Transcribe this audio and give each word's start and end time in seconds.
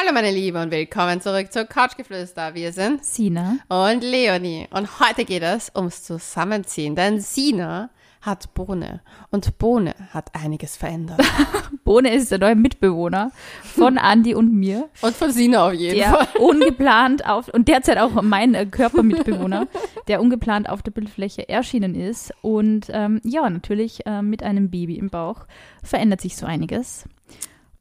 Hallo 0.00 0.12
meine 0.12 0.30
Liebe 0.30 0.60
und 0.60 0.70
willkommen 0.70 1.20
zurück 1.20 1.50
zu 1.52 1.66
Couchgeflüster. 1.66 2.54
Wir 2.54 2.72
sind 2.72 3.04
Sina. 3.04 3.56
und 3.68 4.02
Leonie 4.02 4.68
und 4.70 5.00
heute 5.00 5.24
geht 5.24 5.42
es 5.42 5.72
ums 5.74 6.04
Zusammenziehen, 6.04 6.94
denn 6.94 7.20
Sina 7.20 7.90
hat 8.20 8.54
Bohne 8.54 9.00
und 9.30 9.58
Bohne 9.58 9.94
hat 10.12 10.34
einiges 10.34 10.76
verändert. 10.76 11.20
Bohne 11.84 12.14
ist 12.14 12.30
der 12.30 12.38
neue 12.38 12.54
Mitbewohner 12.54 13.32
von 13.62 13.98
Andi 13.98 14.34
und 14.34 14.52
mir, 14.52 14.88
Und 15.00 15.16
von 15.16 15.32
Sina 15.32 15.66
auf 15.66 15.72
jeden 15.72 15.96
der 15.96 16.10
Fall. 16.10 16.28
ungeplant 16.38 17.26
auf, 17.26 17.48
und 17.48 17.66
derzeit 17.68 17.98
auch 17.98 18.22
mein 18.22 18.54
äh, 18.54 18.66
Körpermitbewohner, 18.66 19.66
der 20.06 20.20
ungeplant 20.20 20.68
auf 20.68 20.82
der 20.82 20.90
Bildfläche 20.92 21.48
erschienen 21.48 21.94
ist. 21.94 22.32
Und 22.42 22.86
ähm, 22.90 23.20
ja, 23.24 23.48
natürlich 23.48 24.04
äh, 24.06 24.22
mit 24.22 24.42
einem 24.42 24.70
Baby 24.70 24.96
im 24.96 25.10
Bauch 25.10 25.46
verändert 25.82 26.20
sich 26.20 26.36
so 26.36 26.46
einiges. 26.46 27.04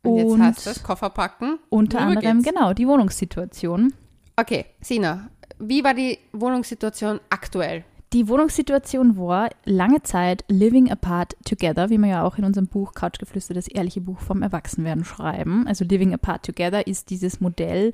Und 0.07 0.17
jetzt 0.17 0.39
heißt 0.39 0.67
es 0.67 0.83
Koffer 0.83 1.09
packen. 1.09 1.59
unter 1.69 1.99
Worüber 1.99 2.17
anderem, 2.19 2.41
geht's? 2.41 2.53
genau, 2.55 2.73
die 2.73 2.87
Wohnungssituation. 2.87 3.93
Okay, 4.35 4.65
Sina, 4.81 5.29
wie 5.59 5.83
war 5.83 5.93
die 5.93 6.19
Wohnungssituation 6.33 7.19
aktuell? 7.29 7.83
Die 8.13 8.29
Wohnungssituation 8.29 9.17
war 9.17 9.49
lange 9.65 10.01
Zeit 10.03 10.45
Living 10.47 10.89
Apart 10.89 11.35
Together, 11.43 11.89
wie 11.89 11.97
wir 11.97 12.07
ja 12.07 12.23
auch 12.23 12.37
in 12.37 12.45
unserem 12.45 12.67
Buch 12.67 12.93
Couchgeflüster, 12.93 13.53
das 13.53 13.67
ehrliche 13.67 13.99
Buch 13.99 14.19
vom 14.19 14.41
Erwachsenwerden 14.43 15.03
schreiben. 15.03 15.67
Also 15.67 15.83
Living 15.83 16.13
Apart 16.13 16.45
Together 16.45 16.87
ist 16.87 17.09
dieses 17.09 17.41
Modell, 17.41 17.93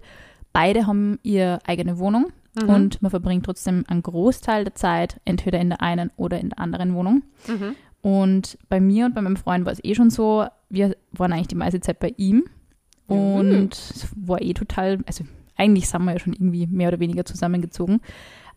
beide 0.52 0.86
haben 0.86 1.18
ihre 1.23 1.59
eigene 1.66 1.98
Wohnung 1.98 2.32
Mhm. 2.62 2.70
und 2.70 3.02
man 3.02 3.09
verbringt 3.09 3.45
trotzdem 3.48 3.84
einen 3.88 4.04
Großteil 4.04 4.66
der 4.66 4.76
Zeit 4.76 5.20
entweder 5.26 5.59
in 5.59 5.70
der 5.70 5.82
einen 5.82 6.12
oder 6.18 6.40
in 6.40 6.50
der 6.50 6.59
anderen 6.59 6.94
Wohnung. 6.94 7.23
Mhm. 7.48 7.76
Und 8.04 8.58
bei 8.68 8.82
mir 8.82 9.06
und 9.06 9.16
bei 9.16 9.22
meinem 9.22 9.38
Freund 9.38 9.66
war 9.66 9.72
es 9.72 9.80
eh 9.82 9.96
schon 9.96 10.10
so, 10.10 10.46
wir 10.70 10.96
waren 11.14 11.32
eigentlich 11.32 11.48
die 11.48 11.56
meiste 11.56 11.80
Zeit 11.80 12.00
bei 12.00 12.14
ihm 12.18 12.44
und 13.08 13.72
es 13.72 14.10
war 14.16 14.42
eh 14.42 14.54
total, 14.54 15.00
also 15.06 15.24
eigentlich 15.56 15.88
sind 15.88 16.04
wir 16.04 16.12
ja 16.12 16.20
schon 16.20 16.34
irgendwie 16.34 16.68
mehr 16.68 16.90
oder 16.90 17.00
weniger 17.00 17.24
zusammengezogen. 17.24 18.02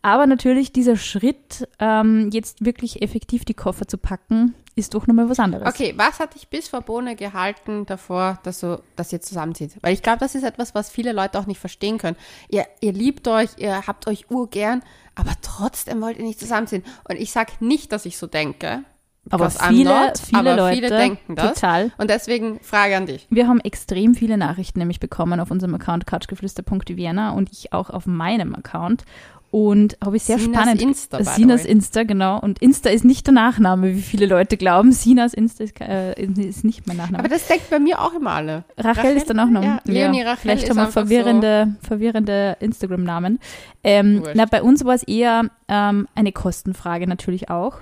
Aber 0.02 0.26
natürlich 0.26 0.72
dieser 0.72 0.96
Schritt, 0.96 1.68
ähm, 1.78 2.30
jetzt 2.32 2.64
wirklich 2.64 3.02
effektiv 3.02 3.44
die 3.44 3.54
Koffer 3.54 3.86
zu 3.86 3.98
packen, 3.98 4.54
ist 4.74 4.94
doch 4.94 5.06
nochmal 5.06 5.28
was 5.30 5.38
anderes. 5.38 5.66
Okay, 5.68 5.94
was 5.96 6.18
hat 6.18 6.34
dich 6.34 6.48
bis 6.48 6.68
vor 6.68 6.82
Bohne 6.82 7.14
gehalten 7.16 7.86
davor, 7.86 8.40
dass, 8.42 8.60
du, 8.60 8.82
dass 8.96 9.12
ihr 9.12 9.20
zusammenzieht? 9.20 9.76
Weil 9.80 9.94
ich 9.94 10.02
glaube, 10.02 10.18
das 10.18 10.34
ist 10.34 10.42
etwas, 10.42 10.74
was 10.74 10.90
viele 10.90 11.12
Leute 11.12 11.38
auch 11.38 11.46
nicht 11.46 11.60
verstehen 11.60 11.98
können. 11.98 12.16
Ihr, 12.48 12.66
ihr 12.80 12.92
liebt 12.92 13.26
euch, 13.28 13.50
ihr 13.58 13.86
habt 13.86 14.06
euch 14.08 14.30
urgern, 14.30 14.82
aber 15.14 15.32
trotzdem 15.40 16.00
wollt 16.02 16.18
ihr 16.18 16.24
nicht 16.24 16.40
zusammenziehen. 16.40 16.82
Und 17.08 17.16
ich 17.16 17.30
sage 17.30 17.52
nicht, 17.60 17.92
dass 17.92 18.06
ich 18.06 18.18
so 18.18 18.26
denke. 18.26 18.84
Aber 19.30 19.50
viele, 19.50 20.06
not, 20.06 20.18
viele 20.18 20.38
aber 20.38 20.56
Leute 20.56 20.74
viele 20.76 20.88
denken 20.88 21.34
das. 21.34 21.54
total. 21.54 21.90
Und 21.98 22.10
deswegen 22.10 22.60
Frage 22.60 22.96
an 22.96 23.06
dich. 23.06 23.26
Wir 23.30 23.48
haben 23.48 23.60
extrem 23.60 24.14
viele 24.14 24.36
Nachrichten 24.36 24.78
nämlich 24.78 25.00
bekommen 25.00 25.40
auf 25.40 25.50
unserem 25.50 25.74
Account 25.74 26.06
couchgeflüster.vienna 26.06 27.30
und 27.30 27.50
ich 27.52 27.72
auch 27.72 27.90
auf 27.90 28.06
meinem 28.06 28.54
Account. 28.54 29.04
Und 29.52 29.96
habe 30.04 30.16
ich 30.16 30.24
sehr 30.24 30.38
Sinas 30.38 30.60
spannend. 30.60 30.82
Insta, 30.82 31.24
Sinas. 31.24 31.64
Insta, 31.64 32.02
genau. 32.02 32.38
Und 32.38 32.60
Insta 32.60 32.90
ist 32.90 33.04
nicht 33.04 33.26
der 33.26 33.32
Nachname, 33.32 33.94
wie 33.94 34.02
viele 34.02 34.26
Leute 34.26 34.56
glauben. 34.56 34.92
Sinas 34.92 35.32
Insta 35.34 35.64
ist, 35.64 35.80
äh, 35.80 36.20
ist 36.20 36.64
nicht 36.64 36.86
mein 36.86 36.96
Nachname. 36.96 37.20
Aber 37.20 37.28
das 37.28 37.46
denkt 37.46 37.70
bei 37.70 37.78
mir 37.78 38.00
auch 38.00 38.12
immer 38.12 38.32
alle. 38.32 38.64
Rachel, 38.76 39.16
ist 39.16 39.30
dann 39.30 39.40
auch 39.40 39.48
noch. 39.48 39.62
Ja, 39.62 39.80
Leonie 39.84 40.22
Rachel 40.22 40.42
Vielleicht 40.42 40.68
haben 40.68 40.76
wir 40.76 40.88
verwirrende, 40.88 41.76
verwirrende 41.80 42.56
Instagram-Namen. 42.60 43.38
Ähm, 43.82 44.24
na, 44.34 44.44
bei 44.46 44.62
uns 44.62 44.84
war 44.84 44.94
es 44.94 45.04
eher 45.04 45.44
ähm, 45.68 46.08
eine 46.14 46.32
Kostenfrage 46.32 47.06
natürlich 47.06 47.48
auch, 47.48 47.78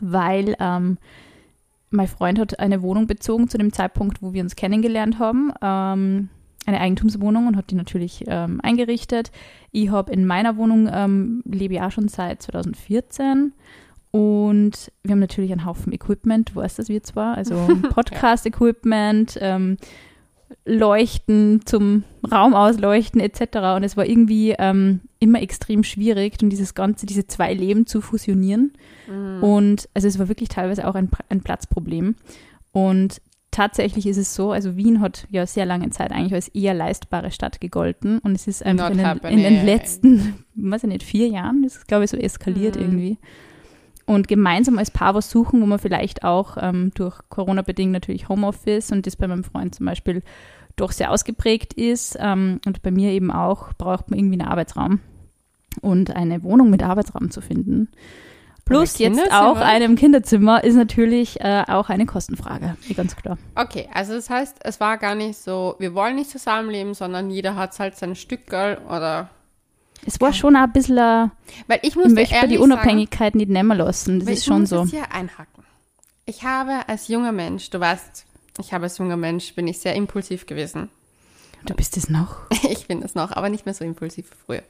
weil 0.00 0.56
ähm, 0.60 0.98
mein 1.90 2.08
Freund 2.08 2.38
hat 2.38 2.58
eine 2.58 2.82
Wohnung 2.82 3.06
bezogen 3.06 3.48
zu 3.48 3.58
dem 3.58 3.72
Zeitpunkt, 3.72 4.22
wo 4.22 4.32
wir 4.32 4.42
uns 4.42 4.56
kennengelernt 4.56 5.18
haben. 5.18 5.52
Ähm, 5.62 6.28
eine 6.66 6.80
Eigentumswohnung 6.80 7.46
und 7.46 7.56
hat 7.56 7.70
die 7.70 7.74
natürlich 7.74 8.24
ähm, 8.26 8.60
eingerichtet. 8.62 9.30
Ich 9.72 9.90
habe 9.90 10.12
in 10.12 10.26
meiner 10.26 10.56
Wohnung, 10.56 10.88
ähm, 10.92 11.42
lebe 11.46 11.74
ja 11.74 11.90
schon 11.90 12.08
seit 12.08 12.42
2014 12.42 13.54
und 14.10 14.92
wir 15.02 15.12
haben 15.12 15.18
natürlich 15.18 15.52
einen 15.52 15.64
Haufen 15.64 15.92
Equipment, 15.92 16.50
du 16.50 16.56
weißt 16.56 16.78
das 16.78 16.88
wir 16.88 17.02
zwar, 17.02 17.36
also 17.36 17.54
Podcast-Equipment, 17.90 19.38
ähm, 19.40 19.76
Leuchten 20.68 21.62
zum 21.64 22.04
Raum 22.30 22.54
ausleuchten 22.54 23.20
etc. 23.20 23.58
Und 23.76 23.84
es 23.84 23.96
war 23.96 24.06
irgendwie 24.06 24.54
ähm, 24.58 25.00
immer 25.18 25.40
extrem 25.42 25.82
schwierig, 25.82 26.36
und 26.42 26.50
dieses 26.50 26.74
ganze, 26.74 27.06
diese 27.06 27.26
zwei 27.26 27.52
Leben 27.54 27.86
zu 27.86 28.00
fusionieren. 28.00 28.72
Und 29.40 29.88
also 29.94 30.06
es 30.06 30.18
war 30.18 30.28
wirklich 30.28 30.50
teilweise 30.50 30.86
auch 30.86 30.94
ein, 30.94 31.08
ein 31.30 31.40
Platzproblem. 31.40 32.14
Und 32.72 33.22
tatsächlich 33.50 34.06
ist 34.06 34.18
es 34.18 34.34
so, 34.34 34.52
also 34.52 34.76
Wien 34.76 35.00
hat 35.00 35.26
ja 35.30 35.46
sehr 35.46 35.64
lange 35.64 35.88
Zeit 35.90 36.12
eigentlich 36.12 36.34
als 36.34 36.48
eher 36.48 36.74
leistbare 36.74 37.30
Stadt 37.30 37.60
gegolten 37.60 38.18
und 38.18 38.34
es 38.34 38.46
ist 38.46 38.64
einfach 38.64 38.90
in 38.90 38.98
den, 38.98 39.18
in 39.30 39.38
den 39.42 39.64
letzten, 39.64 40.44
weiß 40.54 40.84
ich 40.84 40.90
nicht, 40.90 41.02
vier 41.02 41.28
Jahren 41.28 41.64
ist 41.64 41.76
es, 41.76 41.86
glaube 41.86 42.04
ich, 42.04 42.10
so 42.10 42.16
eskaliert 42.18 42.76
Mhm. 42.76 42.82
irgendwie. 42.82 43.18
Und 44.04 44.28
gemeinsam 44.28 44.78
als 44.78 44.90
Paar 44.90 45.14
was 45.14 45.30
suchen, 45.30 45.60
wo 45.60 45.66
man 45.66 45.78
vielleicht 45.78 46.24
auch 46.24 46.56
ähm, 46.60 46.92
durch 46.94 47.18
Corona-bedingt 47.28 47.92
natürlich 47.92 48.28
Homeoffice 48.28 48.90
und 48.92 49.06
das 49.06 49.16
bei 49.16 49.26
meinem 49.26 49.44
Freund 49.44 49.74
zum 49.74 49.86
Beispiel 49.86 50.22
doch 50.80 50.92
sehr 50.92 51.10
ausgeprägt 51.10 51.74
ist 51.74 52.16
ähm, 52.20 52.60
und 52.66 52.82
bei 52.82 52.90
mir 52.90 53.12
eben 53.12 53.30
auch, 53.30 53.72
braucht 53.74 54.10
man 54.10 54.18
irgendwie 54.18 54.40
einen 54.40 54.48
Arbeitsraum 54.48 55.00
und 55.80 56.14
eine 56.14 56.42
Wohnung 56.42 56.70
mit 56.70 56.82
Arbeitsraum 56.82 57.30
zu 57.30 57.40
finden. 57.40 57.88
Plus 58.68 58.98
jetzt 58.98 59.32
auch 59.32 59.56
einem 59.56 59.96
Kinderzimmer 59.96 60.62
ist 60.62 60.74
natürlich 60.74 61.40
äh, 61.40 61.64
auch 61.68 61.88
eine 61.88 62.04
Kostenfrage, 62.04 62.76
eh, 62.88 62.92
ganz 62.92 63.16
klar. 63.16 63.38
Okay, 63.54 63.88
also 63.94 64.12
das 64.12 64.28
heißt, 64.28 64.58
es 64.62 64.78
war 64.78 64.98
gar 64.98 65.14
nicht 65.14 65.38
so, 65.38 65.76
wir 65.78 65.94
wollen 65.94 66.16
nicht 66.16 66.30
zusammenleben, 66.30 66.92
sondern 66.92 67.30
jeder 67.30 67.56
hat 67.56 67.78
halt 67.78 67.96
sein 67.96 68.14
Stückerl 68.14 68.78
oder. 68.86 69.30
Es 70.06 70.20
war 70.20 70.32
schon 70.32 70.54
ein 70.54 70.70
bisschen, 70.70 70.98
äh, 70.98 71.28
Weil 71.66 71.80
ich 71.82 71.96
muss 71.96 72.12
ich 72.12 72.30
die 72.48 72.58
Unabhängigkeit 72.58 73.34
nicht 73.34 73.48
nehmen 73.48 73.76
lassen, 73.76 74.20
das 74.20 74.28
ist 74.28 74.38
ich 74.40 74.44
schon 74.44 74.66
so. 74.66 74.82
jetzt 74.82 74.90
hier 74.90 75.12
einhaken. 75.12 75.64
Ich 76.26 76.44
habe 76.44 76.86
als 76.86 77.08
junger 77.08 77.32
Mensch, 77.32 77.70
du 77.70 77.80
weißt, 77.80 78.26
ich 78.58 78.72
habe 78.72 78.84
als 78.84 78.98
junger 78.98 79.16
Mensch, 79.16 79.54
bin 79.54 79.66
ich 79.68 79.78
sehr 79.78 79.94
impulsiv 79.94 80.46
gewesen. 80.46 80.90
Du 81.64 81.74
bist 81.74 81.96
es 81.96 82.08
noch. 82.08 82.36
Ich 82.70 82.86
bin 82.86 83.02
es 83.02 83.14
noch, 83.14 83.32
aber 83.32 83.48
nicht 83.48 83.66
mehr 83.66 83.74
so 83.74 83.84
impulsiv 83.84 84.30
wie 84.30 84.36
früher. 84.46 84.62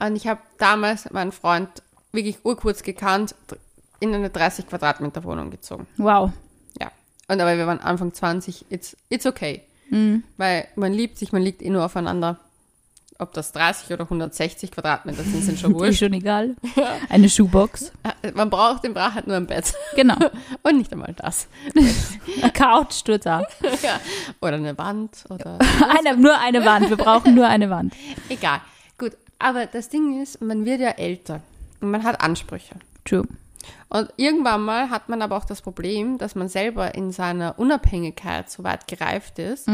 Und 0.00 0.16
ich 0.16 0.26
habe 0.26 0.40
damals 0.58 1.10
meinen 1.10 1.32
Freund 1.32 1.68
wirklich 2.12 2.38
urkurz 2.44 2.82
gekannt, 2.82 3.34
in 4.00 4.14
eine 4.14 4.30
30 4.30 4.66
Quadratmeter 4.66 5.24
Wohnung 5.24 5.50
gezogen. 5.50 5.86
Wow. 5.96 6.30
Ja. 6.80 6.90
Und 7.28 7.40
aber 7.40 7.56
wir 7.56 7.66
waren 7.66 7.80
Anfang 7.80 8.12
20, 8.12 8.66
it's, 8.70 8.96
it's 9.08 9.26
okay. 9.26 9.62
Mhm. 9.90 10.24
Weil 10.36 10.68
man 10.76 10.92
liebt 10.92 11.18
sich, 11.18 11.32
man 11.32 11.42
liegt 11.42 11.62
eh 11.62 11.70
nur 11.70 11.84
aufeinander. 11.84 12.38
Ob 13.20 13.32
das 13.32 13.50
30 13.50 13.90
oder 13.92 14.04
160 14.04 14.70
Quadratmeter 14.70 15.24
sind, 15.24 15.42
sind 15.42 15.58
schon 15.58 15.72
Ist 15.74 15.78
wurscht. 15.80 15.98
schon 15.98 16.12
egal. 16.12 16.54
Eine 17.08 17.28
Schuhbox. 17.28 17.90
Man 18.34 18.48
braucht, 18.48 18.84
den 18.84 18.94
braucht 18.94 19.14
halt 19.16 19.26
nur 19.26 19.36
ein 19.36 19.46
Bett. 19.48 19.74
Genau. 19.96 20.14
Und 20.62 20.78
nicht 20.78 20.92
einmal 20.92 21.14
das. 21.16 21.48
Eine 21.74 22.52
Couch 22.52 23.02
tut 23.04 23.26
auch. 23.26 23.42
ja. 23.82 23.98
Oder 24.40 24.54
eine 24.56 24.78
Wand 24.78 25.24
oder 25.30 25.58
Eine, 25.98 26.16
nur 26.16 26.38
eine 26.38 26.64
Wand. 26.64 26.90
Wir 26.90 26.96
brauchen 26.96 27.34
nur 27.34 27.46
eine 27.48 27.68
Wand. 27.70 27.92
egal. 28.28 28.60
Gut, 28.98 29.12
aber 29.40 29.66
das 29.66 29.88
Ding 29.88 30.22
ist, 30.22 30.40
man 30.40 30.64
wird 30.64 30.80
ja 30.80 30.90
älter 30.90 31.40
und 31.80 31.90
man 31.90 32.04
hat 32.04 32.20
Ansprüche. 32.20 32.76
True. 33.04 33.26
Und 33.88 34.12
irgendwann 34.16 34.64
mal 34.64 34.90
hat 34.90 35.08
man 35.08 35.22
aber 35.22 35.36
auch 35.36 35.44
das 35.44 35.62
Problem, 35.62 36.18
dass 36.18 36.34
man 36.34 36.48
selber 36.48 36.94
in 36.94 37.10
seiner 37.10 37.58
Unabhängigkeit 37.58 38.50
so 38.50 38.62
weit 38.62 38.86
gereift 38.86 39.38
ist, 39.38 39.66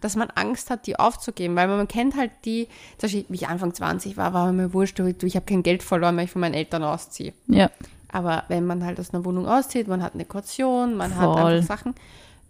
dass 0.00 0.16
man 0.16 0.30
Angst 0.30 0.70
hat, 0.70 0.86
die 0.86 0.98
aufzugeben, 0.98 1.54
weil 1.56 1.68
man 1.68 1.86
kennt 1.86 2.16
halt 2.16 2.30
die, 2.44 2.66
zum 2.96 3.08
Beispiel, 3.08 3.24
wie 3.28 3.34
ich 3.34 3.48
Anfang 3.48 3.74
20 3.74 4.16
war, 4.16 4.32
war 4.32 4.52
mir 4.52 4.72
wurscht, 4.72 4.98
du, 4.98 5.06
ich 5.06 5.36
habe 5.36 5.46
kein 5.46 5.62
Geld 5.62 5.82
verloren, 5.82 6.16
weil 6.16 6.24
ich 6.24 6.30
von 6.30 6.40
meinen 6.40 6.54
Eltern 6.54 6.82
ausziehe. 6.82 7.34
Ja. 7.46 7.70
Aber 8.10 8.44
wenn 8.48 8.66
man 8.66 8.84
halt 8.84 8.98
aus 8.98 9.12
einer 9.12 9.24
Wohnung 9.24 9.46
auszieht, 9.46 9.86
man 9.86 10.02
hat 10.02 10.14
eine 10.14 10.24
Kaution, 10.24 10.96
man 10.96 11.14
hat 11.14 11.24
Voll. 11.24 11.52
einfach 11.52 11.66
Sachen. 11.66 11.94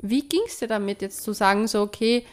Wie 0.00 0.22
ging 0.22 0.42
es 0.46 0.58
dir 0.58 0.68
damit, 0.68 1.02
jetzt 1.02 1.22
zu 1.22 1.32
sagen, 1.32 1.66
so, 1.66 1.82
okay, 1.82 2.24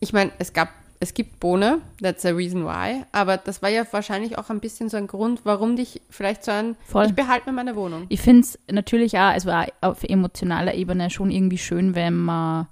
ich 0.00 0.12
meine, 0.12 0.30
es 0.38 0.52
gab, 0.52 0.68
es 1.00 1.14
gibt 1.14 1.40
Bohne, 1.40 1.80
that's 2.00 2.22
the 2.22 2.28
reason 2.28 2.64
why, 2.64 3.04
aber 3.12 3.36
das 3.36 3.62
war 3.62 3.68
ja 3.68 3.84
wahrscheinlich 3.90 4.38
auch 4.38 4.50
ein 4.50 4.60
bisschen 4.60 4.88
so 4.88 4.96
ein 4.96 5.06
Grund, 5.06 5.40
warum 5.44 5.76
dich 5.76 6.00
vielleicht 6.10 6.44
so 6.44 6.52
ein, 6.52 6.76
Voll. 6.86 7.06
ich 7.06 7.14
behalte 7.14 7.50
mir 7.50 7.56
meine 7.56 7.76
Wohnung. 7.76 8.06
Ich 8.08 8.20
finde 8.20 8.42
es 8.42 8.58
natürlich 8.70 9.16
auch, 9.18 9.32
also 9.32 9.50
auch 9.50 9.66
auf 9.80 10.04
emotionaler 10.04 10.74
Ebene 10.74 11.10
schon 11.10 11.30
irgendwie 11.30 11.58
schön, 11.58 11.94
wenn 11.94 12.14
man 12.14 12.68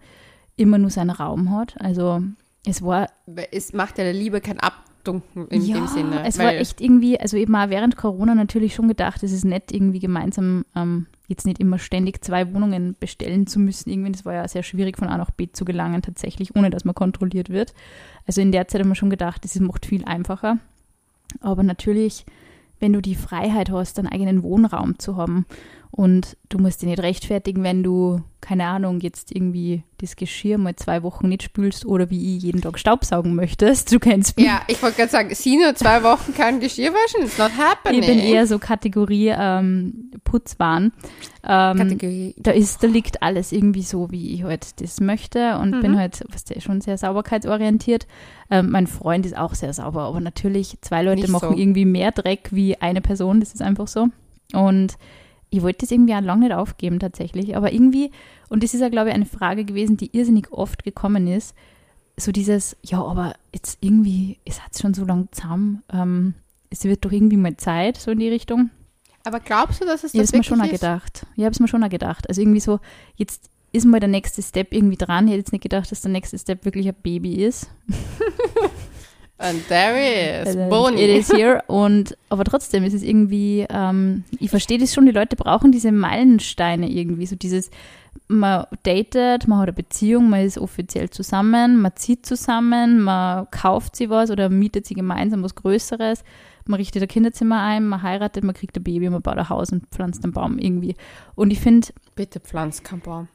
immer 0.56 0.78
nur 0.78 0.90
seinen 0.90 1.10
Raum 1.10 1.50
hat. 1.50 1.74
Also 1.80 2.22
es 2.66 2.82
war 2.82 3.08
Es 3.50 3.72
macht 3.72 3.98
ja 3.98 4.04
der 4.04 4.12
Liebe 4.12 4.40
kein 4.40 4.60
Abdunken 4.60 5.48
in 5.48 5.62
ja, 5.62 5.76
dem 5.76 5.86
Sinne. 5.86 6.26
es 6.26 6.38
war 6.38 6.54
echt 6.54 6.80
irgendwie, 6.80 7.18
also 7.18 7.36
eben 7.36 7.54
auch 7.54 7.68
während 7.68 7.96
Corona 7.96 8.34
natürlich 8.34 8.74
schon 8.74 8.88
gedacht, 8.88 9.22
es 9.22 9.32
ist 9.32 9.44
nett, 9.44 9.72
irgendwie 9.72 10.00
gemeinsam 10.00 10.64
ähm, 10.74 11.06
jetzt 11.26 11.46
nicht 11.46 11.60
immer 11.60 11.78
ständig 11.78 12.22
zwei 12.22 12.52
Wohnungen 12.52 12.96
bestellen 12.98 13.46
zu 13.46 13.58
müssen. 13.58 13.90
Irgendwie, 13.90 14.12
das 14.12 14.24
war 14.24 14.34
ja 14.34 14.46
sehr 14.46 14.62
schwierig, 14.62 14.98
von 14.98 15.08
A 15.08 15.16
nach 15.16 15.30
B 15.30 15.48
zu 15.50 15.64
gelangen, 15.64 16.02
tatsächlich, 16.02 16.54
ohne 16.54 16.70
dass 16.70 16.84
man 16.84 16.94
kontrolliert 16.94 17.48
wird. 17.48 17.74
Also 18.26 18.40
in 18.40 18.52
der 18.52 18.68
Zeit 18.68 18.80
haben 18.80 18.88
wir 18.88 18.94
schon 18.94 19.10
gedacht, 19.10 19.44
das 19.44 19.58
macht 19.60 19.86
viel 19.86 20.04
einfacher. 20.04 20.58
Aber 21.40 21.62
natürlich, 21.62 22.26
wenn 22.78 22.92
du 22.92 23.00
die 23.00 23.14
Freiheit 23.14 23.70
hast, 23.70 23.98
einen 23.98 24.08
eigenen 24.08 24.42
Wohnraum 24.42 24.98
zu 24.98 25.16
haben 25.16 25.46
Und 25.96 26.36
du 26.48 26.58
musst 26.58 26.82
dich 26.82 26.88
nicht 26.88 27.02
rechtfertigen, 27.02 27.62
wenn 27.62 27.84
du, 27.84 28.20
keine 28.40 28.64
Ahnung, 28.66 28.98
jetzt 28.98 29.30
irgendwie 29.30 29.84
das 29.98 30.16
Geschirr 30.16 30.58
mal 30.58 30.74
zwei 30.74 31.04
Wochen 31.04 31.28
nicht 31.28 31.44
spülst 31.44 31.86
oder 31.86 32.10
wie 32.10 32.36
ich 32.36 32.42
jeden 32.42 32.60
Tag 32.60 32.80
Staubsaugen 32.80 33.36
möchtest. 33.36 33.92
Du 33.92 34.00
kennst 34.00 34.36
mich. 34.36 34.44
Ja, 34.46 34.62
ich 34.66 34.82
wollte 34.82 34.96
gerade 34.96 35.12
sagen, 35.12 35.32
sie 35.36 35.56
nur 35.56 35.72
zwei 35.76 36.02
Wochen 36.02 36.34
kein 36.34 36.58
Geschirr 36.58 36.90
waschen, 36.92 37.22
it's 37.24 37.38
not 37.38 37.52
happening. 37.56 38.00
Ich 38.00 38.06
bin 38.08 38.18
eher 38.18 38.44
so 38.48 38.58
Kategorie 38.58 39.32
ähm, 39.38 40.10
Putzwahn. 40.24 40.92
Ähm, 41.44 41.76
Kategorie. 41.78 42.34
da 42.38 42.50
ist, 42.50 42.82
da 42.82 42.88
liegt 42.88 43.22
alles 43.22 43.52
irgendwie 43.52 43.82
so, 43.82 44.10
wie 44.10 44.34
ich 44.34 44.42
halt 44.42 44.80
das 44.80 44.98
möchte 45.00 45.58
und 45.58 45.70
Mhm. 45.76 45.80
bin 45.80 45.96
halt, 45.96 46.24
was 46.32 46.42
der 46.42 46.60
schon 46.60 46.80
sehr 46.80 46.98
sauberkeitsorientiert. 46.98 48.08
Ähm, 48.50 48.70
mein 48.70 48.88
Freund 48.88 49.26
ist 49.26 49.36
auch 49.38 49.54
sehr 49.54 49.72
sauber, 49.72 50.02
aber 50.06 50.18
natürlich 50.18 50.76
zwei 50.80 51.04
Leute 51.04 51.20
Nicht 51.22 51.30
machen 51.30 51.50
so. 51.52 51.56
irgendwie 51.56 51.84
mehr 51.84 52.10
Dreck 52.10 52.48
wie 52.50 52.78
eine 52.80 53.00
Person, 53.00 53.38
das 53.38 53.54
ist 53.54 53.62
einfach 53.62 53.86
so. 53.86 54.08
Und 54.52 54.96
ich 55.56 55.62
wollte 55.62 55.80
das 55.80 55.90
irgendwie 55.90 56.14
auch 56.14 56.20
lange 56.20 56.46
nicht 56.46 56.54
aufgeben 56.54 56.98
tatsächlich, 56.98 57.56
aber 57.56 57.72
irgendwie, 57.72 58.10
und 58.48 58.62
das 58.62 58.74
ist 58.74 58.80
ja, 58.80 58.88
glaube 58.88 59.08
ich, 59.10 59.14
eine 59.14 59.26
Frage 59.26 59.64
gewesen, 59.64 59.96
die 59.96 60.16
irrsinnig 60.16 60.52
oft 60.52 60.82
gekommen 60.84 61.26
ist, 61.28 61.54
so 62.16 62.32
dieses, 62.32 62.76
ja, 62.82 63.02
aber 63.02 63.34
jetzt 63.52 63.78
irgendwie, 63.80 64.38
es 64.44 64.62
hat 64.64 64.78
schon 64.78 64.94
so 64.94 65.04
lange 65.04 65.28
zusammen, 65.30 65.82
ähm, 65.92 66.34
es 66.70 66.84
wird 66.84 67.04
doch 67.04 67.12
irgendwie 67.12 67.36
mal 67.36 67.56
Zeit, 67.56 67.96
so 67.96 68.10
in 68.10 68.18
die 68.18 68.28
Richtung. 68.28 68.70
Aber 69.24 69.40
glaubst 69.40 69.80
du, 69.80 69.86
dass 69.86 70.04
es 70.04 70.12
Ich 70.12 70.18
habe 70.18 70.26
das 70.26 70.32
es 70.32 70.36
mir 70.36 70.44
schon 70.44 70.64
ist? 70.64 70.72
gedacht. 70.72 71.26
Ich 71.36 71.44
habe 71.44 71.52
es 71.52 71.60
mir 71.60 71.68
schon 71.68 71.88
gedacht. 71.88 72.28
Also 72.28 72.42
irgendwie 72.42 72.60
so, 72.60 72.80
jetzt 73.16 73.48
ist 73.72 73.86
mal 73.86 74.00
der 74.00 74.08
nächste 74.08 74.42
Step 74.42 74.74
irgendwie 74.74 74.96
dran. 74.96 75.26
Ich 75.26 75.32
hätte 75.32 75.40
jetzt 75.40 75.52
nicht 75.52 75.62
gedacht, 75.62 75.90
dass 75.90 76.02
der 76.02 76.10
nächste 76.10 76.38
Step 76.38 76.64
wirklich 76.64 76.86
ein 76.88 76.94
Baby 77.02 77.42
ist. 77.44 77.70
And 79.44 79.68
there 79.68 80.42
is 80.42 80.56
Boni. 80.56 81.02
It 81.02 81.10
is 81.10 81.28
here. 81.30 81.62
Und, 81.66 82.16
aber 82.30 82.44
trotzdem 82.44 82.82
ist 82.82 82.94
es 82.94 83.02
irgendwie, 83.02 83.66
ähm, 83.68 84.24
ich 84.40 84.48
verstehe 84.48 84.78
das 84.78 84.94
schon, 84.94 85.04
die 85.04 85.12
Leute 85.12 85.36
brauchen 85.36 85.70
diese 85.70 85.92
Meilensteine 85.92 86.90
irgendwie. 86.90 87.26
So 87.26 87.36
dieses, 87.36 87.70
man 88.26 88.64
datet, 88.84 89.46
man 89.46 89.58
hat 89.58 89.68
eine 89.68 89.74
Beziehung, 89.74 90.30
man 90.30 90.40
ist 90.40 90.56
offiziell 90.56 91.10
zusammen, 91.10 91.80
man 91.80 91.92
zieht 91.94 92.24
zusammen, 92.24 93.02
man 93.02 93.50
kauft 93.50 93.96
sie 93.96 94.08
was 94.08 94.30
oder 94.30 94.48
mietet 94.48 94.86
sie 94.86 94.94
gemeinsam 94.94 95.42
was 95.42 95.54
Größeres, 95.54 96.24
man 96.66 96.78
richtet 96.78 97.02
ein 97.02 97.08
Kinderzimmer 97.08 97.60
ein, 97.62 97.86
man 97.86 98.02
heiratet, 98.02 98.44
man 98.44 98.54
kriegt 98.54 98.76
ein 98.78 98.82
Baby, 98.82 99.10
man 99.10 99.20
baut 99.20 99.36
ein 99.36 99.48
Haus 99.50 99.72
und 99.72 99.86
pflanzt 99.88 100.24
einen 100.24 100.32
Baum 100.32 100.58
irgendwie. 100.58 100.94
Und 101.34 101.50
ich 101.50 101.60
finde, 101.60 101.88
Bitte 102.14 102.40
pflanz 102.40 102.82
kein 102.82 103.00
Baum. 103.00 103.28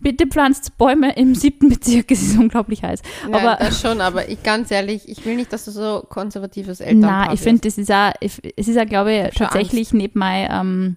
Bitte 0.00 0.26
pflanzt 0.26 0.76
Bäume 0.78 1.16
im 1.16 1.34
siebten 1.34 1.68
Bezirk, 1.68 2.10
es 2.10 2.22
ist 2.22 2.38
unglaublich 2.38 2.82
heiß. 2.82 3.02
Nein, 3.28 3.34
Aber- 3.46 3.64
das 3.64 3.80
schon, 3.80 4.00
aber 4.00 4.28
ich 4.28 4.42
ganz 4.42 4.70
ehrlich, 4.70 5.08
ich 5.08 5.24
will 5.24 5.36
nicht, 5.36 5.52
dass 5.52 5.64
du 5.64 5.70
so 5.70 6.04
konservatives 6.08 6.80
Elternpaar 6.80 7.26
Na, 7.28 7.32
ich 7.32 7.40
finde, 7.40 7.62
das 7.62 7.78
ist 7.78 7.90
auch, 7.90 8.12
ich- 8.20 8.40
es 8.56 8.68
ist 8.68 8.76
ja, 8.76 8.84
glaube 8.84 9.12
ich, 9.12 9.22
Schon 9.36 9.46
tatsächlich 9.46 9.92
neben 9.92 10.18
mein, 10.18 10.48
ähm, 10.50 10.96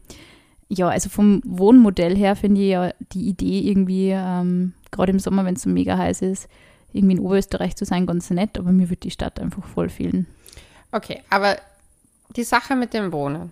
ja, 0.69 0.87
also 0.87 1.09
vom 1.09 1.41
Wohnmodell 1.45 2.15
her 2.17 2.35
finde 2.35 2.61
ich 2.61 2.69
ja 2.69 2.91
die 3.11 3.27
Idee 3.27 3.59
irgendwie, 3.59 4.09
ähm, 4.09 4.73
gerade 4.91 5.11
im 5.11 5.19
Sommer, 5.19 5.45
wenn 5.45 5.55
es 5.55 5.61
so 5.63 5.69
mega 5.69 5.97
heiß 5.97 6.21
ist, 6.23 6.47
irgendwie 6.93 7.15
in 7.15 7.21
Oberösterreich 7.21 7.75
zu 7.75 7.85
sein, 7.85 8.05
ganz 8.05 8.29
nett, 8.29 8.57
aber 8.57 8.71
mir 8.71 8.89
wird 8.89 9.03
die 9.03 9.11
Stadt 9.11 9.39
einfach 9.39 9.65
voll 9.65 9.89
fehlen. 9.89 10.25
Okay, 10.91 11.21
aber 11.29 11.57
die 12.35 12.43
Sache 12.43 12.75
mit 12.75 12.93
dem 12.93 13.11
Wohnen. 13.11 13.51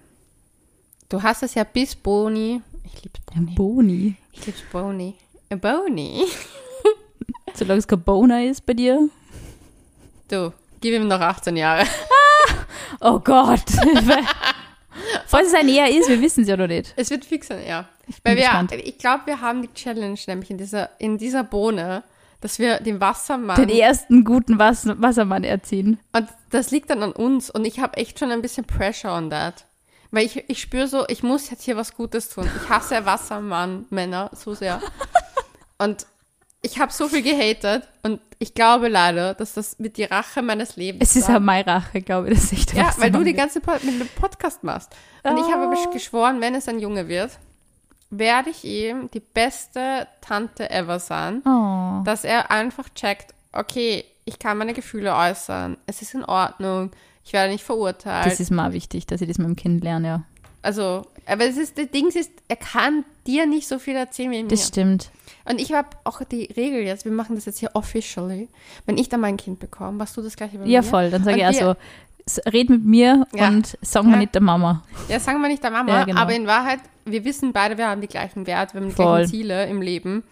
Du 1.09 1.21
hast 1.21 1.43
es 1.43 1.55
ja 1.55 1.63
bis 1.63 1.95
Boni. 1.95 2.61
Ich 2.83 3.03
lieb's 3.03 3.19
Boni. 3.21 3.55
Boni. 3.55 4.15
Ich 4.31 4.45
lieb's 4.45 4.61
Boni. 4.71 5.15
Boni. 5.49 6.25
Solange 7.53 7.79
es 7.79 7.87
kein 7.87 8.01
Boner 8.01 8.43
ist 8.45 8.65
bei 8.65 8.73
dir. 8.73 9.09
Du, 10.29 10.53
gib 10.79 10.93
ihm 10.93 11.07
noch 11.07 11.19
18 11.19 11.57
Jahre. 11.57 11.85
Oh 12.99 13.19
Gott. 13.19 13.63
Falls 15.25 15.47
es 15.47 15.53
ein 15.53 15.67
eher 15.67 15.89
ist, 15.89 16.09
wir 16.09 16.21
wissen 16.21 16.41
es 16.41 16.49
ja 16.49 16.57
noch 16.57 16.67
nicht. 16.67 16.93
Es 16.95 17.09
wird 17.09 17.25
fix 17.25 17.47
sein, 17.47 17.65
ja. 17.65 17.87
bin 18.05 18.15
Weil 18.23 18.37
wir, 18.37 18.85
ich 18.85 18.97
glaube, 18.97 19.27
wir 19.27 19.41
haben 19.41 19.61
die 19.61 19.73
Challenge 19.73 20.19
nämlich 20.27 20.51
in 20.51 20.57
dieser, 20.57 20.89
in 20.99 21.17
dieser 21.17 21.43
Bohne, 21.43 22.03
dass 22.41 22.59
wir 22.59 22.79
den 22.79 22.99
Wassermann. 22.99 23.55
Den 23.55 23.69
ersten 23.69 24.23
guten 24.23 24.59
Was 24.59 24.85
Wassermann 24.85 25.43
erziehen. 25.43 25.99
Und 26.11 26.27
das 26.49 26.71
liegt 26.71 26.89
dann 26.89 27.03
an 27.03 27.11
uns. 27.11 27.49
Und 27.49 27.65
ich 27.65 27.79
habe 27.79 27.97
echt 27.97 28.19
schon 28.19 28.31
ein 28.31 28.41
bisschen 28.41 28.65
Pressure 28.65 29.13
on 29.13 29.29
that. 29.29 29.65
Weil 30.11 30.25
ich, 30.25 30.49
ich 30.49 30.61
spüre 30.61 30.87
so, 30.87 31.05
ich 31.07 31.23
muss 31.23 31.49
jetzt 31.49 31.63
hier 31.63 31.77
was 31.77 31.95
Gutes 31.95 32.29
tun. 32.29 32.49
Ich 32.63 32.69
hasse 32.69 33.05
Wassermann-Männer 33.05 34.31
so 34.33 34.53
sehr. 34.53 34.81
Und 35.77 36.05
ich 36.61 36.79
habe 36.79 36.91
so 36.91 37.07
viel 37.07 37.21
gehatet. 37.23 37.87
Und 38.03 38.19
ich 38.37 38.53
glaube 38.53 38.87
leider, 38.89 39.33
dass 39.33 39.53
das 39.53 39.79
mit 39.79 39.97
die 39.97 40.03
Rache 40.03 40.41
meines 40.41 40.75
Lebens 40.75 41.09
Es 41.09 41.15
ist 41.15 41.29
ja 41.29 41.39
meine 41.39 41.65
Rache, 41.67 42.01
glaube 42.01 42.29
ich, 42.29 42.35
dass 42.39 42.51
ich 42.51 42.65
der 42.65 42.77
Ja, 42.77 42.83
weil 42.97 43.09
du 43.11 43.19
Wassermann 43.19 43.25
die 43.25 43.33
ganze 43.33 43.61
Pod 43.61 43.83
mit 43.83 43.99
dem 43.99 44.07
Podcast 44.09 44.63
machst. 44.63 44.89
Und 45.23 45.37
ich 45.37 45.51
habe 45.51 45.65
besch- 45.73 45.91
geschworen, 45.93 46.41
wenn 46.41 46.55
es 46.55 46.67
ein 46.67 46.79
Junge 46.79 47.07
wird, 47.07 47.31
werde 48.09 48.49
ich 48.49 48.65
ihm 48.65 49.09
die 49.11 49.21
beste 49.21 50.07
Tante 50.19 50.69
ever 50.69 50.99
sein 50.99 51.41
Oh. 51.45 52.03
dass 52.03 52.25
er 52.25 52.51
einfach 52.51 52.89
checkt, 52.93 53.33
okay, 53.53 54.03
ich 54.25 54.39
kann 54.39 54.57
meine 54.57 54.73
Gefühle 54.73 55.15
äußern, 55.15 55.77
es 55.87 56.01
ist 56.01 56.13
in 56.13 56.23
Ordnung, 56.23 56.91
ich 57.23 57.33
werde 57.33 57.51
nicht 57.51 57.63
verurteilt. 57.63 58.25
Das 58.25 58.39
ist 58.39 58.51
mal 58.51 58.73
wichtig, 58.73 59.05
dass 59.07 59.21
ich 59.21 59.27
das 59.27 59.37
mit 59.37 59.47
dem 59.47 59.55
Kind 59.55 59.83
lerne, 59.83 60.07
ja. 60.07 60.23
also, 60.61 61.05
aber 61.25 61.45
es 61.45 61.57
ist, 61.57 61.77
das 61.77 61.89
Ding 61.91 62.07
ist, 62.09 62.31
er 62.47 62.55
kann 62.55 63.05
dir 63.27 63.45
nicht 63.45 63.67
so 63.67 63.77
viel 63.79 63.95
erzählen 63.95 64.31
wie 64.31 64.41
mir. 64.43 64.49
Das 64.49 64.67
stimmt. 64.67 65.11
Und 65.45 65.59
ich 65.61 65.73
habe 65.73 65.89
auch 66.03 66.23
die 66.23 66.45
Regel 66.55 66.81
jetzt, 66.81 67.05
wir 67.05 67.11
machen 67.11 67.35
das 67.35 67.45
jetzt 67.45 67.59
hier 67.59 67.71
officially, 67.73 68.47
wenn 68.85 68.97
ich 68.97 69.09
dann 69.09 69.21
mein 69.21 69.37
Kind 69.37 69.59
bekomme, 69.59 69.93
machst 69.93 70.17
du 70.17 70.21
das 70.21 70.35
gleiche 70.35 70.57
bei 70.57 70.65
Ja, 70.65 70.81
mir? 70.81 70.87
voll. 70.87 71.09
Dann 71.09 71.23
sage 71.23 71.37
ich 71.37 71.43
Und 71.43 71.49
auch 71.49 71.59
wir- 71.59 71.75
so, 72.25 72.39
s- 72.41 72.41
red 72.53 72.69
mit 72.69 72.83
mir 72.85 73.25
Ja. 73.35 73.47
und 73.47 73.77
sag 73.81 74.03
mir 74.05 74.11
Ja. 74.13 74.17
nicht 74.17 74.33
der 74.35 74.41
Mama. 74.41 74.83
Ja, 75.09 75.19
sagen 75.19 75.41
wir 75.41 75.47
nicht 75.49 75.63
der 75.63 75.71
Mama, 75.71 75.91
Ja, 75.91 76.03
genau. 76.05 76.21
aber 76.21 76.33
in 76.35 76.45
Wahrheit, 76.47 76.79
wir 77.05 77.23
wissen 77.25 77.53
beide, 77.53 77.77
wir 77.77 77.87
haben 77.87 78.01
die 78.01 78.07
gleichen 78.07 78.45
Werte, 78.47 78.73
wir 78.75 78.81
haben 78.81 78.89
die 78.89 78.95
Voll. 78.95 79.05
gleichen 79.17 79.29
Ziele 79.31 79.65
im 79.67 79.81
Leben 79.81 80.23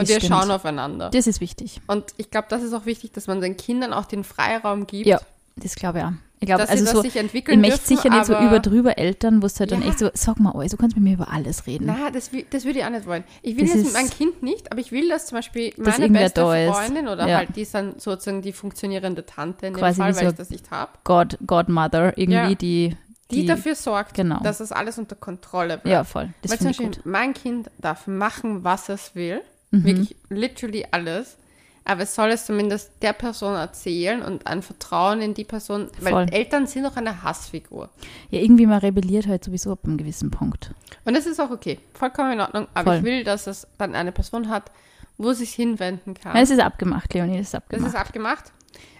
und 0.00 0.08
wir 0.08 0.16
stimmt. 0.20 0.32
schauen 0.34 0.50
aufeinander. 0.50 1.10
Das 1.10 1.26
ist 1.26 1.40
wichtig. 1.40 1.80
Und 1.86 2.04
ich 2.16 2.30
glaube, 2.30 2.46
das 2.50 2.62
ist 2.62 2.72
auch 2.72 2.86
wichtig, 2.86 3.12
dass 3.12 3.26
man 3.26 3.40
den 3.40 3.56
Kindern 3.56 3.92
auch 3.92 4.04
den 4.06 4.24
Freiraum 4.24 4.86
gibt, 4.86 5.06
Ja, 5.06 5.20
das 5.56 5.74
glaube 5.74 5.98
ich 5.98 6.04
auch. 6.04 6.12
Ich 6.40 6.46
glaube, 6.46 6.60
dass 6.62 6.70
also 6.70 6.84
so, 6.86 7.02
sich 7.02 7.16
ich 7.16 7.20
entwickeln 7.20 7.60
möchte 7.60 7.78
dürfen, 7.78 7.96
sicher 7.96 8.10
nicht 8.10 8.26
so 8.26 8.38
über 8.38 8.60
drüber 8.60 8.96
Eltern, 8.96 9.42
wo 9.42 9.46
es 9.46 9.58
halt 9.58 9.72
dann 9.72 9.82
Ja. 9.82 9.88
echt 9.88 9.98
so, 9.98 10.08
sag 10.14 10.38
mal 10.38 10.52
alles, 10.52 10.70
du 10.70 10.76
kannst 10.76 10.94
mit 10.94 11.02
mir 11.04 11.14
über 11.14 11.32
alles 11.32 11.66
reden. 11.66 11.86
Na, 11.86 12.10
das, 12.12 12.30
das 12.50 12.64
würde 12.64 12.78
ich 12.78 12.84
auch 12.84 12.90
nicht 12.90 13.06
wollen. 13.06 13.24
Ich 13.42 13.56
will 13.56 13.64
Das 13.66 13.74
das 13.74 13.82
mit 13.82 13.92
meinem 13.92 14.10
Kind 14.10 14.40
nicht, 14.44 14.70
aber 14.70 14.80
ich 14.80 14.92
will, 14.92 15.08
dass 15.08 15.26
zum 15.26 15.38
Beispiel 15.38 15.72
meine 15.78 16.08
beste. 16.10 16.40
Freundin 16.42 17.08
oder 17.08 17.26
Ja. 17.26 17.38
halt 17.38 17.56
die 17.56 17.62
ist 17.62 17.74
dann 17.74 17.98
sozusagen 17.98 18.40
die 18.42 18.52
funktionierende 18.52 19.26
Tante 19.26 19.66
in 19.66 19.72
dem 19.74 19.80
Quasi 19.80 20.00
Fall, 20.00 20.12
wie 20.12 20.16
weil 20.16 20.24
so 20.26 20.30
ich 20.30 20.36
das 20.36 20.50
nicht 20.50 20.70
habe, 20.70 20.92
God, 21.02 21.38
Godmother, 21.44 22.16
irgendwie, 22.16 22.34
Ja. 22.34 22.54
die, 22.54 22.96
die, 23.32 23.44
dafür 23.44 23.74
sorgt, 23.74 24.14
genau. 24.14 24.38
dass 24.40 24.58
das 24.58 24.70
alles 24.70 24.96
unter 24.96 25.16
Kontrolle 25.16 25.78
bleibt. 25.78 25.86
Ja, 25.88 26.04
voll. 26.04 26.32
Das 26.42 26.52
weil 26.52 26.58
zum 26.58 26.68
ich 26.68 26.76
Beispiel 26.78 26.94
gut. 27.02 27.04
mein 27.04 27.34
Kind 27.34 27.68
darf 27.78 28.06
machen, 28.06 28.62
was 28.62 28.88
es 28.88 29.16
will, 29.16 29.40
Mhm. 29.70 29.84
wirklich 29.84 30.16
literally 30.28 30.86
alles, 30.90 31.36
aber 31.84 32.02
es 32.02 32.14
soll 32.14 32.28
es 32.30 32.44
zumindest 32.44 32.90
der 33.02 33.14
Person 33.14 33.54
erzählen 33.54 34.22
und 34.22 34.46
ein 34.46 34.62
Vertrauen 34.62 35.20
in 35.22 35.34
die 35.34 35.44
Person, 35.44 35.88
weil 36.00 36.12
Voll. 36.12 36.26
Eltern 36.30 36.66
sind 36.66 36.84
doch 36.84 36.96
eine 36.96 37.22
Hassfigur. 37.22 37.88
Ja, 38.30 38.40
irgendwie 38.40 38.66
man 38.66 38.78
rebelliert 38.78 39.26
halt 39.26 39.42
sowieso 39.44 39.72
ab 39.72 39.80
einem 39.84 39.96
gewissen 39.96 40.30
Punkt. 40.30 40.74
Und 41.04 41.14
das 41.14 41.26
ist 41.26 41.40
auch 41.40 41.50
okay, 41.50 41.78
vollkommen 41.94 42.32
in 42.32 42.40
Ordnung, 42.40 42.68
aber 42.74 42.90
Voll. 42.92 42.96
ich 42.98 43.02
will, 43.04 43.24
dass 43.24 43.46
es 43.46 43.66
dann 43.78 43.94
eine 43.94 44.12
Person 44.12 44.48
hat, 44.50 44.70
wo 45.16 45.30
es 45.30 45.38
sich 45.38 45.52
hinwenden 45.54 46.14
kann. 46.14 46.36
Es 46.36 46.50
ist 46.50 46.60
abgemacht, 46.60 47.12
Leonie, 47.14 47.38
das 47.38 47.48
ist 47.48 47.54
abgemacht. 47.54 47.88
ist 47.88 47.96
abgemacht, 47.96 48.52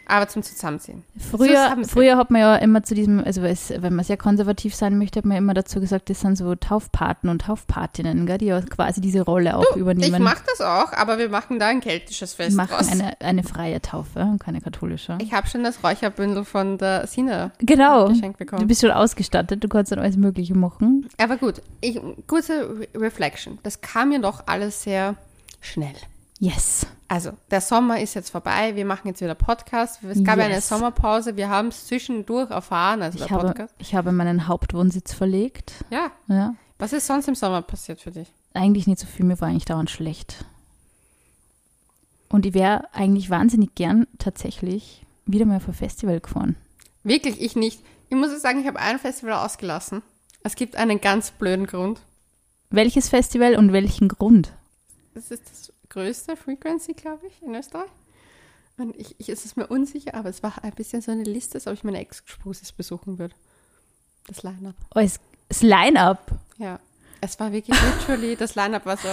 aber 0.09 0.27
zum 0.29 0.43
Zusammenziehen. 0.43 1.05
Früher, 1.31 1.77
sie. 1.83 1.85
früher 1.89 2.17
hat 2.17 2.31
man 2.31 2.41
ja 2.41 2.57
immer 2.57 2.83
zu 2.83 2.95
diesem, 2.95 3.23
also 3.23 3.43
es, 3.43 3.71
wenn 3.77 3.95
man 3.95 4.05
sehr 4.05 4.17
konservativ 4.17 4.75
sein 4.75 4.99
möchte, 4.99 5.19
hat 5.19 5.27
man 5.27 5.37
immer 5.37 5.55
dazu 5.55 5.81
gesagt, 5.81 6.11
das 6.11 6.21
sind 6.21 6.37
so 6.37 6.55
Taufpaten 6.55 7.29
und 7.29 7.43
Taufpatinnen, 7.43 8.27
gell, 8.27 8.39
die 8.39 8.47
ja 8.47 8.61
quasi 8.63 9.01
diese 9.01 9.21
Rolle 9.21 9.57
auch 9.57 9.65
Ich 9.73 9.77
übernehmen. 9.77 10.23
mache 10.23 10.43
das 10.49 10.61
auch, 10.61 10.93
aber 10.93 11.19
wir 11.19 11.29
machen 11.29 11.59
da 11.59 11.67
ein 11.69 11.81
keltisches 11.81 12.35
Fest 12.35 12.57
machen 12.57 12.71
draus. 12.71 12.91
eine, 12.91 13.21
eine 13.21 13.43
freie 13.45 13.81
Taufe 13.83 14.21
und 14.21 14.39
keine 14.41 14.61
katholische. 14.61 15.19
Ich 15.21 15.33
habe 15.33 15.47
schon 15.47 15.63
das 15.63 15.85
Räucherbündel 15.85 16.45
von 16.45 16.79
der 16.79 17.07
Sina 17.07 17.53
Genau. 17.59 18.09
geschenkt 18.09 18.41
Du 18.41 18.45
bekommen. 18.45 18.67
bist 18.67 18.81
schon 18.81 18.91
ausgestattet, 18.91 19.63
du 19.63 19.69
kannst 19.69 19.93
dann 19.93 19.99
alles 19.99 20.17
Mögliche 20.17 20.55
machen. 20.57 21.09
Aber 21.21 21.37
gut, 21.37 21.61
ich, 21.81 22.01
kurze 22.27 22.79
Re 22.81 22.89
Reflection. 22.95 23.59
Das 23.63 23.81
kam 23.83 24.09
mir 24.09 24.21
doch 24.21 24.45
alles 24.47 24.83
sehr 24.83 25.17
schnell. 25.61 25.95
Yes. 26.39 26.87
Also, 27.09 27.33
der 27.51 27.61
Sommer 27.61 28.01
ist 28.01 28.15
jetzt 28.15 28.31
vorbei. 28.31 28.77
Wir 28.77 28.85
machen 28.85 29.09
jetzt 29.09 29.21
wieder 29.21 29.35
Podcast. 29.35 30.03
Es 30.05 30.23
gab 30.23 30.39
ja 30.39 30.45
eine 30.45 30.55
Yes. 30.55 30.69
Sommerpause. 30.69 31.37
Wir 31.37 31.49
haben 31.49 31.69
es 31.69 31.87
zwischendurch 31.87 32.51
erfahren, 32.51 33.03
also 33.03 33.19
Ich 33.19 33.25
der 33.25 33.37
habe, 33.37 33.47
Podcast. 33.49 33.75
ich 33.79 33.95
habe 33.95 34.13
meinen 34.13 34.47
Hauptwohnsitz 34.47 35.15
verlegt. 35.15 35.73
Ja. 35.91 36.13
Ja. 36.29 36.55
Was 36.79 36.93
ist 36.93 37.07
sonst 37.07 37.27
im 37.27 37.35
Sommer 37.35 37.63
passiert 37.63 38.01
für 38.01 38.11
dich? 38.13 38.29
Eigentlich 38.55 38.87
nicht 38.87 39.01
so 39.01 39.07
viel, 39.07 39.25
mir 39.25 39.41
war 39.41 39.49
eigentlich 39.49 39.65
dauernd 39.65 39.91
schlecht. 39.91 40.45
Und 42.29 42.47
ich 42.47 42.55
wäre 42.55 42.85
eigentlich 42.93 43.31
wahnsinnig 43.31 43.75
gern 43.75 44.07
tatsächlich 44.19 45.05
wieder 45.27 45.47
mal 45.47 45.57
auf 45.57 45.67
ein 45.69 45.75
Festival 45.75 46.21
gefahren. 46.21 46.57
Wirklich, 47.05 47.41
ich 47.41 47.57
nicht. 47.57 47.83
Ich 48.11 48.17
muss 48.17 48.41
sagen, 48.41 48.61
ich 48.61 48.67
habe 48.67 48.79
ein 48.79 48.99
Festival 48.99 49.33
ausgelassen. 49.35 50.03
Es 50.43 50.55
gibt 50.55 50.77
einen 50.77 51.01
ganz 51.01 51.31
blöden 51.31 51.67
Grund. 51.67 52.01
Welches 52.71 53.09
Festival 53.09 53.57
und 53.57 53.73
welchen 53.73 54.09
Grund? 54.09 54.53
Das 55.15 55.31
ist 55.31 55.43
das 55.49 55.73
größte 55.91 56.37
Frequency, 56.37 56.95
glaube 56.95 57.27
ich, 57.27 57.43
in 57.43 57.55
Österreich. 57.55 57.91
Und 58.77 58.95
ich, 58.97 59.19
ich 59.19 59.29
es 59.29 59.45
ist 59.45 59.57
mir 59.57 59.67
unsicher, 59.67 60.15
aber 60.15 60.29
es 60.29 60.43
war 60.43 60.63
ein 60.63 60.73
bisschen 60.73 61.01
so 61.03 61.11
eine 61.11 61.25
Liste, 61.25 61.57
als 61.57 61.67
ob 61.67 61.75
ich 61.75 61.85
meine 61.85 61.99
Ex-Spruces 61.99 62.73
besuchen 62.73 63.19
würde. 63.19 63.35
Das 64.29 64.43
Line-Up. 64.43 64.75
Oh, 64.95 65.01
es, 65.01 65.19
das 65.49 65.63
Line-Up. 65.63 66.31
Ja. 66.59 66.79
Es 67.21 67.39
war 67.41 67.51
wirklich 67.53 67.77
literally, 67.99 68.37
das 68.37 68.55
Line-Up 68.55 68.87
war 68.87 68.97
so, 68.97 69.09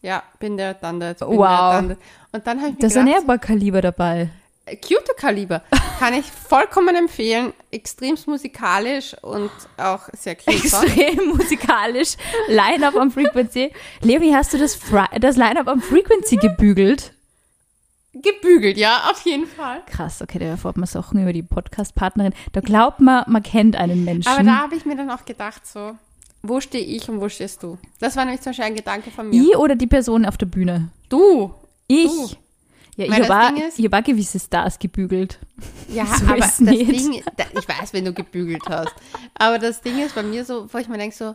ja, 0.00 0.22
bin 0.38 0.56
der, 0.56 0.74
dann 0.74 0.98
der, 1.00 1.14
bin 1.14 1.28
Wow. 1.28 1.38
der, 1.38 1.72
dann 1.72 1.88
der. 1.88 1.96
Und 2.32 2.46
dann 2.46 2.58
habe 2.60 2.68
ich 2.70 2.74
mir 2.74 2.80
Da 2.80 2.86
ist 2.86 2.96
ein 2.96 3.04
gedacht, 3.06 3.20
Airbar-Kaliber 3.20 3.82
dabei. 3.82 4.30
Äh, 4.66 4.76
Cuter-Kaliber 4.76 5.62
kann 5.98 6.14
ich 6.14 6.26
vollkommen 6.26 6.94
empfehlen. 6.96 7.52
Extremst 7.70 8.26
musikalisch 8.28 9.14
und 9.22 9.50
auch 9.76 10.08
sehr 10.12 10.36
cute. 10.36 10.54
Extrem 10.54 11.28
musikalisch. 11.28 12.16
Line-Up 12.48 12.96
am 12.96 13.10
Frequency. 13.10 13.72
Leonie, 14.00 14.34
hast 14.34 14.52
du 14.52 14.58
das, 14.58 14.78
das 15.20 15.36
Line-Up 15.36 15.68
am 15.68 15.80
Frequency 15.80 16.36
gebügelt? 16.36 17.12
Gebügelt, 18.14 18.76
ja, 18.76 19.10
auf 19.10 19.22
jeden 19.22 19.46
Fall. 19.46 19.82
Krass, 19.86 20.20
okay, 20.20 20.38
da 20.38 20.44
erfährt 20.44 20.76
man 20.76 20.86
Sachen 20.86 21.22
über 21.22 21.32
die 21.32 21.42
Podcast-Partnerin. 21.42 22.34
Da 22.52 22.60
glaubt 22.60 23.00
man, 23.00 23.24
man 23.26 23.42
kennt 23.42 23.74
einen 23.74 24.04
Menschen. 24.04 24.30
Aber 24.30 24.42
da 24.44 24.58
habe 24.58 24.76
ich 24.76 24.84
mir 24.84 24.96
dann 24.96 25.10
auch 25.10 25.24
gedacht, 25.24 25.66
so, 25.66 25.96
wo 26.42 26.60
stehe 26.60 26.84
ich 26.84 27.08
und 27.08 27.22
wo 27.22 27.30
stehst 27.30 27.62
du? 27.62 27.78
Das 28.00 28.16
war 28.16 28.24
nämlich 28.26 28.42
zum 28.42 28.50
Beispiel 28.50 28.66
ein 28.66 28.74
Gedanke 28.74 29.10
von 29.10 29.30
mir. 29.30 29.42
ich 29.42 29.56
oder 29.56 29.76
die 29.76 29.86
Person 29.86 30.26
auf 30.26 30.36
der 30.36 30.46
Bühne? 30.46 30.90
Du. 31.08 31.54
Ich. 31.88 32.06
Du. 32.06 32.28
Ja, 32.96 33.06
ich 33.06 33.10
Weil 33.10 33.28
habe 33.28 33.58
ich 33.76 33.84
hab 33.86 33.94
auch 34.00 34.04
gewisse 34.04 34.38
Stars 34.38 34.78
gebügelt. 34.78 35.38
Ja, 35.88 36.04
So 36.06 36.26
aber 36.26 36.36
das 36.36 36.60
nicht. 36.60 36.90
Ding, 36.90 37.12
ich 37.14 37.68
weiß, 37.68 37.92
wenn 37.92 38.04
du 38.04 38.12
gebügelt 38.12 38.62
hast. 38.68 38.92
Aber 39.34 39.58
das 39.58 39.80
Ding 39.80 39.98
ist 40.04 40.14
bei 40.14 40.22
mir 40.22 40.44
so, 40.44 40.68
wo 40.72 40.78
ich 40.78 40.88
mir 40.88 40.98
denke 40.98 41.16
so, 41.16 41.34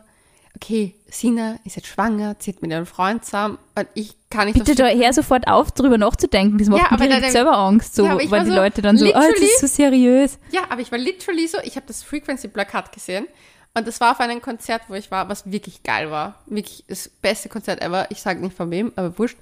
okay, 0.54 0.94
Sina 1.08 1.56
ist 1.64 1.76
jetzt 1.76 1.88
schwanger, 1.88 2.38
zieht 2.38 2.62
mit 2.62 2.70
ihrem 2.70 2.86
Freund 2.86 3.24
zusammen 3.24 3.58
und 3.74 3.86
ich 3.94 4.14
kann 4.30 4.46
nicht 4.46 4.58
Bitte 4.58 4.74
da 4.76 4.86
her 4.86 5.12
sofort 5.12 5.48
auf, 5.48 5.72
drüber 5.72 5.98
nachzudenken. 5.98 6.58
Das 6.58 6.68
macht 6.68 6.78
Ja, 6.82 6.86
mir 6.86 6.92
aber 6.92 7.04
direkt 7.06 7.24
dann- 7.24 7.32
selber 7.32 7.56
Angst, 7.58 7.94
so, 7.94 8.04
Ja, 8.04 8.16
weil 8.30 8.44
die 8.44 8.50
so, 8.50 8.56
Leute 8.56 8.82
dann 8.82 8.96
so, 8.96 9.06
oh, 9.06 9.12
das 9.12 9.40
ist 9.40 9.60
so 9.60 9.66
seriös. 9.66 10.38
Ja, 10.52 10.62
aber 10.68 10.80
ich 10.80 10.92
war 10.92 10.98
literally 10.98 11.46
so, 11.48 11.58
ich 11.64 11.74
habe 11.76 11.86
das 11.86 12.02
Frequency-Plakat 12.04 12.92
gesehen 12.92 13.26
und 13.74 13.86
das 13.86 14.00
war 14.00 14.12
auf 14.12 14.20
einem 14.20 14.40
Konzert, 14.42 14.82
wo 14.88 14.94
ich 14.94 15.10
war, 15.10 15.28
was 15.28 15.50
wirklich 15.50 15.82
geil 15.82 16.10
war. 16.10 16.36
Wirklich 16.46 16.84
das 16.88 17.08
beste 17.08 17.48
Konzert 17.48 17.80
ever. 17.82 18.06
Ich 18.10 18.20
sage 18.22 18.40
nicht 18.40 18.56
von 18.56 18.70
wem, 18.70 18.92
aber 18.96 19.18
wurscht. 19.18 19.36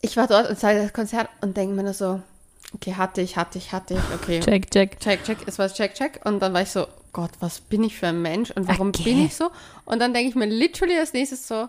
Ich 0.00 0.16
war 0.16 0.26
dort 0.26 0.48
und 0.48 0.58
sah 0.58 0.72
das 0.72 0.92
Konzert 0.92 1.28
und 1.40 1.56
denke 1.56 1.74
mir 1.74 1.82
nur 1.82 1.94
so, 1.94 2.22
okay, 2.74 2.94
hatte 2.94 3.20
ich, 3.20 3.36
hatte 3.36 3.58
ich, 3.58 3.72
hatte 3.72 3.94
ich, 3.94 4.00
okay. 4.14 4.40
Check, 4.40 4.70
check. 4.70 5.00
Check, 5.00 5.24
check, 5.24 5.38
es 5.46 5.58
war 5.58 5.68
check, 5.68 5.94
check. 5.94 6.20
Und 6.24 6.40
dann 6.40 6.52
war 6.54 6.62
ich 6.62 6.70
so, 6.70 6.86
Gott, 7.12 7.30
was 7.40 7.60
bin 7.60 7.82
ich 7.82 7.96
für 7.96 8.06
ein 8.08 8.22
Mensch 8.22 8.50
und 8.52 8.68
warum 8.68 8.88
Okay. 8.88 9.02
bin 9.04 9.24
ich 9.24 9.34
so? 9.34 9.50
Und 9.84 9.98
dann 10.00 10.12
denke 10.14 10.28
ich 10.28 10.34
mir 10.36 10.46
literally 10.46 10.96
als 10.98 11.12
nächstes 11.12 11.48
so, 11.48 11.68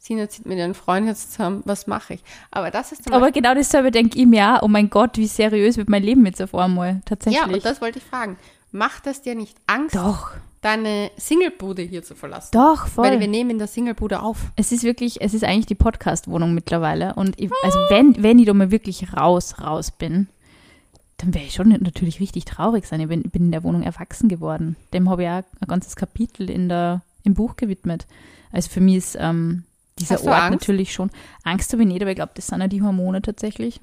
Sina 0.00 0.28
zieht 0.28 0.46
mit 0.46 0.56
ihren 0.58 0.74
Freunden 0.74 1.10
jetzt 1.10 1.32
zusammen, 1.32 1.62
was 1.66 1.86
mache 1.86 2.14
ich? 2.14 2.20
Aber 2.50 2.70
das 2.70 2.90
ist 2.90 3.12
Aber 3.12 3.30
genau 3.30 3.54
dasselbe 3.54 3.90
denke 3.90 4.18
ich 4.18 4.26
mir 4.26 4.56
auch, 4.56 4.62
oh 4.62 4.68
mein 4.68 4.88
Gott, 4.88 5.18
wie 5.18 5.26
seriös 5.26 5.76
wird 5.76 5.90
mein 5.90 6.02
Leben 6.02 6.24
jetzt 6.24 6.40
auf 6.40 6.54
einmal. 6.54 7.02
Tatsächlich. 7.04 7.38
ja, 7.46 7.46
und 7.52 7.64
das 7.64 7.80
wollte 7.82 7.98
ich 7.98 8.04
fragen. 8.04 8.38
Macht 8.72 9.06
es 9.06 9.20
dir 9.20 9.34
nicht 9.34 9.56
Angst, 9.66 9.94
Doch, 9.94 10.30
deine 10.60 11.10
Singlebude 11.16 11.82
hier 11.82 12.02
zu 12.02 12.14
verlassen? 12.14 12.50
doch, 12.52 12.86
voll. 12.86 13.04
Weil 13.06 13.20
wir 13.20 13.28
nehmen 13.28 13.50
in 13.50 13.58
der 13.58 13.66
Singlebude 13.66 14.22
auf. 14.22 14.52
Es 14.56 14.72
ist 14.72 14.82
wirklich, 14.84 15.20
es 15.20 15.34
ist 15.34 15.44
eigentlich 15.44 15.66
die 15.66 15.74
Podcast-Wohnung 15.74 16.54
mittlerweile. 16.54 17.14
Und 17.14 17.38
ich, 17.40 17.50
also 17.62 17.78
wenn, 17.88 18.22
wenn 18.22 18.38
ich 18.38 18.46
da 18.46 18.54
mal 18.54 18.70
wirklich 18.70 19.12
raus, 19.14 19.60
raus 19.60 19.90
bin, 19.90 20.28
dann 21.16 21.34
wäre 21.34 21.44
ich 21.44 21.54
schon 21.54 21.68
natürlich 21.68 22.20
richtig 22.20 22.44
traurig 22.44 22.86
sein. 22.86 23.00
Ich 23.00 23.08
bin, 23.08 23.22
bin 23.22 23.46
in 23.46 23.52
der 23.52 23.62
Wohnung 23.62 23.82
erwachsen 23.82 24.28
geworden. 24.28 24.76
Dem 24.92 25.08
habe 25.10 25.22
ich 25.22 25.28
auch 25.28 25.42
ein 25.60 25.68
ganzes 25.68 25.96
Kapitel 25.96 26.50
in 26.50 26.68
der, 26.68 27.02
im 27.24 27.34
Buch 27.34 27.56
gewidmet. 27.56 28.06
Also 28.52 28.70
für 28.70 28.80
mich 28.80 28.96
ist 28.96 29.18
ähm, 29.20 29.64
dieser 29.98 30.22
Ort 30.24 30.42
Angst? 30.42 30.50
natürlich 30.50 30.92
schon. 30.92 31.10
Angst 31.44 31.72
habe 31.72 31.82
ich 31.82 31.88
nicht, 31.88 32.00
aber 32.02 32.10
ich 32.10 32.16
glaube, 32.16 32.32
das 32.34 32.46
sind 32.46 32.60
ja 32.60 32.68
die 32.68 32.82
Hormone 32.82 33.22
tatsächlich. 33.22 33.80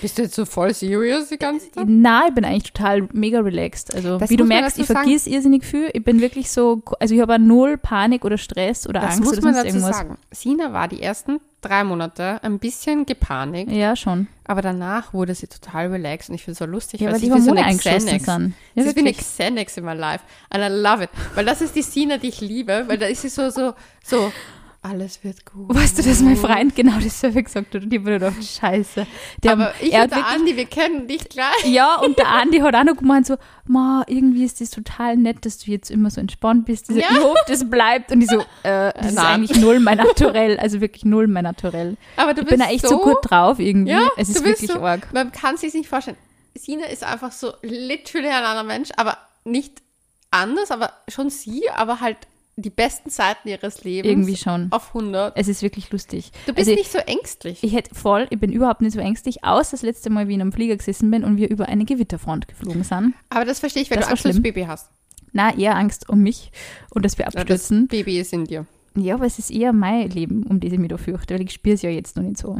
Bist 0.00 0.18
du 0.18 0.22
jetzt 0.22 0.34
so 0.34 0.44
voll 0.44 0.72
serious 0.74 1.28
die 1.28 1.38
ganze 1.38 1.70
Zeit? 1.70 1.84
Nein, 1.88 2.22
ich 2.28 2.34
bin 2.34 2.44
eigentlich 2.44 2.72
total 2.72 3.08
mega 3.12 3.40
relaxed. 3.40 3.94
Also 3.94 4.18
Das 4.18 4.30
wie 4.30 4.36
du 4.36 4.44
merkst, 4.44 4.78
ich 4.78 4.86
vergiss 4.86 5.26
irrsinnig 5.26 5.64
viel. 5.64 5.90
Ich 5.92 6.04
bin 6.04 6.20
wirklich 6.20 6.50
so, 6.50 6.82
also 7.00 7.14
ich 7.14 7.20
habe 7.20 7.38
null 7.38 7.76
Panik 7.78 8.24
oder 8.24 8.38
Stress 8.38 8.86
oder 8.86 9.00
Das 9.00 9.10
Angst 9.16 9.24
muss 9.24 9.32
oder 9.38 9.42
man 9.42 9.54
dazu 9.54 9.66
irgendwas. 9.68 9.96
sagen. 9.96 10.18
Sina 10.30 10.72
war 10.72 10.88
die 10.88 11.02
ersten 11.02 11.40
drei 11.60 11.82
Monate 11.82 12.40
ein 12.44 12.60
bisschen 12.60 13.04
gepanikt, 13.04 13.72
Ja, 13.72 13.96
schon. 13.96 14.28
aber 14.44 14.62
danach 14.62 15.12
wurde 15.12 15.34
sie 15.34 15.48
total 15.48 15.88
relaxed 15.88 16.28
und 16.28 16.36
ich 16.36 16.42
finde 16.44 16.52
es 16.52 16.58
so 16.58 16.66
lustig, 16.66 17.00
Ja, 17.00 17.06
weil 17.08 17.14
weil 17.14 17.20
sie 17.20 17.30
die 17.30 17.36
ist 17.36 17.44
so 17.46 17.50
eine 17.50 17.76
Xanax. 17.76 18.24
sind. 18.24 18.54
Sie 18.76 18.80
Ja, 18.80 18.86
ist 18.86 18.94
wie 18.94 19.00
eine. 19.00 19.12
Xanax 19.12 19.76
in 19.76 19.84
my 19.84 19.94
life. 19.94 20.22
And 20.50 20.62
I 20.62 20.68
love 20.68 21.02
it. 21.02 21.10
Weil 21.34 21.44
das 21.44 21.60
ist 21.60 21.74
die 21.74 21.82
Sina, 21.82 22.16
die 22.18 22.28
ich 22.28 22.40
liebe, 22.40 22.84
weil 22.86 22.96
da 22.96 23.06
ist 23.06 23.22
sie 23.22 23.28
so, 23.28 23.50
so, 23.50 23.74
so, 24.04 24.32
alles 24.80 25.24
wird 25.24 25.44
gut. 25.44 25.74
Weißt 25.74 25.98
du, 25.98 26.02
dass 26.02 26.20
mein 26.20 26.36
Freund 26.36 26.74
genau 26.76 26.98
dasselbe 27.02 27.42
gesagt 27.42 27.74
hat 27.74 27.82
und 27.82 27.92
ich 27.92 28.00
wurde 28.00 28.20
doch 28.20 28.32
scheiße. 28.40 29.06
Der, 29.42 29.52
Aber 29.52 29.72
ich 29.80 29.92
und 29.92 30.10
der 30.12 30.26
Andi, 30.28 30.56
wir 30.56 30.66
kennen 30.66 31.08
dich 31.08 31.28
gleich. 31.28 31.64
ja, 31.66 31.96
und 31.96 32.16
der 32.16 32.28
Andi 32.28 32.58
hat 32.60 32.74
auch 32.76 32.84
noch 32.84 32.96
gemeint 32.96 33.26
so, 33.26 33.36
ma, 33.66 34.04
irgendwie 34.06 34.44
ist 34.44 34.60
das 34.60 34.70
total 34.70 35.16
nett, 35.16 35.44
dass 35.44 35.58
du 35.58 35.70
jetzt 35.72 35.90
immer 35.90 36.10
so 36.10 36.20
entspannt 36.20 36.66
bist. 36.66 36.88
Ich, 36.90 36.94
so, 36.94 37.00
Ja. 37.00 37.08
ich 37.10 37.18
hoffe, 37.24 37.38
das 37.48 37.68
bleibt. 37.68 38.12
Und 38.12 38.22
ich 38.22 38.30
so, 38.30 38.38
äh, 38.62 38.92
das 38.94 39.06
ist 39.08 39.14
nein. 39.14 39.26
eigentlich 39.26 39.60
null 39.60 39.80
mein 39.80 39.98
Naturell, 39.98 40.58
also 40.60 40.80
wirklich 40.80 41.04
null 41.04 41.26
mein 41.26 41.44
Naturell. 41.44 41.96
Aber 42.16 42.32
du 42.34 42.42
Ich 42.42 42.46
bist 42.48 42.58
bin 42.58 42.66
da 42.66 42.72
echt 42.72 42.86
so, 42.86 42.98
gut 42.98 43.18
drauf 43.22 43.58
irgendwie. 43.58 43.90
Ja, 43.92 44.08
es 44.16 44.28
ist 44.28 44.44
wirklich 44.44 44.70
so, 44.70 44.80
arg. 44.80 45.12
Man 45.12 45.32
kann 45.32 45.56
sich 45.56 45.74
nicht 45.74 45.88
vorstellen. 45.88 46.16
Sina 46.54 46.86
ist 46.86 47.02
einfach 47.04 47.32
so 47.32 47.52
literally 47.62 48.28
ein 48.28 48.44
anderer 48.44 48.64
Mensch, 48.64 48.90
aber 48.96 49.18
nicht 49.44 49.82
anders, 50.30 50.70
aber 50.70 50.92
schon 51.08 51.30
sie, 51.30 51.68
aber 51.70 52.00
halt 52.00 52.16
die 52.60 52.70
besten 52.70 53.10
Zeiten 53.10 53.48
ihres 53.48 53.84
Lebens. 53.84 54.10
Irgendwie 54.10 54.36
schon. 54.36 54.68
Auf 54.70 54.88
100. 54.88 55.36
Es 55.36 55.48
ist 55.48 55.62
wirklich 55.62 55.90
lustig. 55.90 56.32
Du 56.46 56.52
bist 56.52 56.68
also, 56.68 56.78
nicht 56.78 56.90
so 56.90 56.98
ängstlich. 56.98 57.62
ich 57.62 57.72
hätte 57.74 57.94
voll, 57.94 58.26
ich 58.30 58.38
bin 58.40 58.52
überhaupt 58.52 58.80
nicht 58.80 58.92
so 58.94 59.00
ängstlich, 59.00 59.44
außer 59.44 59.72
das 59.72 59.82
letzte 59.82 60.10
Mal, 60.10 60.26
wie 60.28 60.32
ich 60.32 60.36
in 60.36 60.40
einem 60.42 60.52
Flieger 60.52 60.76
gesessen 60.76 61.10
bin 61.10 61.24
und 61.24 61.36
wir 61.36 61.50
über 61.50 61.66
eine 61.66 61.84
Gewitterfront 61.84 62.48
geflogen 62.48 62.82
sind. 62.84 63.14
aber 63.30 63.44
das 63.44 63.60
verstehe 63.60 63.82
ich, 63.82 63.90
wenn 63.90 63.98
Das 63.98 64.06
du 64.06 64.10
Angst 64.12 64.24
ums 64.24 64.34
schlimm. 64.36 64.42
Baby 64.42 64.62
hast. 64.66 64.90
Na, 65.32 65.54
eher 65.56 65.76
Angst 65.76 66.08
um 66.08 66.20
mich 66.20 66.50
und 66.90 67.04
dass 67.04 67.16
wir 67.18 67.24
Ja, 67.26 67.30
Das 67.30 67.40
abstürzen. 67.42 67.86
Baby 67.88 68.18
ist 68.18 68.32
in 68.32 68.44
dir. 68.44 68.66
Ja, 68.96 69.14
aber 69.14 69.26
es 69.26 69.38
ist 69.38 69.50
eher 69.50 69.72
mein 69.72 70.08
Leben, 70.10 70.42
um 70.44 70.58
das 70.58 70.72
ich 70.72 70.78
mich 70.78 70.88
da 70.88 70.96
fürchte, 70.96 71.34
weil 71.34 71.42
ich 71.42 71.52
spüre 71.52 71.74
es 71.74 71.82
ja 71.82 71.90
jetzt 71.90 72.16
noch 72.16 72.22
nicht 72.24 72.38
so. 72.38 72.58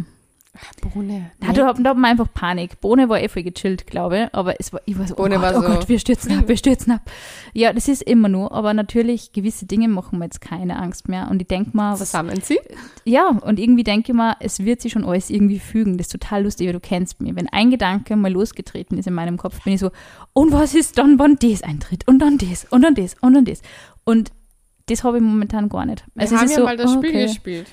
Bohne. 0.81 1.31
Na, 1.41 1.53
da, 1.53 1.67
haben 1.69 1.83
wir 2.01 2.09
einfach 2.09 2.33
Panik. 2.33 2.81
Bohne 2.81 3.09
war 3.09 3.21
eh 3.21 3.29
voll 3.29 3.43
gechillt, 3.45 3.87
glaube 3.87 4.23
ich, 4.25 4.35
aber 4.35 4.59
es 4.61 4.73
war, 4.73 4.81
ich 4.87 4.99
war 4.99 5.07
so, 5.07 5.15
Bohne 5.15 5.37
oh 5.37 5.41
Gott, 5.41 5.55
war 5.55 5.59
oh 5.59 5.63
so- 5.63 5.67
Gott, 5.69 5.89
wir 5.89 5.99
stürzen 5.99 6.39
ab, 6.39 6.49
wir 6.49 6.57
stürzen 6.59 6.93
ab. 6.93 7.03
Ja, 7.53 7.73
das 7.73 7.87
ist 7.87 8.03
immer 8.03 8.29
nur, 8.29 8.51
aber 8.53 8.75
natürlich, 8.75 9.33
gewisse 9.33 9.67
Dinge 9.67 9.89
machen 9.89 10.19
mir 10.19 10.25
jetzt 10.25 10.41
keine 10.41 10.77
Angst 10.79 11.09
mehr 11.09 11.29
und 11.31 11.41
ich 11.41 11.49
denke 11.49 11.77
mal, 11.77 11.93
was, 11.93 12.01
Zusammenziehen. 12.01 12.59
ja, 13.05 13.29
und 13.29 13.59
irgendwie 13.61 13.85
denke 13.85 14.13
ich 14.13 14.17
mal, 14.17 14.37
es 14.41 14.65
wird 14.65 14.81
sich 14.81 14.93
schon 14.93 15.05
alles 15.05 15.31
irgendwie 15.31 15.59
fügen. 15.59 15.97
Das 15.99 16.07
ist 16.09 16.13
total 16.13 16.43
lustig, 16.45 16.67
weil 16.67 16.75
du 16.75 16.81
kennst 16.81 17.21
mich. 17.21 17.37
Wenn 17.37 17.49
ein 17.49 17.71
Gedanke 17.71 18.17
mal 18.17 18.33
losgetreten 18.33 18.99
ist 18.99 19.07
in 19.07 19.15
meinem 19.15 19.37
Kopf, 19.37 19.63
bin 19.63 19.75
ich 19.75 19.81
so, 19.81 19.91
und 20.33 20.53
was 20.53 20.75
ist 20.75 20.99
dann, 20.99 21.19
wann 21.19 21.37
das 21.37 21.63
eintritt? 21.63 22.09
Und 22.09 22.19
dann 22.21 22.39
das, 22.39 22.67
und 22.71 22.83
dann 22.83 22.95
das, 22.95 23.15
und 23.21 23.35
dann 23.35 23.45
das. 23.45 23.63
Und 24.05 24.33
das 24.87 25.05
habe 25.05 25.19
ich 25.19 25.23
momentan 25.23 25.69
gar 25.69 25.85
nicht. 25.85 26.03
Wir 26.15 26.23
Also 26.23 26.35
es 26.35 26.41
haben 26.41 26.49
ja 26.51 26.57
so, 26.57 26.65
mal 26.65 26.77
das 26.77 26.93
Spiel 26.93 27.11
okay. 27.11 27.27
gespielt. 27.27 27.67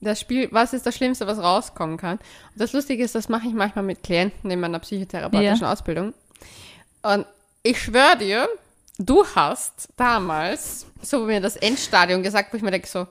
Das 0.00 0.20
Spiel, 0.20 0.48
was 0.52 0.72
ist 0.72 0.86
das 0.86 0.94
Schlimmste, 0.94 1.26
was 1.26 1.38
rauskommen 1.38 1.96
kann? 1.96 2.18
Und 2.18 2.60
das 2.60 2.72
Lustige 2.72 3.02
ist, 3.02 3.14
das 3.14 3.28
mache 3.28 3.48
ich 3.48 3.54
manchmal 3.54 3.84
mit 3.84 4.02
Klienten 4.02 4.50
in 4.50 4.60
meiner 4.60 4.78
psychotherapeutischen 4.78 5.66
Ausbildung. 5.66 6.14
Und 7.02 7.26
ich 7.64 7.80
schwöre 7.82 8.16
dir, 8.18 8.48
du 8.98 9.24
hast 9.34 9.88
damals 9.96 10.86
so 11.02 11.24
mir 11.24 11.40
das 11.40 11.56
Endstadium 11.56 12.22
gesagt, 12.22 12.52
wo 12.52 12.56
ich 12.56 12.62
mir 12.62 12.70
denke 12.70 12.86
so, 12.86 13.06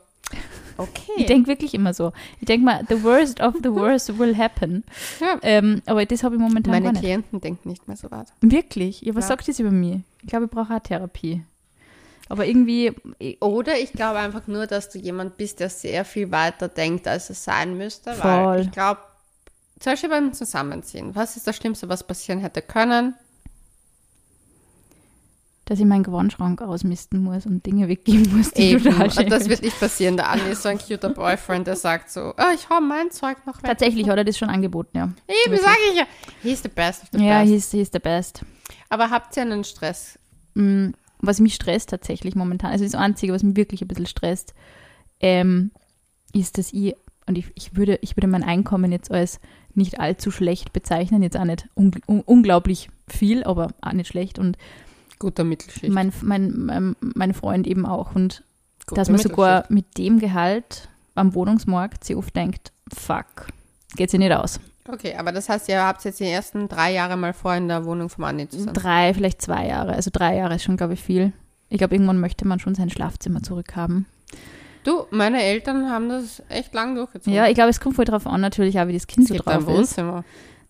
okay. 0.77 1.12
Ich 1.17 1.25
denke 1.25 1.48
wirklich 1.48 1.74
immer 1.74 1.94
so. 1.94 2.13
Ich 2.39 2.46
denke 2.46 2.65
mal, 2.65 2.84
the 2.88 3.03
worst 3.03 3.41
of 3.41 3.56
the 3.63 3.72
worst 3.72 4.17
will 4.17 4.38
happen. 4.38 4.84
ja, 5.20 5.38
Ähm, 5.41 5.82
aber 5.86 6.06
das 6.06 6.24
habe 6.24 6.36
ich 6.36 6.41
momentan 6.41 6.72
meine 6.72 6.91
nicht. 6.91 7.01
Klienten 7.01 7.41
denken 7.41 7.70
nicht 7.70 7.88
mehr 7.88 7.98
so 7.98 8.10
weit. 8.12 8.27
Wirklich? 8.41 9.01
Ja, 9.01 9.13
was 9.15 9.25
Ja. 9.25 9.29
sagt 9.29 9.48
das 9.48 9.60
über 9.60 9.72
mich? 9.72 10.00
Ich 10.22 10.27
glaube, 10.29 10.46
ich 10.46 10.51
brauche 10.51 10.74
auch 10.74 10.79
Therapie. 10.79 11.44
Aber 12.30 12.46
irgendwie, 12.46 12.94
Oder 13.40 13.78
ich 13.78 13.94
glaube 13.94 14.20
einfach 14.20 14.48
nur, 14.48 14.68
dass 14.68 14.90
du 14.90 15.00
jemand 15.00 15.38
bist, 15.38 15.60
der 15.60 15.70
sehr 15.70 16.06
viel 16.06 16.32
weiter 16.32 16.68
denkt, 16.68 17.08
als 17.08 17.30
es 17.30 17.44
sein 17.44 17.78
müsste. 17.78 18.14
Voll. 18.14 18.30
Weil 18.30 18.62
ich 18.62 18.72
glaube, 18.72 19.00
zum 19.80 19.94
Beispiel 19.94 20.10
beim 20.10 20.34
Zusammenziehen, 20.34 21.16
was 21.16 21.38
ist 21.38 21.48
das 21.48 21.56
Schlimmste, 21.56 21.88
was 21.90 22.06
passieren 22.06 22.40
hätte 22.40 22.62
können? 22.62 23.16
dass 25.68 25.80
ich 25.80 25.86
meinen 25.86 26.04
Gewandschrank 26.04 26.62
ausmisten 26.62 27.22
muss 27.22 27.46
und 27.46 27.66
Dinge 27.66 27.90
weggeben 27.90 28.36
muss, 28.38 28.52
die 28.52 28.72
Eben. 28.72 28.86
total 28.86 29.12
schön 29.12 29.30
das 29.30 29.50
wird 29.50 29.62
nicht 29.62 29.78
passieren. 29.78 30.16
Der 30.16 30.30
Andi 30.30 30.52
ist 30.52 30.64
so 30.64 30.70
ein 30.70 30.78
cuter 30.78 31.10
Boyfriend, 31.10 31.68
der 31.68 31.76
sagt 31.76 32.10
so, 32.10 32.34
oh, 32.38 32.54
ich 32.56 32.70
hau 32.70 32.80
mein 32.80 33.12
Zeug 33.12 33.46
noch 33.46 33.58
weg. 33.58 33.66
Tatsächlich 33.72 34.08
hat 34.08 34.18
er 34.18 34.24
das 34.24 34.38
schon 34.38 34.50
angeboten, 34.50 34.98
ja. 34.98 35.10
Eben, 35.46 35.58
sage 35.58 35.78
ich 35.92 35.98
ja. 36.00 36.06
He's 36.42 36.64
the 36.64 36.70
best 36.70 37.04
of 37.04 37.10
the 37.12 37.22
Ja, 37.26 37.42
best. 37.42 37.52
he's, 37.52 37.72
he's 37.72 37.90
the 37.92 38.00
best. 38.00 38.42
Aber 38.88 39.10
habt 39.10 39.36
ihr 39.36 39.42
einen 39.42 39.66
Stress? 39.66 40.18
Mm, 40.54 40.92
Was 41.20 41.40
mich 41.40 41.56
stresst 41.56 41.90
tatsächlich 41.90 42.36
momentan, 42.36 42.72
also 42.72 42.84
das 42.84 42.96
Einzige, 42.96 43.34
was 43.34 43.44
mich 43.44 43.56
wirklich 43.56 43.82
ein 43.82 43.88
bisschen 43.88 44.06
stresst, 44.06 44.54
ähm, 45.20 45.72
ist, 46.34 46.58
dass 46.58 46.74
ich, 46.74 46.96
und 47.26 47.38
ich, 47.38 47.52
ich, 47.56 47.76
würde, 47.76 48.00
ich 48.02 48.16
würde 48.16 48.28
mein 48.28 48.44
Einkommen 48.44 48.92
jetzt 48.92 49.12
als 49.12 49.40
nicht 49.74 50.00
allzu 50.00 50.32
schlecht 50.32 50.74
bezeichnen, 50.74 51.24
jetzt 51.24 51.38
auch 51.38 51.46
nicht 51.46 51.68
ungl 51.76 52.02
un 52.08 52.22
unglaublich 52.22 52.90
viel, 53.08 53.44
aber 53.44 53.70
auch 53.82 53.94
nicht 53.94 54.08
schlecht 54.08 54.40
und 54.40 54.58
Guter 55.20 55.44
Mittelschicht. 55.44 55.92
mein, 55.92 56.14
mein, 56.22 56.54
mein, 56.56 56.96
mein 57.02 57.34
Freund 57.34 57.66
eben 57.68 57.86
auch 57.86 58.16
und 58.16 58.44
Guter 58.86 59.02
dass 59.02 59.10
man 59.10 59.20
sogar 59.20 59.66
mit 59.70 59.98
dem 59.98 60.20
Gehalt 60.20 60.90
am 61.16 61.34
Wohnungsmarkt 61.34 62.04
sich 62.04 62.16
oft 62.16 62.36
denkt, 62.36 62.72
fuck, 62.94 63.48
geht 63.96 64.12
sich 64.12 64.20
nicht 64.20 64.32
aus. 64.32 64.60
Okay, 64.88 65.15
aber 65.17 65.32
das 65.32 65.50
heißt, 65.50 65.67
ihr 65.70 65.84
habt 65.84 66.03
jetzt 66.06 66.20
die 66.20 66.25
ersten 66.25 66.67
drei 66.67 66.94
Jahre 66.94 67.17
mal 67.17 67.34
vor, 67.34 67.53
in 67.56 67.67
der 67.67 67.86
Wohnung 67.86 68.10
vom 68.10 68.24
Andi 68.24 68.48
zu 68.48 68.60
sein. 68.62 68.74
Drei, 68.74 69.13
vielleicht 69.13 69.41
zwei 69.41 69.67
Jahre, 69.67 69.94
also 69.94 70.10
drei 70.13 70.36
Jahre 70.38 70.56
ist 70.56 70.63
schon, 70.63 70.77
glaube 70.77 70.94
ich, 70.94 71.01
viel. 71.01 71.34
Ich 71.70 71.77
glaube, 71.77 71.96
irgendwann 71.96 72.20
möchte 72.20 72.48
man 72.48 72.60
schon 72.60 72.75
sein 72.75 72.89
Schlafzimmer 72.89 73.44
zurückhaben. 73.44 74.06
Du, 74.86 75.06
meine 75.12 75.44
Eltern 75.44 75.89
haben 75.89 76.08
das 76.08 76.41
echt 76.48 76.74
lang 76.74 76.96
durchgezogen. 76.96 77.34
Ja, 77.34 77.48
ich 77.48 77.56
glaube, 77.56 77.70
es 77.70 77.82
kommt 77.82 77.98
voll 77.98 78.06
drauf 78.06 78.25
an, 78.25 78.39
natürlich 78.39 78.79
auch, 78.79 78.88
wie 78.88 78.94
das 78.94 79.08
Kind 79.08 79.24
es 79.24 79.29
so 79.29 79.34
gibt 79.36 79.48
ein 79.48 79.60
drauf 79.60 79.70
ist. 79.74 79.77
Wohnzimmer. 79.77 80.24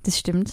Das 0.04 0.18
stimmt. 0.18 0.52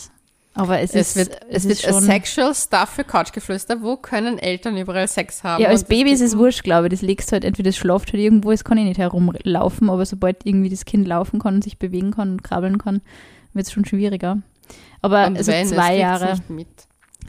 Aber 0.56 0.78
es, 0.80 0.94
Es, 0.94 1.16
ist, 1.16 1.16
wird, 1.16 1.40
es, 1.48 1.64
es 1.64 1.64
wird 1.64 1.78
ist 1.78 1.82
schon. 1.84 2.02
Sexual 2.02 2.54
Stuff 2.54 2.90
für 2.90 3.04
Couchgeflüster. 3.04 3.82
Wo 3.82 3.96
können 3.96 4.38
Eltern 4.38 4.76
überall 4.76 5.08
Sex 5.08 5.42
haben? 5.42 5.62
Ja, 5.62 5.68
als 5.70 5.84
Baby 5.84 6.12
ist 6.12 6.20
es 6.20 6.38
wurscht, 6.38 6.62
glaube 6.62 6.86
ich. 6.86 6.90
Das 6.92 7.02
legst 7.02 7.32
halt 7.32 7.44
entweder 7.44 7.70
das 7.70 7.76
schlaft 7.76 8.12
halt 8.12 8.22
irgendwo, 8.22 8.52
es 8.52 8.62
kann 8.62 8.78
eh 8.78 8.84
nicht 8.84 8.98
herumlaufen, 8.98 9.90
aber 9.90 10.06
sobald 10.06 10.46
irgendwie 10.46 10.68
das 10.68 10.84
Kind 10.84 11.08
laufen 11.08 11.40
kann 11.40 11.56
und 11.56 11.64
sich 11.64 11.78
bewegen 11.78 12.12
kann 12.12 12.32
und 12.32 12.44
krabbeln 12.44 12.78
kann, 12.78 13.00
wird 13.54 13.66
es 13.66 13.72
schon 13.72 13.84
schwieriger. 13.84 14.38
Aber 15.02 15.26
Und 15.26 15.36
also 15.36 15.52
wenn, 15.52 15.66
zwei 15.66 15.96
Jahre, 15.96 16.38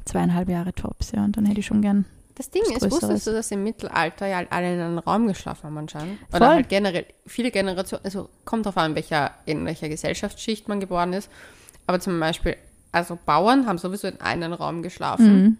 zweieinhalb 0.06 0.50
Jahre 0.50 0.74
tops, 0.74 1.12
ja, 1.12 1.24
und 1.24 1.36
dann 1.38 1.46
hätte 1.46 1.60
ich 1.60 1.66
schon 1.66 1.82
gern. 1.82 2.06
Das 2.36 2.50
Ding 2.50 2.64
ist, 2.64 2.80
Größeres. 2.82 2.92
wusstest 2.92 3.28
du, 3.28 3.32
dass 3.32 3.52
im 3.52 3.64
Mittelalter 3.64 4.28
ja 4.28 4.38
halt 4.38 4.52
alle 4.52 4.74
in 4.74 4.80
einem 4.80 4.98
Raum 5.00 5.28
geschlafen 5.28 5.64
haben 5.64 5.78
anscheinend? 5.78 6.20
Voll. 6.30 6.38
Oder 6.42 6.50
halt 6.50 6.70
generell, 6.70 7.06
viele 7.26 7.50
Generationen, 7.50 8.04
also 8.04 8.30
kommt 8.44 8.66
drauf 8.66 8.76
an, 8.78 8.92
in 8.92 8.96
welcher, 8.96 9.32
in 9.46 9.66
welcher 9.66 9.88
Gesellschaftsschicht 9.88 10.68
man 10.68 10.82
geboren 10.82 11.14
ist. 11.14 11.30
Aber 11.88 12.00
zum 12.02 12.20
Beispiel, 12.20 12.58
also 12.92 13.18
Bauern 13.26 13.68
haben 13.68 13.78
sowieso 13.78 14.08
in 14.08 14.20
einem 14.20 14.52
Raum 14.52 14.82
geschlafen. 14.82 15.44
Mhm. 15.44 15.58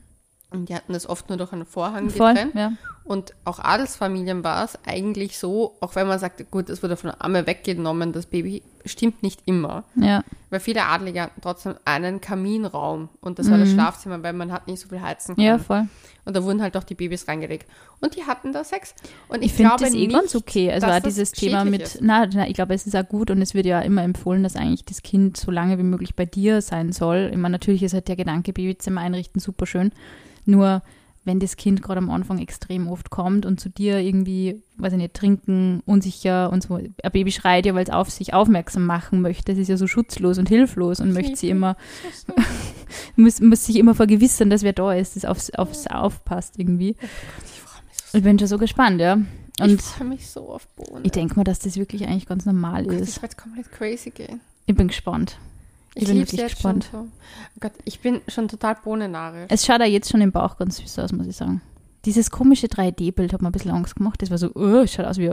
Und 0.52 0.70
die 0.70 0.76
hatten 0.76 0.94
das 0.94 1.08
oft 1.08 1.30
nur 1.30 1.38
durch 1.38 1.54
einen 1.54 1.66
Vorhang 1.66 2.10
Voll, 2.10 2.34
getrennt. 2.34 2.56
ja. 2.56 2.74
Und 3.06 3.36
auch 3.46 3.60
Adelsfamilien 3.60 4.44
war 4.44 4.66
es 4.66 4.80
eigentlich 4.84 5.38
so, 5.38 5.76
auch 5.80 5.96
wenn 5.96 6.08
man 6.08 6.18
sagt, 6.18 6.50
gut, 6.50 6.70
es 6.70 6.82
wurde 6.82 6.98
von 6.98 7.12
der 7.12 7.24
Amme 7.24 7.46
weggenommen, 7.46 8.14
das 8.14 8.26
Baby 8.26 8.64
stimmt 8.84 9.22
nicht 9.22 9.42
immer. 9.46 9.84
Ja, 9.96 10.24
Weil 10.50 10.60
viele 10.60 10.86
Adlige 10.86 11.22
hatten 11.22 11.40
trotzdem 11.40 11.76
einen 11.86 12.20
Kaminraum 12.20 13.10
und 13.22 13.38
das 13.38 13.50
war 13.50 13.60
das 13.60 13.70
Schlafzimmer, 13.72 14.24
weil 14.24 14.34
man 14.34 14.52
hat 14.52 14.68
nicht 14.68 14.80
so 14.80 14.90
viel 14.90 15.02
heizen 15.02 15.36
können. 15.36 15.48
Mhm. 15.48 15.54
ja, 15.54 15.60
voll. 15.60 15.88
Und 16.26 16.36
da 16.36 16.44
wurden 16.44 16.64
halt 16.64 16.76
auch 16.76 16.84
die 16.84 16.96
Babys 16.96 17.28
reingelegt. 17.28 17.68
Und 18.02 18.16
die 18.16 18.24
hatten 18.24 18.52
da 18.52 18.64
Sex. 18.64 18.96
Und 19.28 19.44
ich, 19.44 19.52
Ich 19.52 19.54
finde 19.54 19.74
das 19.80 19.94
eh 19.94 20.08
ganz 20.08 20.36
okay. 20.36 20.72
Also 20.72 20.88
auch 20.88 21.00
dieses 21.00 21.32
Thema 21.32 21.64
mit, 21.64 21.84
ist. 21.84 22.00
na, 22.02 22.26
na, 22.26 22.48
ich 22.48 22.56
glaube, 22.56 22.74
es 22.74 22.88
ist 22.88 22.96
auch 22.96 23.08
gut 23.08 23.30
und 23.30 23.40
es 23.44 23.54
wird 23.54 23.68
ja 23.68 23.82
immer 23.82 24.02
empfohlen, 24.02 24.42
dass 24.42 24.56
eigentlich 24.56 24.86
das 24.86 25.04
Kind 25.04 25.38
so 25.38 25.52
lange 25.52 25.78
wie 25.78 25.84
möglich 25.84 26.16
bei 26.16 26.26
dir 26.26 26.64
sein 26.64 26.92
soll. 26.92 27.30
Meine, 27.38 27.52
natürlich 27.52 27.84
ist 27.84 27.94
halt 27.94 28.08
der 28.08 28.16
Gedanke, 28.16 28.54
Babyzimmer 28.54 29.02
einrichten 29.02 29.40
super 29.40 29.68
schön. 29.68 29.92
Nur 30.46 30.82
wenn 31.26 31.40
das 31.40 31.58
Kind 31.58 31.82
gerade 31.82 31.98
am 31.98 32.10
Anfang 32.10 32.38
extrem 32.40 32.88
oft 32.88 33.10
kommt 33.10 33.46
und 33.46 33.60
zu 33.60 33.70
dir 33.70 34.00
irgendwie, 34.00 34.62
weiß 34.78 34.94
ich 34.94 35.00
nicht, 35.00 35.14
trinken, 35.16 35.82
unsicher 35.86 36.52
und 36.52 36.64
so, 36.64 36.76
ein 36.76 36.94
Baby 37.12 37.32
schreit 37.32 37.66
ja, 37.66 37.74
weil 37.76 37.84
es 37.84 37.90
auf 37.90 38.10
sich 38.10 38.34
aufmerksam 38.34 38.86
machen 38.86 39.22
möchte. 39.22 39.52
Es 39.52 39.58
ist 39.58 39.68
ja 39.68 39.78
so 39.78 39.88
schutzlos 39.88 40.38
und 40.38 40.48
hilflos 40.50 41.00
und 41.00 41.12
möchte 41.14 41.36
sie 41.36 41.50
immer, 41.50 41.76
muss, 43.16 43.42
muss 43.42 43.66
sich 43.66 43.78
immer 43.78 43.96
vergewissern, 43.96 44.50
dass 44.50 44.64
wer 44.64 44.74
da 44.74 44.94
ist, 44.94 45.16
das 45.16 45.26
aufs, 45.26 45.50
aufs 45.52 45.88
aufpasst 45.88 46.60
irgendwie. 46.60 46.96
Ich 47.02 47.60
freue 47.60 47.82
so, 48.12 48.18
Ich 48.18 48.24
bin 48.24 48.40
schon 48.40 48.48
so 48.48 48.58
gespannt, 48.58 49.02
ja. 49.02 49.18
ich 49.58 49.64
Und 49.64 49.82
freu 49.82 50.06
mich 50.06 50.30
so 50.30 50.50
auf 50.50 50.68
Bohnen. 50.76 51.04
ich 51.04 51.12
denke 51.12 51.36
mal, 51.36 51.44
dass 51.44 51.60
das 51.60 51.78
wirklich 51.78 52.08
eigentlich 52.08 52.28
ganz 52.28 52.46
normal 52.46 52.86
Oh 52.88 52.92
ist. 52.92 53.10
ich 53.18 53.22
werde 53.22 53.36
komplett 53.36 53.72
crazy 53.72 54.12
gehen. 54.12 54.42
Ich 54.68 54.76
bin 54.76 54.88
gespannt. 54.88 55.38
Ich, 55.96 56.04
Ich, 56.04 56.08
bin 56.10 56.18
lieb's 56.18 56.32
wirklich 56.34 56.42
jetzt 56.50 56.54
gespannt. 56.56 56.88
schon 56.92 57.04
so. 57.06 57.08
Oh 57.08 57.58
Gott, 57.62 57.72
ich 57.86 58.00
bin 58.02 58.22
schon 58.28 58.48
total 58.48 58.76
bohnennarisch. 58.84 59.46
Es 59.50 59.66
schaut 59.66 59.80
ja 59.80 59.86
jetzt 59.86 60.10
schon 60.12 60.22
im 60.22 60.32
Bauch 60.32 60.58
ganz 60.58 60.78
süß 60.78 61.00
aus, 61.00 61.12
muss 61.14 61.28
ich 61.28 61.36
sagen. 61.36 61.62
Dieses 62.06 62.30
komische 62.30 62.68
3D-Bild 62.68 63.34
hat 63.34 63.42
mir 63.42 63.50
ein 63.50 63.52
bisschen 63.54 63.72
Angst 63.72 63.96
gemacht. 63.96 64.22
Das 64.22 64.30
war 64.30 64.38
so, 64.38 64.52
oh, 64.56 64.82
es 64.84 64.94
schaut 64.94 65.06
aus 65.06 65.18
wie? 65.18 65.32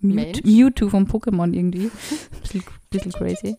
Mewt- 0.00 0.44
Mewtwo 0.46 0.90
von 0.90 1.08
Pokémon 1.08 1.52
irgendwie. 1.52 1.90
Bisschen, 2.42 2.62
bisschen 2.90 3.12
crazy. 3.12 3.56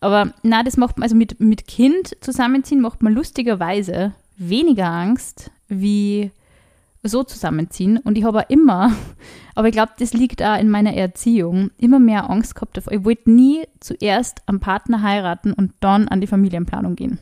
Aber 0.00 0.32
na, 0.42 0.62
das 0.62 0.76
macht 0.76 0.98
man, 0.98 1.02
also 1.02 1.16
mit, 1.16 1.40
mit 1.40 1.66
Kind 1.66 2.16
zusammenziehen 2.20 2.80
macht 2.80 3.02
man 3.02 3.12
lustigerweise 3.14 4.12
weniger 4.36 4.86
Angst 4.86 5.50
wie 5.68 6.30
so 7.04 7.22
zusammenziehen. 7.22 7.98
Und 7.98 8.18
ich 8.18 8.24
habe 8.24 8.46
immer, 8.48 8.92
aber 9.54 9.68
ich 9.68 9.72
glaube, 9.72 9.92
das 9.98 10.12
liegt 10.12 10.42
auch 10.42 10.58
in 10.58 10.70
meiner 10.70 10.94
Erziehung, 10.94 11.70
immer 11.78 11.98
mehr 11.98 12.30
Angst 12.30 12.54
gehabt 12.54 12.76
davor. 12.76 12.92
Ich 12.92 13.04
wollte 13.04 13.30
nie 13.30 13.64
zuerst 13.80 14.42
am 14.46 14.60
Partner 14.60 15.02
heiraten 15.02 15.52
und 15.52 15.72
dann 15.80 16.08
an 16.08 16.20
die 16.20 16.26
Familienplanung 16.26 16.96
gehen. 16.96 17.18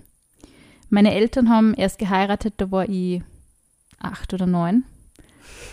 Meine 0.89 1.15
Eltern 1.15 1.49
haben 1.49 1.75
erst 1.75 1.99
geheiratet, 1.99 2.55
da 2.59 2.71
war 2.71 2.89
ich 2.89 3.23
acht 3.99 4.33
oder 4.35 4.47
neun. 4.47 4.85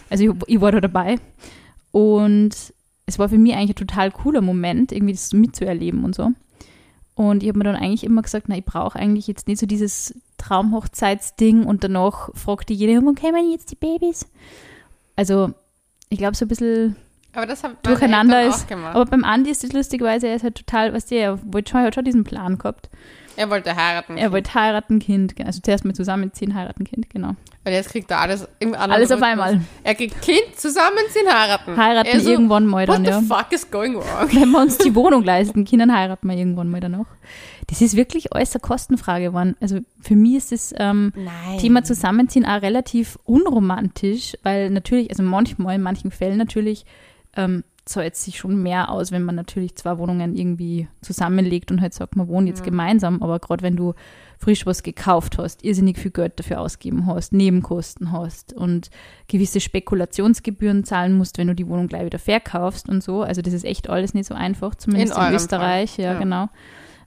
Also 0.10 0.23
ich, 0.23 0.31
ich 0.47 0.62
war 0.62 0.71
da 0.71 0.81
dabei. 0.81 1.19
Und 1.91 2.55
es 3.05 3.19
war 3.19 3.29
für 3.29 3.38
mich 3.38 3.53
eigentlich 3.53 3.71
ein 3.71 3.88
total 3.88 4.12
cooler 4.12 4.41
Moment, 4.41 4.91
irgendwie 4.91 5.13
das 5.13 5.34
mitzuerleben 5.34 6.03
und 6.03 6.15
so. 6.15 6.31
Und 7.15 7.43
ich 7.43 7.49
habe 7.49 7.57
mir 7.57 7.65
dann 7.65 7.75
eigentlich 7.75 8.03
immer 8.03 8.21
gesagt, 8.21 8.45
na, 8.47 8.57
ich 8.57 8.63
brauche 8.63 8.97
eigentlich 8.97 9.27
jetzt 9.27 9.47
nicht 9.47 9.60
so 9.60 9.65
dieses 9.65 10.15
Traumhochzeitsding 10.39 11.65
und 11.65 11.84
danach 11.84 12.30
fragte 12.34 12.73
jeder, 12.73 13.02
wo 13.04 13.13
kämen 13.13 13.52
jetzt 13.52 13.71
die 13.71 13.75
Babys? 13.75 14.28
Also, 15.15 15.52
ich 16.10 16.17
glaube, 16.17 16.36
so 16.36 16.45
ein 16.45 16.47
bisschen 16.47 16.95
Aber 17.34 17.45
das 17.45 17.63
haben 17.63 17.78
durcheinander 17.84 18.43
ist. 18.47 18.65
Aber 18.71 19.06
beim 19.06 19.23
Andi 19.23 19.52
ist 19.52 19.63
das 19.63 19.73
lustigerweise, 19.73 20.28
er 20.28 20.36
ist 20.36 20.43
halt 20.43 20.56
total, 20.56 20.93
was 20.93 21.06
der, 21.06 21.21
er 21.21 21.39
wollte 21.54 21.71
schon, 21.71 21.82
er 21.82 21.88
hat 21.88 21.95
schon 21.95 22.06
diesen 22.06 22.23
Plan 22.23 22.58
gehabt. 22.58 22.89
er 23.36 23.49
wollte 23.49 23.75
heiraten. 23.75 24.17
Er 24.17 24.32
wollte 24.32 24.54
heiraten, 24.54 24.99
Kind, 24.99 25.36
also 25.45 25.62
zuerst 25.62 25.86
mal 25.86 25.93
zusammenziehen, 25.93 26.56
heiraten, 26.56 26.84
Kind, 26.86 27.10
genau. 27.10 27.36
Und 27.65 27.73
jetzt 27.73 27.89
kriegt 27.91 28.10
er 28.10 28.21
alles 28.21 28.47
im 28.60 28.69
anderen 28.73 28.91
Alles 28.91 29.12
auf 29.12 29.17
Rhythmus. 29.21 29.30
einmal. 29.47 29.62
Er 29.84 29.93
kriegt 29.95 30.21
Kind, 30.21 30.56
zusammenziehen, 30.56 31.28
heiraten. 31.32 31.78
Heiraten 31.78 32.08
Er 32.10 32.19
so, 32.21 32.32
irgendwann 32.32 32.65
mal 32.65 32.88
What 32.88 32.95
dann, 32.95 33.06
the 33.06 33.12
ja. 33.12 33.21
fuck 33.21 33.52
is 33.52 33.69
going 33.69 33.95
wrong? 33.95 34.30
Wenn 34.32 34.49
wir 34.49 34.60
uns 34.62 34.78
die 34.78 34.95
Wohnung 34.95 35.23
leisten 35.23 35.65
können, 35.65 35.93
heiraten 35.93 36.28
wir 36.28 36.38
irgendwann 36.38 36.69
mal 36.71 36.80
dann 36.80 36.95
auch. 36.95 37.06
Das 37.69 37.82
ist 37.82 37.95
wirklich 37.95 38.34
äußerst 38.34 38.63
Kostenfrage 38.63 39.25
geworden. 39.25 39.55
Also 39.60 39.79
für 40.01 40.15
mich 40.15 40.38
ist 40.38 40.51
das 40.51 40.73
ähm. 40.77 41.13
Thema 41.60 41.84
Zusammenziehen 41.84 42.45
auch 42.45 42.62
relativ 42.62 43.19
unromantisch, 43.25 44.36
weil 44.43 44.69
natürlich, 44.71 45.12
also 45.12 45.23
manchmal, 45.23 45.75
in 45.75 45.82
manchen 45.82 46.10
Fällen 46.10 46.38
natürlich, 46.38 46.86
ähm, 47.36 47.63
zahlt 47.86 48.13
es 48.13 48.23
sich 48.23 48.38
schon 48.38 48.62
mehr 48.62 48.91
aus, 48.91 49.12
wenn 49.12 49.23
man 49.23 49.36
natürlich 49.36 49.75
zwei 49.75 49.97
Wohnungen 49.97 50.36
irgendwie 50.36 50.88
zusammenlegt 51.01 51.71
und 51.71 51.82
halt 51.82 51.93
sagt, 51.93 52.15
man 52.15 52.27
wohnt 52.27 52.47
jetzt 52.47 52.63
gemeinsam. 52.63 53.21
Aber 53.23 53.39
gerade 53.39 53.63
wenn 53.63 53.75
du 53.75 53.93
frisch 54.38 54.65
was 54.65 54.84
gekauft 54.84 55.38
hast, 55.38 55.63
irrsinnig 55.63 55.97
viel 55.97 56.12
Geld 56.12 56.39
dafür 56.39 56.62
ausgeben 56.62 57.08
hast, 57.08 57.34
Nebenkosten 57.34 58.12
hast 58.12 58.53
und 58.53 58.91
gewisse 59.27 59.60
Spekulationsgebühren 59.60 60.84
zahlen 60.84 61.17
musst, 61.17 61.38
wenn 61.39 61.47
du 61.47 61.55
die 61.55 61.67
Wohnung 61.67 61.88
gleich 61.88 62.05
wieder 62.05 62.19
verkaufst 62.19 62.88
und 62.88 63.03
so. 63.03 63.23
Also 63.23 63.41
das 63.41 63.53
ist 63.53 63.65
echt 63.65 63.89
alles 63.89 64.13
nicht 64.13 64.27
so 64.27 64.36
einfach, 64.36 64.75
zumindest 64.75 65.17
In 65.17 65.23
in, 65.23 65.34
Österreich, 65.34 65.97
ja, 65.97 66.13
ja. 66.13 66.19
genau. 66.19 66.49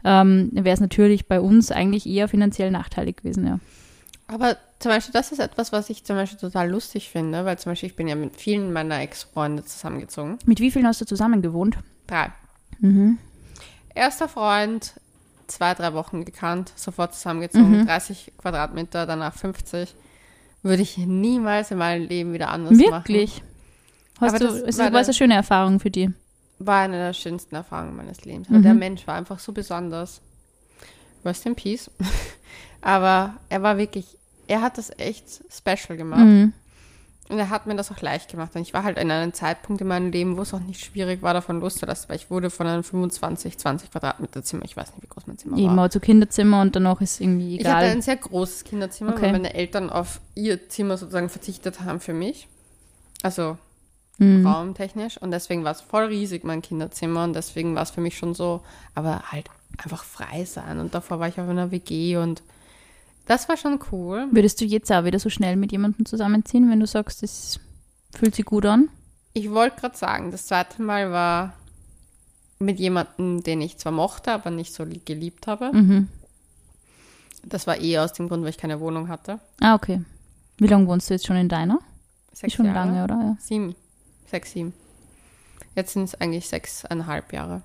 Ähm, 0.04 0.50
Wäre 0.52 0.74
es 0.74 0.80
natürlich 0.80 1.26
bei 1.26 1.40
uns 1.40 1.70
eigentlich 1.70 2.06
eher 2.06 2.28
finanziell 2.28 2.70
nachteilig 2.70 3.16
gewesen, 3.18 3.46
ja. 3.46 3.58
Aber 4.26 4.56
zum 4.78 4.90
Beispiel, 4.90 5.12
das 5.12 5.30
ist 5.30 5.38
etwas, 5.38 5.72
was 5.72 5.90
ich 5.90 6.04
zum 6.04 6.16
Beispiel 6.16 6.38
total 6.38 6.70
lustig 6.70 7.10
finde, 7.10 7.44
weil 7.44 7.58
zum 7.58 7.72
Beispiel 7.72 7.88
ich 7.88 7.96
bin 7.96 8.08
ja 8.08 8.14
mit 8.14 8.36
vielen 8.36 8.72
meiner 8.72 9.00
Ex-Freunde 9.00 9.64
zusammengezogen. 9.64 10.38
Mit 10.46 10.60
wie 10.60 10.70
vielen 10.70 10.86
hast 10.86 11.00
du 11.00 11.04
zusammen 11.04 11.42
gewohnt? 11.42 11.76
Drei. 12.06 12.32
Mhm. 12.80 13.18
Erster 13.94 14.28
Freund, 14.28 14.94
zwei, 15.46 15.74
drei 15.74 15.92
Wochen 15.92 16.24
gekannt, 16.24 16.72
sofort 16.76 17.14
zusammengezogen, 17.14 17.80
Mhm. 17.82 17.86
30 17.86 18.32
Quadratmeter, 18.38 19.06
danach 19.06 19.34
50. 19.34 19.94
Würde 20.62 20.82
ich 20.82 20.96
niemals 20.96 21.70
in 21.70 21.78
meinem 21.78 22.08
Leben 22.08 22.32
wieder 22.32 22.48
anders 22.48 22.72
machen. 22.78 22.90
Wirklich? 22.90 23.42
Hast 24.20 24.34
Aber 24.36 24.38
du, 24.38 24.66
das 24.66 24.78
war 24.78 24.86
eine 24.94 25.14
schöne 25.14 25.34
Erfahrung 25.34 25.80
für 25.80 25.90
die. 25.90 26.10
War 26.66 26.80
eine 26.82 26.96
der 26.98 27.12
schönsten 27.12 27.54
Erfahrungen 27.54 27.96
meines 27.96 28.24
Lebens. 28.24 28.48
Aber 28.48 28.58
Mhm. 28.58 28.62
der 28.62 28.74
Mensch 28.74 29.06
war 29.06 29.14
einfach 29.14 29.38
so 29.38 29.52
besonders. 29.52 30.20
Rest 31.24 31.46
in 31.46 31.54
Peace. 31.54 31.90
Aber 32.80 33.34
er 33.48 33.62
war 33.62 33.78
wirklich, 33.78 34.18
er 34.48 34.60
hat 34.60 34.78
das 34.78 34.90
echt 34.98 35.24
special 35.50 35.96
gemacht. 35.96 36.20
Mhm. 36.24 36.52
Und 37.28 37.38
er 37.38 37.48
hat 37.48 37.66
mir 37.66 37.76
das 37.76 37.90
auch 37.90 38.00
leicht 38.02 38.30
gemacht. 38.30 38.50
Und 38.54 38.62
ich 38.62 38.74
war 38.74 38.82
halt 38.84 38.98
in 38.98 39.10
einem 39.10 39.32
Zeitpunkt 39.32 39.80
in 39.80 39.86
meinem 39.88 40.10
Leben, 40.10 40.36
wo 40.36 40.42
es 40.42 40.52
auch 40.52 40.60
nicht 40.60 40.84
schwierig 40.84 41.22
war, 41.22 41.32
davon 41.32 41.60
loszulassen, 41.60 42.08
weil 42.10 42.16
ich 42.16 42.28
wurde 42.30 42.50
von 42.50 42.66
einem 42.66 42.82
25, 42.82 43.56
20 43.56 43.90
Quadratmeter 43.90 44.42
Zimmer, 44.42 44.64
ich 44.64 44.76
weiß 44.76 44.90
nicht, 44.92 45.02
wie 45.04 45.06
groß 45.06 45.26
mein 45.28 45.38
Zimmer 45.38 45.56
Eben 45.56 45.68
war. 45.68 45.74
mal 45.74 45.90
zu 45.90 46.00
Kinderzimmer 46.00 46.60
und 46.60 46.76
danach 46.76 47.00
ist 47.00 47.20
irgendwie 47.20 47.58
Ich 47.58 47.64
hatte 47.66 47.84
egal. 47.84 47.96
ein 47.96 48.02
sehr 48.02 48.16
großes 48.16 48.64
Kinderzimmer, 48.64 49.12
Okay. 49.12 49.22
weil 49.22 49.32
meine 49.32 49.54
Eltern 49.54 49.88
auf 49.88 50.20
ihr 50.34 50.68
Zimmer 50.68 50.98
sozusagen 50.98 51.28
verzichtet 51.30 51.80
haben 51.80 52.00
für 52.00 52.12
mich. 52.12 52.48
Also 53.22 53.56
Mhm. 54.22 54.46
raumtechnisch. 54.46 55.18
Und 55.18 55.30
deswegen 55.30 55.64
war 55.64 55.72
es 55.72 55.80
voll 55.80 56.04
riesig, 56.04 56.44
mein 56.44 56.62
Kinderzimmer. 56.62 57.24
Und 57.24 57.34
deswegen 57.34 57.74
war 57.74 57.82
es 57.82 57.90
für 57.90 58.00
mich 58.00 58.16
schon 58.16 58.34
so, 58.34 58.62
aber 58.94 59.22
halt 59.32 59.46
einfach 59.78 60.04
frei 60.04 60.44
sein. 60.44 60.78
Und 60.78 60.94
davor 60.94 61.18
war 61.20 61.28
ich 61.28 61.40
auf 61.40 61.48
einer 61.48 61.70
WG 61.70 62.16
und 62.16 62.42
das 63.26 63.48
war 63.48 63.56
schon 63.56 63.78
cool. 63.92 64.26
Würdest 64.32 64.60
du 64.60 64.64
jetzt 64.64 64.90
auch 64.92 65.04
wieder 65.04 65.18
so 65.20 65.30
schnell 65.30 65.56
mit 65.56 65.70
jemandem 65.72 66.04
zusammenziehen, 66.06 66.68
wenn 66.70 66.80
du 66.80 66.86
sagst, 66.86 67.22
das 67.22 67.60
fühlt 68.14 68.34
sich 68.34 68.44
gut 68.44 68.66
an? 68.66 68.88
Ich 69.32 69.50
wollte 69.50 69.80
gerade 69.80 69.96
sagen, 69.96 70.30
das 70.32 70.46
zweite 70.46 70.82
Mal 70.82 71.10
war 71.12 71.52
mit 72.58 72.78
jemandem, 72.78 73.42
den 73.42 73.60
ich 73.60 73.78
zwar 73.78 73.92
mochte, 73.92 74.32
aber 74.32 74.50
nicht 74.50 74.74
so 74.74 74.84
li- 74.84 75.00
geliebt 75.04 75.46
habe. 75.46 75.72
Mhm. 75.72 76.08
Das 77.44 77.66
war 77.66 77.76
eher 77.76 78.04
aus 78.04 78.12
dem 78.12 78.28
Grund, 78.28 78.42
weil 78.42 78.50
ich 78.50 78.58
keine 78.58 78.78
Wohnung 78.80 79.08
hatte. 79.08 79.40
Ah, 79.60 79.74
okay. 79.74 80.02
Wie 80.58 80.66
lange 80.68 80.86
wohnst 80.86 81.08
du 81.10 81.14
jetzt 81.14 81.26
schon 81.26 81.36
in 81.36 81.48
deiner? 81.48 81.78
Sechs 82.32 82.54
schon 82.54 82.66
Jahre. 82.66 82.78
lange, 82.78 83.04
oder? 83.04 83.14
Ja. 83.14 83.36
Sieben. 83.40 83.74
Sechs, 84.32 84.52
sieben. 84.52 84.72
Jetzt 85.76 85.92
sind 85.92 86.04
es 86.04 86.14
eigentlich 86.14 86.48
sechseinhalb 86.48 87.32
Jahre. 87.34 87.60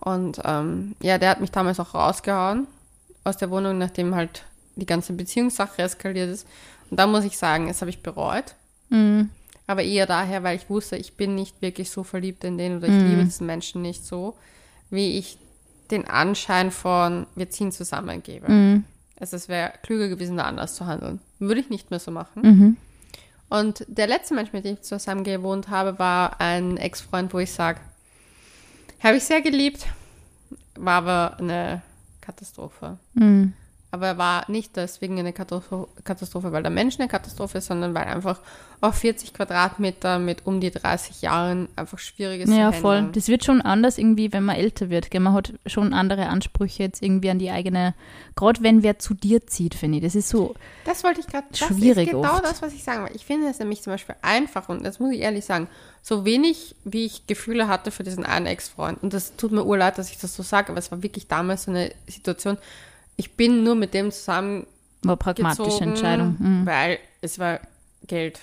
Und 0.00 0.40
ähm, 0.44 0.94
ja, 1.02 1.18
der 1.18 1.30
hat 1.30 1.40
mich 1.40 1.50
damals 1.50 1.80
auch 1.80 1.94
rausgehauen 1.94 2.68
aus 3.24 3.36
der 3.38 3.50
Wohnung, 3.50 3.76
nachdem 3.78 4.14
halt 4.14 4.44
die 4.76 4.86
ganze 4.86 5.12
Beziehungssache 5.14 5.82
eskaliert 5.82 6.30
ist. 6.30 6.46
Und 6.90 7.00
da 7.00 7.08
muss 7.08 7.24
ich 7.24 7.36
sagen, 7.36 7.66
das 7.66 7.80
habe 7.80 7.90
ich 7.90 8.02
bereut. 8.04 8.54
Mhm. 8.90 9.30
Aber 9.66 9.82
eher 9.82 10.06
daher, 10.06 10.44
weil 10.44 10.56
ich 10.56 10.70
wusste, 10.70 10.96
ich 10.96 11.14
bin 11.14 11.34
nicht 11.34 11.60
wirklich 11.60 11.90
so 11.90 12.04
verliebt 12.04 12.44
in 12.44 12.56
den 12.56 12.76
oder 12.76 12.86
ich 12.86 12.92
Mhm. 12.92 13.08
liebe 13.10 13.24
diesen 13.24 13.46
Menschen 13.48 13.82
nicht 13.82 14.04
so, 14.06 14.36
wie 14.90 15.18
ich 15.18 15.38
den 15.90 16.06
Anschein 16.06 16.70
von 16.70 17.26
wir 17.34 17.50
ziehen 17.50 17.72
zusammen 17.72 18.22
gebe. 18.22 18.48
Mhm. 18.50 18.84
Also 19.18 19.34
es 19.34 19.48
wäre 19.48 19.72
klüger 19.82 20.06
gewesen, 20.08 20.36
da 20.36 20.44
anders 20.44 20.76
zu 20.76 20.86
handeln. 20.86 21.18
Würde 21.40 21.60
ich 21.62 21.68
nicht 21.70 21.90
mehr 21.90 21.98
so 21.98 22.12
machen. 22.12 22.76
Und 23.48 23.84
der 23.88 24.06
letzte 24.06 24.34
Mensch, 24.34 24.52
mit 24.52 24.64
dem 24.64 24.74
ich 24.74 24.82
zusammen 24.82 25.24
gewohnt 25.24 25.68
habe, 25.68 25.98
war 25.98 26.40
ein 26.40 26.76
Ex-Freund, 26.76 27.32
wo 27.32 27.38
ich 27.38 27.52
sage, 27.52 27.80
habe 29.02 29.16
ich 29.16 29.24
sehr 29.24 29.40
geliebt, 29.40 29.86
war 30.74 30.94
aber 30.94 31.36
eine 31.38 31.82
Katastrophe. 32.20 32.98
Mhm. 33.14 33.52
Aber 33.96 34.06
er 34.08 34.18
war 34.18 34.44
nicht 34.50 34.76
deswegen 34.76 35.18
eine 35.18 35.32
Katastro- 35.32 35.88
Katastrophe, 36.04 36.52
weil 36.52 36.62
der 36.62 36.70
Mensch 36.70 36.98
eine 36.98 37.08
Katastrophe 37.08 37.58
ist, 37.58 37.66
sondern 37.66 37.94
weil 37.94 38.04
einfach 38.04 38.40
auf 38.82 38.96
40 38.96 39.32
Quadratmeter 39.32 40.18
mit 40.18 40.44
um 40.44 40.60
die 40.60 40.70
30 40.70 41.22
Jahren 41.22 41.66
einfach 41.76 41.98
schwierig 41.98 42.42
ist 42.42 42.52
Ja, 42.52 42.72
voll. 42.72 43.08
Das 43.12 43.28
wird 43.28 43.42
schon 43.42 43.62
anders 43.62 43.96
irgendwie, 43.96 44.34
wenn 44.34 44.44
man 44.44 44.56
älter 44.56 44.90
wird. 44.90 45.10
Gell? 45.10 45.22
Man 45.22 45.32
hat 45.32 45.54
schon 45.64 45.94
andere 45.94 46.26
Ansprüche 46.26 46.82
jetzt 46.82 47.02
irgendwie 47.02 47.30
an 47.30 47.38
die 47.38 47.50
eigene, 47.50 47.94
gerade 48.34 48.62
wenn 48.62 48.82
wer 48.82 48.98
zu 48.98 49.14
dir 49.14 49.46
zieht, 49.46 49.74
finde 49.74 49.96
ich. 49.96 50.04
Das 50.04 50.14
ist 50.14 50.28
so, 50.28 50.54
Das 50.84 51.02
wollte 51.02 51.20
ich 51.20 51.26
gerade. 51.26 51.46
Das 51.48 51.58
Schwierig 51.60 52.08
ist 52.08 52.12
genau 52.12 52.34
oft. 52.34 52.44
das, 52.44 52.60
was 52.60 52.74
ich 52.74 52.84
sagen 52.84 53.00
wollte. 53.00 53.16
Ich 53.16 53.24
finde 53.24 53.48
es 53.48 53.58
nämlich 53.58 53.80
zum 53.82 53.94
Beispiel 53.94 54.16
einfach 54.20 54.68
und 54.68 54.84
das 54.84 55.00
muss 55.00 55.12
ich 55.14 55.20
ehrlich 55.20 55.46
sagen, 55.46 55.68
so 56.02 56.26
wenig 56.26 56.76
wie 56.84 57.06
ich 57.06 57.26
Gefühle 57.26 57.68
hatte 57.68 57.90
für 57.90 58.02
diesen 58.04 58.26
einen 58.26 58.44
Ex-Freund 58.44 59.02
und 59.02 59.14
das 59.14 59.36
tut 59.36 59.52
mir 59.52 59.64
urleid, 59.64 59.96
dass 59.96 60.10
ich 60.10 60.18
das 60.18 60.36
so 60.36 60.42
sage, 60.42 60.68
aber 60.68 60.78
es 60.78 60.92
war 60.92 61.02
wirklich 61.02 61.28
damals 61.28 61.64
so 61.64 61.70
eine 61.70 61.92
Situation. 62.06 62.58
Ich 63.16 63.36
bin 63.36 63.64
nur 63.64 63.74
mit 63.74 63.94
dem 63.94 64.10
zusammen 64.10 64.66
war 65.02 65.16
pragmatische 65.16 65.64
gezogen, 65.64 65.90
Entscheidung. 65.90 66.36
Mhm. 66.38 66.66
weil 66.66 66.98
es 67.20 67.38
war 67.38 67.60
Geld. 68.06 68.40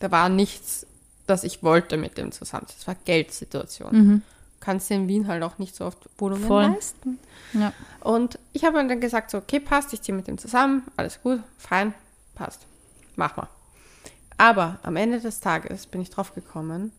Da 0.00 0.10
war 0.10 0.28
nichts, 0.28 0.86
das 1.26 1.44
ich 1.44 1.62
wollte 1.62 1.96
mit 1.96 2.18
dem 2.18 2.32
zusammen. 2.32 2.66
Es 2.76 2.86
war 2.86 2.96
Geldsituation. 3.04 3.92
Mhm. 3.92 4.22
Kannst 4.60 4.90
dir 4.90 4.94
in 4.94 5.08
Wien 5.08 5.28
halt 5.28 5.42
auch 5.42 5.58
nicht 5.58 5.76
so 5.76 5.84
oft 5.84 6.08
Wohnungen 6.18 6.46
Voll. 6.46 6.64
leisten. 6.64 7.18
Ja. 7.52 7.72
Und 8.00 8.38
ich 8.52 8.64
habe 8.64 8.86
dann 8.86 9.00
gesagt, 9.00 9.30
so, 9.30 9.38
okay, 9.38 9.60
passt, 9.60 9.92
ich 9.92 10.02
ziehe 10.02 10.16
mit 10.16 10.26
dem 10.26 10.38
zusammen, 10.38 10.82
alles 10.96 11.20
gut, 11.22 11.40
fein, 11.58 11.94
passt, 12.34 12.66
mach 13.14 13.36
mal. 13.36 13.48
Aber 14.38 14.78
am 14.82 14.96
Ende 14.96 15.20
des 15.20 15.40
Tages 15.40 15.86
bin 15.86 16.02
ich 16.02 16.10
drauf 16.10 16.34
gekommen, 16.34 16.92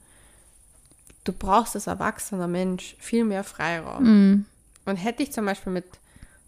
du 1.24 1.34
brauchst 1.34 1.76
als 1.76 1.88
erwachsener 1.88 2.48
Mensch 2.48 2.96
viel 3.00 3.26
mehr 3.26 3.44
Freiraum. 3.44 4.04
Mhm. 4.04 4.46
Und 4.86 4.96
hätte 4.96 5.22
ich 5.24 5.34
zum 5.34 5.46
Beispiel 5.46 5.74
mit 5.74 5.86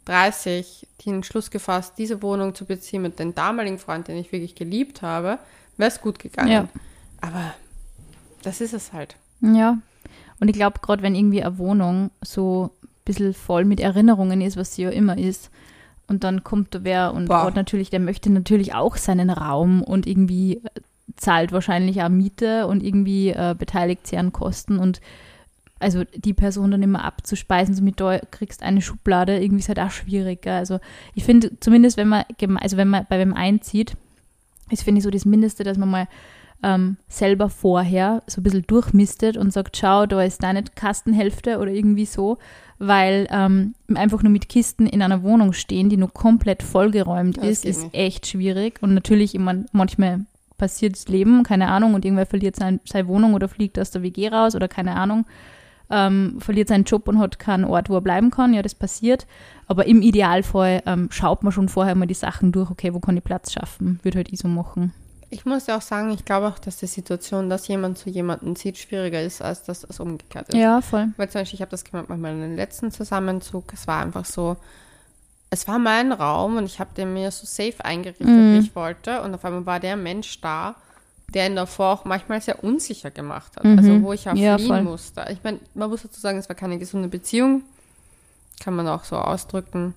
30 0.09 0.87
den 1.05 1.15
Entschluss 1.15 1.51
gefasst, 1.51 1.93
diese 1.97 2.21
Wohnung 2.23 2.55
zu 2.55 2.65
beziehen 2.65 3.03
mit 3.03 3.19
dem 3.19 3.35
damaligen 3.35 3.77
Freund, 3.77 4.07
den 4.07 4.17
ich 4.17 4.31
wirklich 4.31 4.55
geliebt 4.55 5.01
habe, 5.03 5.37
wäre 5.77 5.89
es 5.89 6.01
gut 6.01 6.17
gegangen. 6.17 6.51
Ja. 6.51 6.67
Aber 7.21 7.53
das 8.41 8.59
ist 8.59 8.73
es 8.73 8.91
halt. 8.91 9.15
Ja. 9.41 9.77
Und 10.39 10.47
ich 10.47 10.55
glaube, 10.55 10.79
gerade 10.81 11.03
wenn 11.03 11.15
irgendwie 11.15 11.43
eine 11.43 11.57
Wohnung 11.59 12.09
so 12.21 12.71
ein 12.83 12.89
bisschen 13.05 13.33
voll 13.33 13.65
mit 13.65 13.79
Erinnerungen 13.79 14.41
ist, 14.41 14.57
was 14.57 14.75
sie 14.75 14.83
ja 14.83 14.89
immer 14.89 15.17
ist, 15.17 15.51
und 16.07 16.23
dann 16.23 16.43
kommt 16.43 16.73
da 16.73 16.83
wer 16.83 17.13
und 17.13 17.27
Boah. 17.27 17.51
natürlich, 17.53 17.91
der 17.91 17.99
möchte 17.99 18.31
natürlich 18.31 18.73
auch 18.73 18.97
seinen 18.97 19.29
Raum 19.29 19.83
und 19.83 20.07
irgendwie 20.07 20.55
äh, 20.55 20.81
zahlt 21.17 21.51
wahrscheinlich 21.51 22.01
auch 22.01 22.09
Miete 22.09 22.65
und 22.65 22.81
irgendwie 22.81 23.29
äh, 23.29 23.55
beteiligt 23.55 24.07
sich 24.07 24.17
an 24.17 24.33
Kosten 24.33 24.79
und 24.79 25.01
also 25.79 26.03
die 26.15 26.33
Person 26.33 26.71
dann 26.71 26.83
immer 26.83 27.03
abzuspeisen, 27.03 27.73
so 27.73 27.83
mit 27.83 27.99
da 27.99 28.19
kriegst 28.31 28.63
eine 28.63 28.81
Schublade, 28.81 29.39
irgendwie 29.39 29.61
ist 29.61 29.69
halt 29.69 29.79
auch 29.79 29.91
schwierig. 29.91 30.41
gell? 30.41 30.53
Also 30.53 30.79
ich 31.15 31.23
finde 31.23 31.59
zumindest, 31.59 31.97
wenn 31.97 32.09
man, 32.09 32.25
also 32.57 32.77
wenn 32.77 32.89
man 32.89 33.05
bei 33.09 33.19
wem 33.19 33.33
einzieht, 33.33 33.95
ist 34.69 34.83
finde 34.83 34.99
ich 34.99 35.03
so 35.03 35.09
das 35.09 35.25
Mindeste, 35.25 35.63
dass 35.63 35.77
man 35.77 35.89
mal 35.89 36.07
ähm, 36.61 36.97
selber 37.07 37.49
vorher 37.49 38.21
so 38.27 38.41
ein 38.41 38.43
bisschen 38.43 38.67
durchmistet 38.67 39.37
und 39.37 39.51
sagt, 39.51 39.77
schau, 39.77 40.05
da 40.05 40.21
ist 40.21 40.43
deine 40.43 40.63
Kastenhälfte 40.63 41.59
oder 41.59 41.71
irgendwie 41.71 42.05
so, 42.05 42.37
weil 42.77 43.27
ähm, 43.31 43.75
einfach 43.93 44.23
nur 44.23 44.31
mit 44.31 44.49
Kisten 44.49 44.85
in 44.85 45.01
einer 45.01 45.23
Wohnung 45.23 45.53
stehen, 45.53 45.89
die 45.89 45.97
nur 45.97 46.11
komplett 46.11 46.63
vollgeräumt 46.63 47.37
Das 47.37 47.45
ist, 47.45 47.65
ist 47.65 47.83
nicht. 47.83 47.95
echt 47.95 48.27
schwierig. 48.27 48.81
Und 48.81 48.93
natürlich, 48.93 49.35
ich 49.35 49.41
mein, 49.41 49.65
manchmal 49.71 50.25
passiert 50.57 50.95
das 50.95 51.07
Leben, 51.07 51.43
keine 51.43 51.69
Ahnung, 51.69 51.93
und 51.93 52.03
irgendwer 52.03 52.25
verliert 52.25 52.57
sein, 52.57 52.81
seine 52.85 53.07
Wohnung 53.07 53.33
oder 53.33 53.47
fliegt 53.47 53.79
aus 53.79 53.91
der 53.91 54.03
WG 54.03 54.27
raus 54.27 54.55
oder 54.55 54.67
keine 54.67 54.95
Ahnung, 54.95 55.25
ähm, 55.89 56.37
verliert 56.39 56.67
seinen 56.69 56.83
Job 56.83 57.07
und 57.07 57.19
hat 57.19 57.39
keinen 57.39 57.65
Ort, 57.65 57.89
wo 57.89 57.95
er 57.95 58.01
bleiben 58.01 58.29
kann. 58.31 58.53
Ja, 58.53 58.61
das 58.61 58.75
passiert. 58.75 59.25
Aber 59.67 59.85
im 59.85 60.01
Idealfall 60.01 60.81
ähm, 60.85 61.09
schaut 61.11 61.43
man 61.43 61.51
schon 61.51 61.69
vorher 61.69 61.95
mal 61.95 62.05
die 62.07 62.13
Sachen 62.13 62.51
durch, 62.51 62.69
okay, 62.71 62.93
wo 62.93 62.99
kann 62.99 63.17
ich 63.17 63.23
Platz 63.23 63.51
schaffen? 63.51 63.99
Würde 64.03 64.17
halt 64.17 64.31
ich 64.31 64.39
so 64.39 64.47
machen. 64.47 64.93
Ich 65.31 65.45
muss 65.45 65.67
ja 65.67 65.77
auch 65.77 65.81
sagen, 65.83 66.09
ich 66.11 66.25
glaube 66.25 66.47
auch, 66.47 66.57
dass 66.57 66.77
die 66.77 66.87
Situation, 66.87 67.51
dass 67.51 67.67
jemand 67.67 67.99
zu 67.99 68.09
jemandem 68.09 68.55
zieht, 68.55 68.79
schwieriger 68.79 69.21
ist, 69.21 69.43
als 69.43 69.61
dass 69.63 69.81
das 69.81 69.99
umgekehrt 69.99 70.49
ist. 70.49 70.55
Ja, 70.55 70.81
voll. 70.81 71.09
Weil 71.17 71.29
zum 71.29 71.41
Beispiel, 71.41 71.57
ich 71.57 71.61
habe 71.61 71.69
das 71.71 71.83
gemacht 71.83 72.07
bei 72.07 72.17
meinem 72.17 72.55
letzten 72.55 72.91
Zusammenzug. 72.91 73.65
Es 73.73 73.85
war 73.85 74.01
einfach 74.01 74.25
so, 74.25 74.57
es 75.51 75.67
war 75.67 75.77
mein 75.77 76.11
Raum 76.11 76.57
und 76.57 76.65
ich 76.65 76.79
habe 76.79 76.89
den 76.97 77.13
mir 77.13 77.29
so 77.29 77.45
safe 77.45 77.83
eingerichtet, 77.83 78.27
Mhm. 78.27 78.53
wie 78.55 78.57
ich 78.59 78.75
wollte. 78.75 79.21
Und 79.21 79.33
auf 79.35 79.45
einmal 79.45 79.65
war 79.67 79.79
der 79.79 79.97
Mensch 79.97 80.41
da, 80.41 80.75
der 81.33 81.47
ihn 81.47 81.55
davor 81.55 81.93
auch 81.93 82.05
manchmal 82.05 82.41
sehr 82.41 82.63
unsicher 82.63 83.11
gemacht 83.11 83.55
hat. 83.57 83.65
Also 83.65 84.01
wo 84.01 84.13
ich 84.13 84.25
Mhm. 84.25 84.35
Ja, 84.37 84.57
fliehen 84.57 84.67
voll. 84.67 84.81
musste. 84.83 85.25
Ich 85.31 85.43
meine, 85.43 85.59
man 85.73 85.89
muss 85.89 86.01
dazu 86.03 86.19
sagen, 86.19 86.37
es 86.37 86.49
war 86.49 86.55
keine 86.55 86.77
gesunde 86.79 87.07
Beziehung. 87.07 87.63
Kann 88.59 88.75
man 88.75 88.87
auch 88.87 89.03
so 89.03 89.15
ausdrücken. 89.15 89.93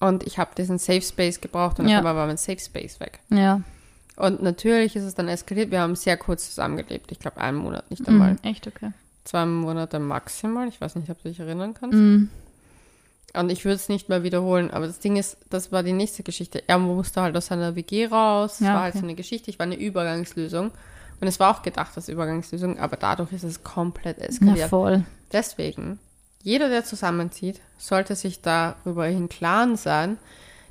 Und 0.00 0.24
ich 0.24 0.38
habe 0.38 0.50
diesen 0.56 0.78
Safe 0.78 1.00
Space 1.00 1.40
gebraucht 1.40 1.78
und 1.78 1.88
Ja. 1.88 1.96
auf 1.96 1.98
einmal 2.00 2.16
war 2.16 2.26
mein 2.26 2.36
Safe 2.36 2.58
Space 2.58 3.00
weg. 3.00 3.20
Ja, 3.30 3.62
Und 4.16 4.42
natürlich 4.42 4.96
ist 4.96 5.04
es 5.04 5.14
dann 5.14 5.28
eskaliert. 5.28 5.70
Wir 5.70 5.80
haben 5.80 5.94
sehr 5.94 6.16
kurz 6.16 6.48
zusammengelebt. 6.48 7.12
Ich 7.12 7.18
glaube, 7.18 7.38
einen 7.38 7.58
Monat 7.58 7.90
nicht 7.90 8.06
einmal. 8.08 8.32
Mhm, 8.32 8.38
echt 8.44 8.66
okay. 8.66 8.92
Zwei 9.24 9.44
Monate 9.44 9.98
maximal. 9.98 10.68
Ich 10.68 10.80
weiß 10.80 10.94
nicht, 10.96 11.10
ob 11.10 11.22
du 11.22 11.28
dich 11.28 11.38
erinnern 11.40 11.74
kannst. 11.74 11.96
Mhm. 11.98 12.30
Und 13.34 13.50
ich 13.52 13.64
würde 13.64 13.74
es 13.74 13.88
nicht 13.88 14.08
mehr 14.08 14.22
wiederholen. 14.22 14.70
Aber 14.70 14.86
das 14.86 14.98
Ding 14.98 15.16
ist, 15.16 15.36
das 15.50 15.70
war 15.72 15.82
die 15.82 15.92
nächste 15.92 16.22
Geschichte. 16.22 16.62
Er 16.68 16.78
musste 16.78 17.20
halt 17.20 17.36
aus 17.36 17.46
seiner 17.46 17.74
WG 17.76 18.06
raus. 18.06 18.54
Es 18.54 18.60
Ja, 18.60 18.74
war 18.74 18.82
halt 18.82 18.94
so 18.94 19.00
eine 19.00 19.14
Geschichte. 19.14 19.50
Ich 19.50 19.58
war 19.58 19.66
eine 19.66 19.76
Übergangslösung. 19.76 20.70
Und 21.20 21.26
es 21.28 21.38
war 21.40 21.54
auch 21.54 21.62
gedacht 21.62 21.92
als 21.96 22.08
Übergangslösung. 22.08 22.78
Aber 22.78 22.96
dadurch 22.96 23.32
ist 23.32 23.42
es 23.44 23.62
komplett 23.62 24.18
Na 24.20 24.24
eskaliert. 24.26 24.70
voll. 24.70 25.04
Deswegen, 25.32 25.98
jeder, 26.42 26.68
der 26.68 26.84
zusammenzieht, 26.84 27.60
sollte 27.78 28.14
sich 28.14 28.40
darüber 28.40 29.08
im 29.08 29.28
Klaren 29.28 29.76
sein, 29.76 30.16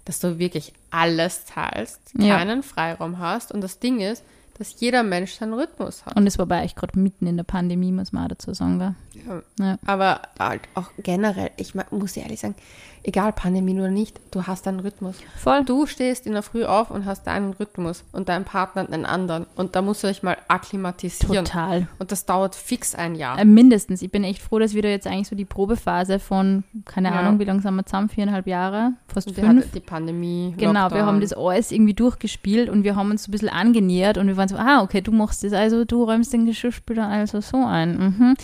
dass 0.05 0.19
du 0.19 0.39
wirklich 0.39 0.73
alles 0.91 1.45
teilst, 1.45 1.99
Ja. 2.17 2.37
keinen 2.37 2.63
Freiraum 2.63 3.19
hast. 3.19 3.51
Und 3.51 3.61
das 3.61 3.79
Ding 3.79 3.99
ist, 3.99 4.23
dass 4.57 4.79
jeder 4.79 5.03
Mensch 5.03 5.33
seinen 5.33 5.53
Rhythmus 5.53 6.05
hat. 6.05 6.15
Und 6.15 6.25
es 6.27 6.37
war 6.39 6.45
bei 6.45 6.63
euch 6.63 6.75
gerade 6.75 6.97
mitten 6.97 7.27
in 7.27 7.37
der 7.37 7.43
Pandemie, 7.43 7.91
muss 7.91 8.11
man 8.13 8.23
auch 8.25 8.29
dazu 8.29 8.53
sagen. 8.53 8.79
Gell? 8.79 8.95
Ja. 9.27 9.41
Ja. 9.59 9.77
Aber 9.85 10.21
halt 10.39 10.61
auch 10.75 10.91
generell, 10.97 11.51
ich 11.57 11.73
muss 11.91 12.17
ehrlich 12.17 12.39
sagen, 12.39 12.55
egal 13.03 13.33
Pandemie 13.33 13.75
oder 13.79 13.91
nicht, 13.91 14.19
du 14.31 14.47
hast 14.47 14.65
deinen 14.65 14.79
Rhythmus. 14.79 15.15
Voll. 15.37 15.63
Du 15.63 15.85
stehst 15.85 16.25
in 16.25 16.33
der 16.33 16.41
Früh 16.41 16.65
auf 16.65 16.89
und 16.89 17.05
hast 17.05 17.27
deinen 17.27 17.53
Rhythmus 17.53 18.03
und 18.11 18.29
dein 18.29 18.45
Partner 18.45 18.87
einen 18.91 19.05
anderen. 19.05 19.45
Und 19.55 19.75
da 19.75 19.83
musst 19.83 20.03
du 20.03 20.07
dich 20.07 20.23
mal 20.23 20.37
akklimatisieren. 20.47 21.45
Total. 21.45 21.87
Und 21.99 22.11
das 22.11 22.25
dauert 22.25 22.55
fix 22.55 22.95
ein 22.95 23.13
Jahr. 23.15 23.37
Äh, 23.37 23.45
mindestens. 23.45 24.01
Ich 24.01 24.09
bin 24.11 24.23
echt 24.23 24.41
froh, 24.41 24.57
dass 24.57 24.73
wir 24.73 24.81
da 24.81 24.89
jetzt 24.89 25.05
eigentlich 25.05 25.27
so 25.27 25.35
die 25.35 25.45
Probephase 25.45 26.17
von, 26.19 26.63
keine 26.85 27.09
Ja. 27.09 27.19
Ahnung, 27.19 27.39
wie 27.39 27.43
lange 27.45 27.61
sind 27.61 27.75
wir 27.75 27.85
zusammen? 27.85 28.09
Viereinhalb 28.09 28.47
Jahre? 28.47 28.93
Fast 29.07 29.27
Und 29.27 29.35
fünf. 29.35 29.71
die 29.71 29.79
Pandemie. 29.79 30.55
Genau, 30.57 30.73
wir 30.73 30.81
Lockdown. 30.81 31.05
haben 31.05 31.21
das 31.21 31.33
alles 31.33 31.71
irgendwie 31.71 31.93
durchgespielt 31.93 32.69
und 32.69 32.83
wir 32.83 32.95
haben 32.95 33.11
uns 33.11 33.23
so 33.23 33.29
ein 33.29 33.33
bisschen 33.33 33.49
angenähert 33.49 34.17
und 34.17 34.27
wir 34.27 34.35
waren 34.37 34.47
so, 34.49 34.55
ah, 34.57 34.81
okay, 34.81 35.01
du 35.01 35.11
machst 35.11 35.43
das, 35.43 35.53
also 35.53 35.85
du 35.85 36.03
räumst 36.03 36.33
den 36.33 36.45
Geschirrspüler 36.47 37.07
also 37.07 37.39
so 37.39 37.63
ein. 37.63 37.97
Mhm. 37.97 38.35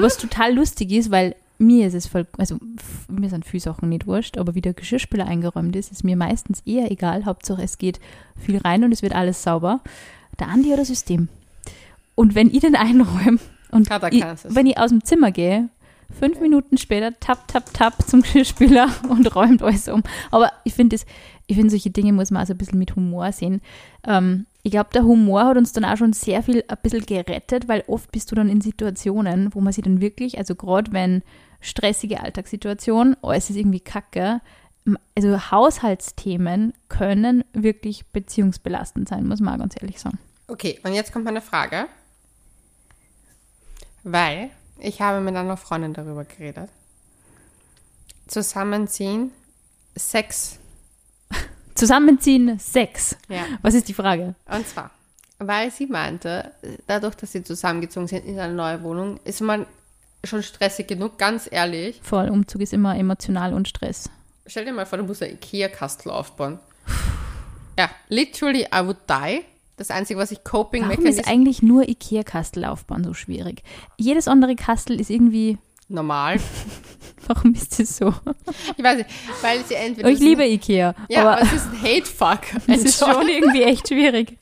Was 0.00 0.17
total 0.18 0.54
lustig 0.54 0.92
ist, 0.92 1.10
weil 1.10 1.34
mir 1.58 1.88
ist 1.88 1.94
es 1.94 2.06
voll, 2.06 2.26
also 2.36 2.58
mir 3.08 3.30
sind 3.30 3.44
viele 3.44 3.60
Sachen 3.60 3.88
nicht 3.88 4.06
wurscht, 4.06 4.38
aber 4.38 4.54
wie 4.54 4.60
der 4.60 4.74
Geschirrspüler 4.74 5.26
eingeräumt 5.26 5.74
ist, 5.74 5.90
ist 5.90 6.04
mir 6.04 6.16
meistens 6.16 6.62
eher 6.64 6.90
egal. 6.90 7.24
Hauptsache 7.24 7.62
es 7.62 7.78
geht 7.78 8.00
viel 8.38 8.58
rein 8.58 8.84
und 8.84 8.92
es 8.92 9.02
wird 9.02 9.14
alles 9.14 9.42
sauber. 9.42 9.80
Der 10.38 10.48
Andi 10.48 10.72
oder 10.72 10.84
System. 10.84 11.28
Und 12.14 12.34
wenn 12.34 12.52
ich 12.52 12.60
den 12.60 12.76
einräume 12.76 13.38
und 13.70 13.88
ich, 14.10 14.24
wenn 14.44 14.66
ich 14.66 14.78
aus 14.78 14.90
dem 14.90 15.04
Zimmer 15.04 15.32
gehe, 15.32 15.68
fünf 16.10 16.40
Minuten 16.40 16.78
später 16.78 17.18
tap, 17.20 17.46
tap, 17.48 17.72
tap 17.72 17.94
zum 18.06 18.22
Geschirrspüler 18.22 18.88
und 19.08 19.34
räumt 19.34 19.62
alles 19.62 19.88
um. 19.88 20.02
Aber 20.30 20.52
ich 20.64 20.74
finde 20.74 20.96
das, 20.96 21.06
ich 21.46 21.56
finde 21.56 21.70
solche 21.70 21.90
Dinge 21.90 22.12
muss 22.12 22.30
man 22.30 22.40
also 22.40 22.54
ein 22.54 22.58
bisschen 22.58 22.78
mit 22.78 22.96
Humor 22.96 23.32
sehen. 23.32 23.60
Ähm, 24.04 24.46
ich 24.62 24.72
glaube, 24.72 24.90
der 24.92 25.04
Humor 25.04 25.44
hat 25.44 25.56
uns 25.56 25.72
dann 25.72 25.84
auch 25.84 25.96
schon 25.96 26.12
sehr 26.12 26.42
viel 26.42 26.64
ein 26.68 26.76
bisschen 26.82 27.06
gerettet, 27.06 27.68
weil 27.68 27.84
oft 27.86 28.10
bist 28.12 28.30
du 28.30 28.34
dann 28.34 28.48
in 28.48 28.60
Situationen, 28.60 29.54
wo 29.54 29.60
man 29.60 29.72
sich 29.72 29.84
dann 29.84 30.00
wirklich, 30.00 30.38
also 30.38 30.54
gerade 30.54 30.92
wenn 30.92 31.22
stressige 31.60 32.20
Alltagssituation, 32.20 33.16
alles 33.22 33.50
ist 33.50 33.56
irgendwie 33.56 33.80
kacke, 33.80 34.40
also 35.14 35.50
Haushaltsthemen 35.50 36.72
können 36.88 37.44
wirklich 37.52 38.06
beziehungsbelastend 38.06 39.08
sein, 39.08 39.26
muss 39.26 39.40
man 39.40 39.54
auch 39.54 39.58
ganz 39.58 39.74
ehrlich 39.80 40.00
sagen. 40.00 40.18
Okay, 40.46 40.80
und 40.82 40.94
jetzt 40.94 41.12
kommt 41.12 41.24
meine 41.24 41.42
Frage. 41.42 41.86
Weil 44.04 44.50
ich 44.78 45.00
habe 45.00 45.20
mit 45.20 45.34
einer 45.36 45.56
Freundin 45.56 45.94
darüber 45.94 46.24
geredet. 46.24 46.70
Zusammenziehen, 48.26 49.32
Sex. 49.96 50.58
Zusammenziehen, 51.74 52.58
Sex. 52.58 53.16
Ja. 53.28 53.44
Was 53.62 53.74
ist 53.74 53.88
die 53.88 53.94
Frage? 53.94 54.34
Und 54.50 54.68
zwar, 54.68 54.90
weil 55.38 55.70
sie 55.70 55.86
meinte, 55.86 56.52
dadurch, 56.86 57.14
dass 57.16 57.32
sie 57.32 57.42
zusammengezogen 57.42 58.08
sind 58.08 58.24
in 58.24 58.38
eine 58.38 58.54
neue 58.54 58.82
Wohnung, 58.82 59.18
ist 59.24 59.40
man 59.40 59.66
schon 60.24 60.42
stressig 60.42 60.88
genug, 60.88 61.18
ganz 61.18 61.48
ehrlich. 61.50 62.00
Voll, 62.02 62.28
Umzug 62.28 62.62
ist 62.62 62.72
immer 62.72 62.96
emotional 62.96 63.54
und 63.54 63.68
Stress. 63.68 64.10
Stell 64.46 64.64
dir 64.64 64.72
mal 64.72 64.86
vor, 64.86 64.98
du 64.98 65.04
musst 65.04 65.22
ein 65.22 65.32
Ikea-Kastel 65.32 66.10
aufbauen. 66.10 66.58
Ja, 67.78 67.88
literally, 68.08 68.66
I 68.74 68.84
would 68.84 68.98
die. 69.08 69.44
Das 69.78 69.90
Einzige, 69.92 70.18
was 70.18 70.32
ich 70.32 70.42
coping 70.42 70.88
Warum 70.88 71.06
ist 71.06 71.28
eigentlich 71.28 71.62
nur 71.62 71.88
Ikea-Kastel 71.88 72.64
aufbauen 72.64 73.04
so 73.04 73.14
schwierig? 73.14 73.62
Jedes 73.96 74.26
andere 74.26 74.56
Kastel 74.56 75.00
ist 75.00 75.08
irgendwie, 75.08 75.56
normal. 75.88 76.40
warum 77.28 77.54
ist 77.54 77.78
das 77.78 77.96
so? 77.96 78.12
Ich 78.76 78.82
weiß 78.82 78.98
nicht, 78.98 79.10
weil 79.40 79.64
sie 79.64 79.74
entweder. 79.74 80.08
Oh, 80.08 80.10
ich 80.10 80.18
liebe 80.18 80.44
Ikea, 80.44 80.94
Ja, 81.08 81.20
aber, 81.20 81.32
aber 81.36 81.42
es 81.42 81.52
ist 81.52 81.66
ein 81.66 81.82
Hate-Fuck. 81.82 82.40
es 82.66 82.84
ist 82.84 82.98
schon 82.98 83.28
irgendwie 83.28 83.62
echt 83.62 83.86
schwierig. 83.88 84.36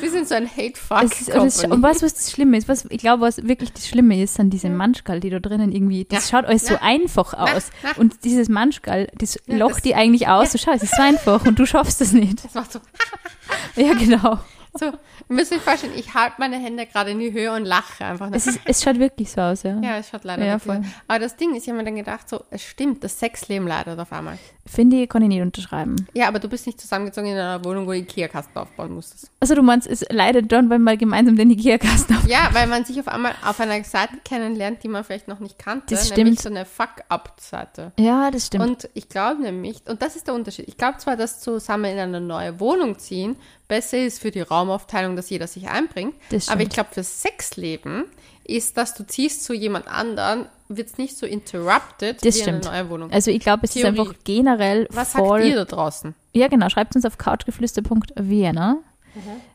Sie 0.00 0.08
sind 0.08 0.26
so 0.26 0.34
ein 0.34 0.48
Hate-Fuck. 0.48 1.04
Es 1.04 1.28
und 1.66 1.82
weißt 1.82 2.00
du, 2.00 2.06
was 2.06 2.14
das 2.14 2.30
Schlimme 2.32 2.56
ist? 2.56 2.66
Was, 2.66 2.86
ich 2.88 2.98
glaube, 2.98 3.20
was 3.20 3.46
wirklich 3.46 3.70
das 3.74 3.86
Schlimme 3.86 4.22
ist, 4.22 4.34
sind 4.36 4.48
diese 4.50 4.70
Manschgal, 4.70 5.20
die 5.20 5.28
da 5.28 5.38
drinnen 5.38 5.72
irgendwie, 5.72 6.06
das 6.06 6.30
Ja. 6.30 6.38
schaut 6.38 6.48
alles 6.48 6.64
so 6.66 6.74
Na. 6.74 6.80
einfach 6.80 7.34
aus. 7.34 7.70
na. 7.82 7.90
Und 7.98 8.24
dieses 8.24 8.48
Manschgal, 8.48 9.08
das 9.18 9.38
Ja, 9.46 9.56
locht 9.58 9.84
die 9.84 9.94
eigentlich 9.94 10.28
aus. 10.28 10.52
So, 10.52 10.58
schau, 10.58 10.72
es 10.72 10.82
ist 10.82 10.96
so 10.96 11.02
einfach 11.02 11.44
und 11.44 11.58
du 11.58 11.66
schaffst 11.66 12.00
das 12.00 12.12
nicht. 12.12 12.42
Das 12.42 12.54
macht 12.54 12.72
so. 12.72 12.80
Ja, 13.76 13.92
genau. 13.92 14.38
So. 14.78 14.92
Müsst 15.28 15.52
euch 15.52 15.60
vorstellen, 15.60 15.92
ich 15.96 16.14
halte 16.14 16.36
meine 16.38 16.56
Hände 16.58 16.86
gerade 16.86 17.10
in 17.10 17.18
die 17.18 17.32
Höhe 17.32 17.52
und 17.52 17.64
lache 17.64 18.04
einfach. 18.04 18.30
Es, 18.32 18.46
ist, 18.46 18.60
es 18.64 18.82
schaut 18.82 18.98
wirklich 18.98 19.30
so 19.30 19.40
aus, 19.40 19.62
ja. 19.62 19.78
ja, 19.80 19.98
es 19.98 20.08
schaut 20.10 20.24
leider 20.24 20.44
Ja, 20.44 20.52
wirklich 20.54 20.76
voll. 20.76 20.84
so. 20.84 20.90
Aber 21.08 21.18
das 21.18 21.36
Ding 21.36 21.54
ist, 21.54 21.64
ich 21.64 21.68
habe 21.68 21.78
mir 21.78 21.84
dann 21.84 21.96
gedacht, 21.96 22.28
so, 22.28 22.44
es 22.50 22.62
stimmt, 22.62 23.02
das 23.04 23.18
Sexleben 23.18 23.66
leidet 23.66 23.98
auf 23.98 24.12
einmal. 24.12 24.38
Finde 24.72 25.02
ich, 25.02 25.08
kann 25.08 25.20
ich 25.22 25.28
nicht 25.28 25.42
unterschreiben. 25.42 25.96
Ja, 26.14 26.28
aber 26.28 26.38
du 26.38 26.48
bist 26.48 26.64
nicht 26.66 26.80
zusammengezogen 26.80 27.28
in 27.30 27.36
einer 27.36 27.64
Wohnung, 27.64 27.86
wo 27.86 27.90
du 27.90 27.96
Ikea-Kasten 27.98 28.56
aufbauen 28.56 28.92
musstest. 28.94 29.28
Also 29.40 29.56
du 29.56 29.62
meinst, 29.62 29.88
es 29.88 30.04
leidet 30.10 30.52
dann, 30.52 30.70
wenn 30.70 30.82
man 30.82 30.96
gemeinsam 30.96 31.34
den 31.36 31.50
Ikea-Kasten 31.50 32.16
auf. 32.16 32.26
Ja, 32.28 32.50
weil 32.52 32.68
man 32.68 32.84
sich 32.84 33.00
auf 33.00 33.08
einmal 33.08 33.34
auf 33.44 33.58
einer 33.58 33.82
Seite 33.82 34.14
kennenlernt, 34.24 34.82
die 34.84 34.88
man 34.88 35.02
vielleicht 35.02 35.26
noch 35.26 35.40
nicht 35.40 35.58
kannte. 35.58 35.86
Das 35.94 36.10
Nämlich 36.16 36.38
stimmt. 36.38 36.40
so 36.42 36.48
eine 36.50 36.64
Fuck-Up-Seite. 36.66 37.92
Ja, 37.98 38.30
das 38.30 38.46
stimmt. 38.46 38.64
Und 38.64 38.88
ich 38.94 39.08
glaube 39.08 39.42
nämlich, 39.42 39.82
und 39.88 40.00
das 40.02 40.14
ist 40.16 40.26
der 40.28 40.34
Unterschied, 40.34 40.68
ich 40.68 40.76
glaube 40.76 40.98
zwar, 40.98 41.16
dass 41.16 41.40
zusammen 41.40 41.86
in 41.86 41.98
eine 41.98 42.20
neue 42.20 42.60
Wohnung 42.60 42.98
ziehen 42.98 43.36
besser 43.68 43.98
ist 43.98 44.20
für 44.20 44.30
die 44.30 44.40
Raumaufteilung, 44.40 45.16
dass 45.16 45.30
jeder 45.30 45.46
sich 45.46 45.68
einbringt, 45.68 46.14
Das 46.30 46.48
aber 46.48 46.60
ich 46.60 46.66
stimmt. 46.66 46.74
glaube, 46.74 46.90
fürs 46.94 47.22
Sexleben 47.22 48.04
ist, 48.44 48.76
dass 48.76 48.94
du 48.94 49.06
ziehst 49.06 49.44
zu 49.44 49.52
jemand 49.54 49.86
anderen, 49.88 50.46
wird 50.68 50.88
es 50.88 50.98
nicht 50.98 51.16
so 51.16 51.26
interrupted 51.26 52.24
Das 52.24 52.36
wie 52.36 52.40
stimmt. 52.42 52.64
in 52.64 52.70
eine 52.70 52.82
neue 52.82 52.90
Wohnung. 52.90 53.10
also 53.12 53.30
ich 53.30 53.40
glaube, 53.40 53.62
es 53.64 53.72
Theorie. 53.72 53.92
ist 53.94 53.98
einfach 54.00 54.14
generell 54.24 54.86
Was 54.90 55.12
voll... 55.12 55.40
sagt 55.40 55.50
ihr 55.50 55.56
da 55.56 55.64
draußen? 55.64 56.14
Ja, 56.32 56.48
genau. 56.48 56.68
Schreibt 56.68 56.94
uns 56.94 57.04
auf 57.04 57.18
couchgeflüster.vienna. 57.18 58.76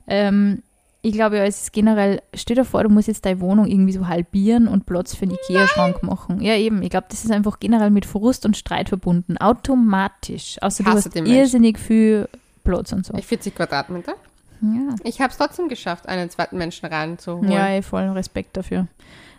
Ähm, 0.08 0.62
ich 1.02 1.14
glaube, 1.14 1.38
ja, 1.38 1.44
es 1.46 1.62
ist 1.64 1.74
generell, 1.74 2.22
stell 2.34 2.56
dir 2.56 2.66
vor, 2.66 2.84
du 2.84 2.90
musst 2.90 3.08
jetzt 3.08 3.26
deine 3.26 3.40
Wohnung 3.40 3.68
irgendwie 3.68 3.94
so 3.94 4.08
halbieren 4.08 4.68
und 4.68 4.86
Platz 4.86 5.16
für 5.16 5.24
einen 5.24 5.36
Ikea-Schrank 5.36 6.02
machen. 6.04 6.42
Ja, 6.42 6.56
eben. 6.56 6.82
Ich 6.82 6.90
glaube, 6.90 7.06
das 7.10 7.24
ist 7.24 7.32
einfach 7.32 7.60
generell 7.60 7.92
mit 7.92 8.06
Frust 8.06 8.46
und 8.46 8.58
Streit 8.58 8.90
verbunden. 8.90 9.38
Automatisch. 9.38 10.58
Außer 10.62 10.84
du 10.84 10.90
hast 10.90 11.14
Menschen. 11.14 11.34
irrsinnig 11.34 11.78
viel 11.80 12.28
Platz 12.64 12.92
und 12.92 13.06
so. 13.06 13.14
Ich 13.16 13.28
40 13.28 13.56
Quadratmeter. 13.56 14.16
Ja, 14.62 14.96
Ich 15.04 15.22
habe 15.22 15.32
es 15.32 15.38
trotzdem 15.38 15.68
geschafft, 15.70 16.08
einen 16.08 16.30
zweiten 16.30 16.58
Menschen 16.58 16.86
reinzuholen. 16.88 17.52
ja 17.52 17.70
eh, 17.70 17.82
voll 17.82 18.04
Respekt 18.10 18.58
dafür. 18.58 18.88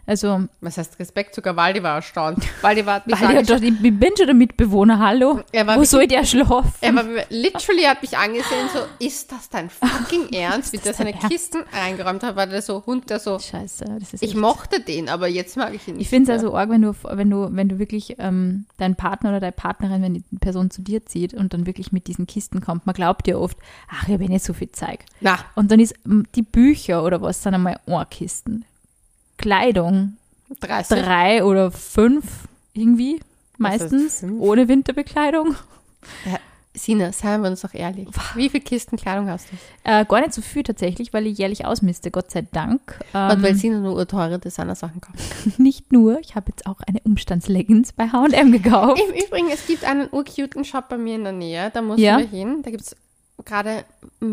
Also, 0.09 0.43
Was 0.61 0.79
heißt 0.79 0.99
Respekt? 1.01 1.35
Sogar 1.35 1.57
Waldi 1.57 1.83
war 1.83 1.97
erstaunt. 1.97 2.39
Waldi 2.63 2.87
war, 2.87 2.95
hat 2.97 3.07
mich 3.09 3.17
weil 3.21 3.31
ich, 3.33 3.39
angeschaut. 3.39 3.59
doch, 3.59 3.63
ich 3.65 3.81
bin 3.99 4.11
schon 4.17 4.27
der 4.27 4.35
Mitbewohner, 4.37 5.01
hallo. 5.01 5.41
Er 5.51 5.67
war 5.67 5.75
Wo 5.75 5.81
wirklich- 5.81 5.91
soll 5.91 6.07
der 6.07 6.25
schlafen? 6.25 6.73
Er 6.81 6.95
war 6.95 7.05
literally 7.29 7.83
hat 7.83 8.03
mich 8.03 8.17
angesehen, 8.17 8.69
so, 8.73 8.81
ist 9.05 9.33
das 9.33 9.49
dein 9.51 9.69
fucking 9.71 10.29
Ernst? 10.33 10.73
Wie 10.73 10.77
der 10.77 10.93
dein 10.93 10.95
seine 10.95 11.13
Ernst? 11.15 11.29
Kisten 11.29 11.63
eingeräumt 11.73 12.23
hat, 12.23 12.37
war 12.37 12.47
der 12.47 12.63
so 12.63 12.85
Hund, 12.87 13.11
der 13.11 13.19
so, 13.19 13.39
Scheiße, 13.41 13.85
das 13.99 14.15
ist 14.15 14.23
ich 14.23 14.31
echt- 14.31 14.39
mochte 14.39 14.81
den, 14.81 15.09
aber 15.09 15.27
jetzt 15.27 15.57
mag 15.57 15.75
ich 15.75 15.89
ihn 15.89 15.95
nicht. 15.97 16.03
Ich 16.03 16.09
finde 16.09 16.31
es 16.33 16.39
also 16.41 16.55
arg, 16.55 16.71
wenn 16.71 16.83
du, 16.83 16.95
wenn 17.03 17.29
du, 17.29 17.49
wenn 17.51 17.69
du 17.69 17.81
wirklich 17.81 18.15
ähm, 18.21 18.67
deinen 18.79 18.95
Partner 18.95 19.31
oder 19.31 19.41
deine 19.41 19.53
Partnerin, 19.53 20.03
wenn 20.03 20.15
die 20.15 20.25
Person 20.41 20.71
zu 20.71 20.83
dir 20.83 21.05
zieht 21.05 21.35
und 21.35 21.53
dann 21.53 21.67
wirklich 21.67 21.91
mit 21.91 22.07
diesen 22.07 22.29
Kisten 22.29 22.61
kommt, 22.61 22.87
man 22.87 22.95
glaubt 22.95 23.27
ja 23.27 23.37
oft, 23.39 23.59
ach, 23.91 24.07
ich 24.07 24.15
habe 24.15 24.23
eh 24.25 24.29
nicht 24.29 24.45
so 24.45 24.53
viel 24.53 24.71
Zeug. 24.71 25.01
Na, 25.21 25.39
Und 25.57 25.73
dann 25.73 25.81
ist 25.81 25.95
m, 26.05 26.25
die 26.37 26.43
Bücher 26.43 27.03
oder 27.03 27.21
was 27.23 27.43
sind 27.43 27.55
einmal 27.55 27.81
Ohrkisten. 27.87 28.65
Kleidung, 29.39 30.17
30. 30.61 30.99
drei 31.03 31.45
oder 31.45 31.71
fünf 31.71 32.25
irgendwie, 32.73 33.21
meistens, 33.59 34.21
fünf? 34.21 34.41
ohne 34.41 34.69
Winterbekleidung. 34.69 35.57
Sina, 36.75 37.11
seien 37.11 37.41
wir 37.41 37.49
uns 37.49 37.63
doch 37.63 37.73
ehrlich. 37.73 38.07
Wie 38.35 38.51
viele 38.51 38.63
Kisten 38.63 38.99
Kleidung 38.99 39.31
hast 39.31 39.49
du? 39.51 39.57
Äh, 39.91 40.05
gar 40.05 40.21
nicht 40.21 40.35
so 40.35 40.43
viel 40.43 40.63
tatsächlich, 40.63 41.15
weil 41.15 41.27
ich 41.27 41.39
jährlich 41.39 41.65
ausmiste, 41.65 42.11
Gott 42.11 42.31
sei 42.31 42.43
Dank. 42.53 43.01
Und 43.15 43.21
Ähm, 43.33 43.43
weil 43.43 43.55
Sina 43.55 43.79
nur 43.81 43.97
urteure 43.97 44.39
Designer-Sachen 44.39 45.01
kauft. 45.01 45.19
nicht 45.59 45.91
nur, 45.91 46.21
ich 46.21 46.35
habe 46.35 46.51
jetzt 46.51 46.67
auch 46.67 46.81
eine 46.87 47.01
Umstandsleggings 47.01 47.95
bei 47.95 48.09
H&M 48.09 48.53
gekauft. 48.53 49.01
Im 49.01 49.15
Übrigen, 49.25 49.49
es 49.51 49.67
gibt 49.67 49.85
einen 49.85 50.07
urcuten 50.13 50.65
Shop 50.67 50.91
bei 50.91 50.99
mir 50.99 51.15
in 51.15 51.25
der 51.25 51.33
Nähe, 51.33 51.71
da 51.73 51.81
muss 51.81 51.99
Ja. 51.99 52.19
wir 52.19 52.27
hin. 52.27 52.61
Da 52.63 52.71
gibt 52.71 52.83
es 52.83 52.95
gerade 53.47 53.85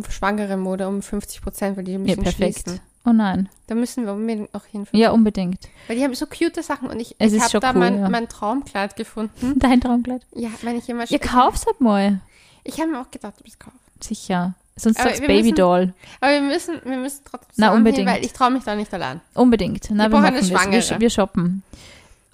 schwangere 0.10 0.58
Mode 0.58 0.90
um 0.90 1.02
50 1.02 1.42
Prozent, 1.42 1.78
weil 1.78 1.86
die 1.86 1.94
Ja, 1.94 2.00
müssen 2.00 2.24
perfekt. 2.24 2.60
schließen. 2.64 2.82
Oh 3.06 3.12
nein. 3.12 3.50
Da 3.68 3.76
müssen 3.76 4.06
wir 4.06 4.14
unbedingt 4.14 4.54
noch 4.54 4.66
hin. 4.66 4.88
Ja, 4.94 5.12
unbedingt. 5.12 5.68
Weil 5.88 5.98
die 5.98 6.04
haben 6.04 6.16
so 6.16 6.26
cute 6.26 6.64
Sachen 6.64 6.90
und 6.90 7.00
ich, 7.00 7.16
Es 7.20 7.34
ich 7.34 7.42
habe 7.42 7.60
da 7.60 7.72
cool, 7.72 7.80
mein, 7.80 8.00
ja. 8.00 8.10
mein 8.10 8.30
Traumkleid 8.30 8.96
gefunden. 8.96 9.56
Dein 9.60 9.82
Traumkleid. 9.82 10.22
Ja, 10.36 10.50
wenn 10.62 10.78
ich 10.78 10.88
immer 10.88 11.10
Ihr 11.10 11.20
kauf's 11.20 11.66
halt 11.66 11.82
mal. 11.82 12.22
Ich 12.64 12.80
habe 12.80 12.92
mir 12.92 13.02
auch 13.02 13.12
gedacht, 13.12 13.34
ob 13.40 13.46
ich 13.46 13.54
es 13.54 13.60
kaufe. 13.60 13.76
Sicher. 14.00 14.54
Sonst 14.76 15.00
Aber 15.00 15.10
sagst 15.10 15.22
wir 15.22 15.28
Babydoll. 15.28 15.94
Aber 16.22 16.32
wir 16.32 16.42
müssen, 16.42 16.80
wir 16.84 16.98
müssen 16.98 17.22
trotzdem 17.30 17.50
Na, 17.58 17.74
unbedingt. 17.74 18.08
Hin, 18.10 18.18
weil 18.18 18.26
ich 18.26 18.34
traue 18.34 18.52
mich 18.52 18.64
da 18.64 18.74
nicht 18.76 18.92
allein. 18.94 19.22
Unbedingt. 19.34 19.88
Na, 19.92 20.06
wir 20.06 20.10
brauche 20.10 20.22
machen 20.22 20.36
eine. 20.38 20.50
Wir, 20.50 20.58
Schwangere. 20.58 20.80
sh- 20.82 21.00
wir 21.00 21.10
shoppen. 21.10 21.62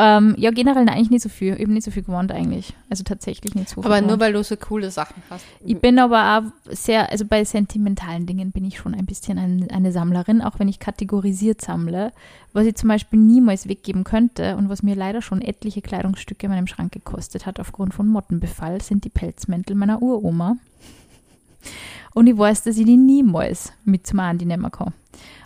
Ähm, 0.02 0.34
ja, 0.38 0.52
generell 0.52 0.86
nein, 0.86 0.96
eigentlich 0.96 1.10
nicht 1.10 1.24
so 1.24 1.28
viel. 1.30 1.60
Eben 1.60 1.74
nicht 1.74 1.84
so 1.84 1.92
viel 1.92 2.04
gewohnt 2.04 2.32
eigentlich. 2.32 2.74
Also 2.90 3.04
tatsächlich 3.04 3.54
nicht 3.54 3.68
so 3.68 3.82
viel. 3.82 3.86
Aber 3.86 4.00
nur 4.00 4.12
gewohnt. 4.12 4.22
weil 4.22 4.34
du 4.34 4.44
so 4.46 4.56
coole 4.56 4.92
Sachen 4.92 5.22
hast. 5.30 5.44
Ich 5.62 5.78
bin 5.78 6.00
aber 6.00 6.38
auch 6.38 6.74
sehr, 6.74 7.12
also 7.12 7.26
bei 7.26 7.44
sentimentalen 7.44 8.26
Dingen 8.26 8.54
bin 8.54 8.64
ich 8.64 8.78
schon 8.78 8.96
ein 8.96 9.06
bisschen 9.06 9.38
ein, 9.38 9.70
eine 9.70 9.92
Sammlerin, 9.92 10.42
auch 10.42 10.58
wenn 10.58 10.70
ich 10.70 10.80
kategorisiert 10.80 11.60
sammle. 11.60 12.14
Was 12.54 12.66
ich 12.66 12.76
zum 12.76 12.88
Beispiel 12.88 13.20
niemals 13.20 13.68
weggeben 13.68 14.06
könnte 14.06 14.56
und 14.56 14.70
was 14.70 14.84
mir 14.84 14.96
leider 14.96 15.22
schon 15.22 15.42
etliche 15.42 15.82
Kleidungsstücke 15.82 16.46
in 16.46 16.54
meinem 16.54 16.68
Schrank 16.68 16.94
gekostet 16.94 17.46
hat 17.46 17.60
aufgrund 17.60 17.94
von 17.94 18.08
Mottenbefall, 18.08 18.82
sind 18.82 19.04
die 19.04 19.10
Pelzmäntel 19.10 19.76
meiner 19.76 20.02
Uroma. 20.02 20.56
Und 22.14 22.28
ich 22.28 22.38
weiß, 22.38 22.64
dass 22.64 22.78
ich 22.78 22.86
die 22.86 22.98
niemals 22.98 23.72
mit 23.86 24.08
zum 24.08 24.20
Andi 24.20 24.46
nehmen 24.46 24.72
kann. 24.72 24.94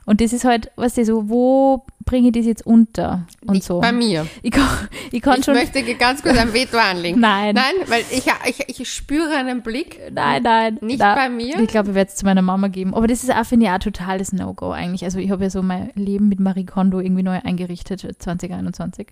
Und 0.06 0.19
das 0.19 0.34
ist 0.34 0.43
halt, 0.43 0.69
weißt 0.76 0.97
du, 0.97 1.06
so, 1.06 1.30
wo 1.30 1.86
bringe 2.04 2.28
ich 2.28 2.34
das 2.34 2.45
jetzt 2.45 2.65
unter? 2.65 3.26
Und 3.45 3.54
Nicht 3.54 3.63
so. 3.63 3.80
bei 3.80 3.93
mir. 3.93 4.28
Ich 4.41 4.52
kann, 4.52 4.67
ich 5.12 5.21
kann 5.21 5.39
Ich 5.39 5.45
schon. 5.45 5.54
möchte 5.54 5.82
ganz 5.95 6.21
kurz 6.21 6.38
ein 6.38 6.54
Veto 6.54 6.78
anlegen. 6.78 7.21
Nein. 7.21 7.56
Nein, 7.56 7.73
weil 7.88 8.04
ich, 8.12 8.26
ich, 8.45 8.80
ich 8.82 8.93
spüre 8.93 9.32
einen 9.32 9.62
Blick. 9.62 9.99
Nein, 10.12 10.43
nein. 10.43 10.78
Nicht 10.82 10.99
nein. 10.99 11.15
bei 11.15 11.30
mir? 11.30 11.60
Ich 11.60 11.69
glaube, 11.69 11.89
ich 11.89 11.95
werde 11.95 12.10
es 12.10 12.17
zu 12.17 12.26
meiner 12.26 12.41
Mama 12.41 12.67
geben. 12.67 12.93
Aber 12.93 13.08
das 13.08 13.23
ist 13.23 13.34
auch, 13.34 13.45
finde 13.45 13.67
ich, 13.67 13.71
auch 13.71 13.80
totales 13.80 14.34
No-Go 14.34 14.71
eigentlich. 14.71 15.06
Also 15.06 15.19
ich 15.19 15.32
habe 15.32 15.43
ja 15.43 15.49
so 15.49 15.62
mein 15.62 15.91
Leben 15.95 16.28
mit 16.28 16.39
Marie 16.41 16.65
Kondo 16.65 16.99
irgendwie 16.99 17.23
neu 17.23 17.39
eingerichtet, 17.41 18.02
2021. 18.02 19.08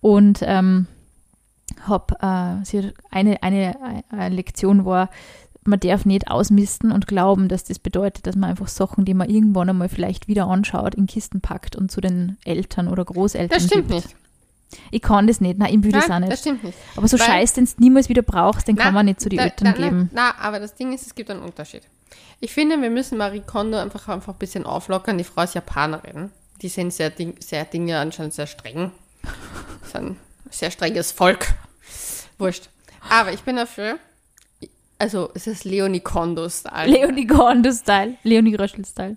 Und 0.00 0.40
ähm, 0.42 0.88
habe, 1.86 2.14
äh, 2.20 2.64
sie 2.64 2.78
hat 2.78 2.94
eine, 3.10 3.42
eine, 3.44 4.02
äh, 4.12 4.28
Lektion 4.28 4.84
war, 4.84 5.08
man 5.64 5.80
darf 5.80 6.04
nicht 6.04 6.28
ausmisten 6.28 6.90
und 6.92 7.06
glauben, 7.06 7.48
dass 7.48 7.64
das 7.64 7.78
bedeutet, 7.78 8.26
dass 8.26 8.36
man 8.36 8.50
einfach 8.50 8.68
Sachen, 8.68 9.04
die 9.04 9.14
man 9.14 9.28
irgendwann 9.30 9.68
einmal 9.70 9.88
vielleicht 9.88 10.28
wieder 10.28 10.46
anschaut, 10.46 10.94
in 10.94 11.06
Kisten 11.06 11.40
packt 11.40 11.76
und 11.76 11.90
zu 11.90 12.00
den 12.00 12.36
Eltern 12.44 12.88
oder 12.88 13.04
Großeltern 13.04 13.56
Das 13.58 13.66
stimmt 13.66 13.88
gibt. 13.88 14.04
nicht. 14.06 14.16
Ich 14.90 15.02
kann 15.02 15.26
das 15.26 15.40
nicht. 15.40 15.58
Nein, 15.58 15.74
ich 15.78 15.82
will 15.84 15.92
das 15.92 16.04
auch 16.04 16.08
Nein, 16.08 16.22
nicht. 16.22 16.32
das 16.32 16.40
stimmt 16.40 16.64
nicht. 16.64 16.78
Aber 16.96 17.06
so 17.06 17.18
Weil- 17.18 17.26
Scheiß, 17.26 17.52
den 17.54 17.66
du 17.66 17.70
niemals 17.78 18.08
wieder 18.08 18.22
brauchst, 18.22 18.66
den 18.68 18.76
kann 18.76 18.94
man 18.94 19.04
nicht 19.06 19.20
zu 19.20 19.28
den 19.28 19.38
Eltern 19.38 19.74
geben. 19.74 20.10
Na, 20.12 20.34
na, 20.38 20.44
aber 20.44 20.60
das 20.60 20.74
Ding 20.74 20.92
ist, 20.94 21.06
es 21.06 21.14
gibt 21.14 21.30
einen 21.30 21.42
Unterschied. 21.42 21.82
Ich 22.40 22.52
finde, 22.52 22.80
wir 22.80 22.90
müssen 22.90 23.18
Marie 23.18 23.42
Kondo 23.46 23.78
einfach, 23.78 24.08
einfach 24.08 24.32
ein 24.32 24.38
bisschen 24.38 24.64
auflockern. 24.66 25.18
Die 25.18 25.24
Frau 25.24 25.42
ist 25.42 25.54
Japanerin. 25.54 26.30
Die 26.62 26.68
sind 26.68 26.92
sehr, 26.92 27.10
Ding, 27.10 27.34
sehr 27.38 27.64
Dinge 27.64 27.98
anscheinend 27.98 28.34
sehr 28.34 28.46
streng. 28.46 28.90
Das 29.82 29.88
ist 29.88 29.96
ein 29.96 30.16
sehr 30.50 30.70
strenges 30.70 31.12
Volk. 31.12 31.46
Wurscht. 32.38 32.68
Aber 33.10 33.32
ich 33.32 33.42
bin 33.42 33.56
dafür, 33.56 33.98
also 35.02 35.30
es 35.34 35.48
ist 35.48 35.64
Leonie 35.64 35.98
Kondo-Style. 35.98 36.88
Leonie 36.88 37.26
Kondo-Style. 37.26 38.18
Leonie 38.22 38.54
Röschel-Style. 38.54 39.16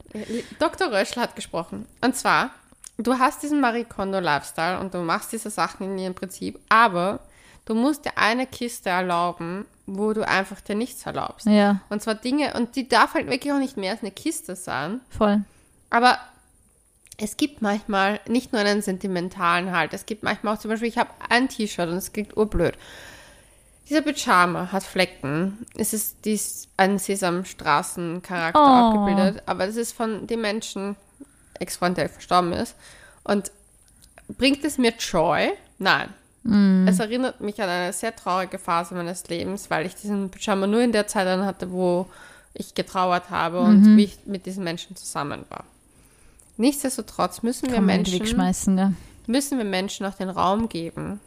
Dr. 0.57 0.91
Röschel 0.91 1.21
hat 1.21 1.35
gesprochen. 1.35 1.85
Und 2.01 2.15
zwar, 2.15 2.49
du 2.97 3.19
hast 3.19 3.43
diesen 3.43 3.61
Marie 3.61 3.83
Kondo 3.83 4.19
Lifestyle 4.19 4.79
und 4.79 4.95
du 4.95 4.97
machst 4.97 5.31
diese 5.31 5.51
Sachen 5.51 5.85
in 5.91 5.97
ihrem 5.99 6.15
Prinzip, 6.15 6.59
aber 6.69 7.19
du 7.65 7.75
musst 7.75 8.05
dir 8.05 8.17
eine 8.17 8.47
Kiste 8.47 8.89
erlauben, 8.89 9.65
wo 9.85 10.13
du 10.13 10.27
einfach 10.27 10.59
dir 10.59 10.73
nichts 10.73 11.05
erlaubst. 11.05 11.45
Ja, 11.45 11.81
Und 11.89 12.01
zwar 12.01 12.15
Dinge, 12.15 12.55
und 12.55 12.75
die 12.75 12.89
darf 12.89 13.13
halt 13.13 13.29
wirklich 13.29 13.53
auch 13.53 13.59
nicht 13.59 13.77
mehr 13.77 13.91
als 13.91 14.01
eine 14.01 14.11
Kiste 14.11 14.55
sein. 14.55 15.01
voll. 15.09 15.43
Aber 15.91 16.17
es 17.17 17.37
gibt 17.37 17.61
manchmal 17.61 18.19
nicht 18.27 18.53
nur 18.53 18.61
einen 18.61 18.81
sentimentalen 18.81 19.71
Halt, 19.71 19.93
es 19.93 20.07
gibt 20.07 20.23
manchmal 20.23 20.55
auch 20.55 20.59
zum 20.59 20.71
Beispiel, 20.71 20.89
ich 20.89 20.97
habe 20.97 21.11
ein 21.29 21.47
T-Shirt 21.47 21.87
und 21.89 21.97
es 21.97 22.11
klingt 22.11 22.35
urblöd. 22.35 22.73
Dieser 23.89 24.01
Pyjama 24.01 24.71
hat 24.71 24.83
Flecken. 24.83 25.65
Es 25.77 25.93
ist 25.93 26.17
dies 26.25 26.67
ein 26.77 26.97
Sesamstraßen-Charakter 26.97 28.59
Oh. 28.59 28.97
abgebildet, 28.99 29.43
aber 29.45 29.67
das 29.67 29.75
ist 29.75 29.91
von 29.93 30.25
dem 30.27 30.41
Menschen, 30.41 30.95
Ex-Freund, 31.59 31.97
der 31.97 32.09
verstorben 32.09 32.53
ist. 32.53 32.75
Und 33.23 33.51
bringt 34.27 34.63
es 34.65 34.77
mir 34.77 34.93
Joy? 34.97 35.51
Nein. 35.77 36.09
Es 36.87 36.99
erinnert 36.99 37.41
mich 37.41 37.59
an 37.61 37.69
eine 37.69 37.91
sehr 37.91 38.15
traurige 38.15 38.59
Phase 38.59 38.93
meines 38.93 39.27
Lebens, 39.29 39.71
weil 39.71 39.87
ich 39.87 39.95
diesen 39.95 40.29
Pyjama 40.29 40.67
nur 40.67 40.81
in 40.81 40.91
der 40.91 41.07
Zeit 41.07 41.25
dann 41.25 41.43
hatte, 41.43 41.71
wo 41.71 42.05
ich 42.53 42.75
getrauert 42.75 43.31
habe 43.31 43.61
und 43.61 43.97
wie 43.97 44.03
ich 44.05 44.19
mit 44.25 44.45
diesen 44.45 44.63
Menschen 44.63 44.95
zusammen 44.95 45.43
war. 45.49 45.63
Nichtsdestotrotz 46.57 47.41
müssen 47.41 47.71
wir 47.71 47.81
Menschen 47.81 48.19
gell? 48.19 48.93
müssen 49.27 49.57
wir 49.57 49.65
Menschen 49.65 50.05
auch 50.05 50.13
den 50.13 50.29
Raum 50.29 50.69
geben, 50.69 51.19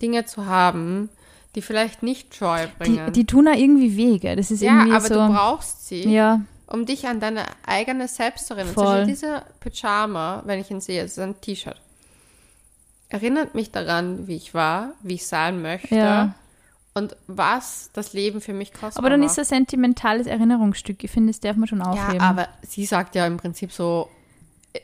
Dinge 0.00 0.24
zu 0.24 0.46
haben, 0.46 1.08
die 1.54 1.62
vielleicht 1.62 2.02
nicht 2.02 2.34
Joy 2.38 2.66
Die, 2.66 2.78
bringen. 2.84 3.12
die 3.12 3.24
tun 3.24 3.48
auch 3.48 3.54
irgendwie 3.56 3.96
weh, 3.96 4.18
gell? 4.18 4.36
Das 4.36 4.50
ist 4.50 4.62
ja, 4.62 4.72
irgendwie 4.80 4.92
aber 4.96 5.06
so. 5.08 5.14
du 5.14 5.32
brauchst 5.32 5.86
sie, 5.88 6.08
ja, 6.08 6.40
um 6.66 6.84
dich 6.86 7.06
an 7.06 7.18
deine 7.20 7.44
eigene 7.66 8.06
Selbst 8.08 8.46
zu 8.46 8.54
erinnern. 8.54 8.74
Voll. 8.74 8.84
Zum 8.84 8.94
Beispiel 8.94 9.14
dieser 9.14 9.44
Pyjama, 9.60 10.42
wenn 10.44 10.60
ich 10.60 10.70
ihn 10.70 10.80
sehe, 10.80 11.02
ist 11.02 11.18
ein 11.18 11.40
T-Shirt. 11.40 11.80
Erinnert 13.08 13.54
mich 13.54 13.70
daran, 13.72 14.26
wie 14.28 14.36
ich 14.36 14.52
war, 14.52 14.92
wie 15.02 15.14
ich 15.14 15.26
sein 15.26 15.62
möchte 15.62 15.94
Ja. 15.94 16.34
und 16.92 17.16
was 17.26 17.88
das 17.94 18.12
Leben 18.12 18.42
für 18.42 18.52
mich 18.52 18.74
kostet. 18.74 18.98
aber 18.98 19.08
dann 19.08 19.22
ist 19.22 19.38
das 19.38 19.50
ein 19.50 19.60
sentimentales 19.60 20.26
Erinnerungsstück. 20.26 21.02
Ich 21.02 21.10
finde, 21.10 21.32
das 21.32 21.40
darf 21.40 21.56
man 21.56 21.66
schon 21.68 21.80
aufheben. 21.80 22.16
Ja, 22.20 22.28
aber 22.28 22.48
sie 22.62 22.84
sagt 22.84 23.14
ja 23.14 23.26
im 23.26 23.38
Prinzip 23.38 23.72
so, 23.72 24.10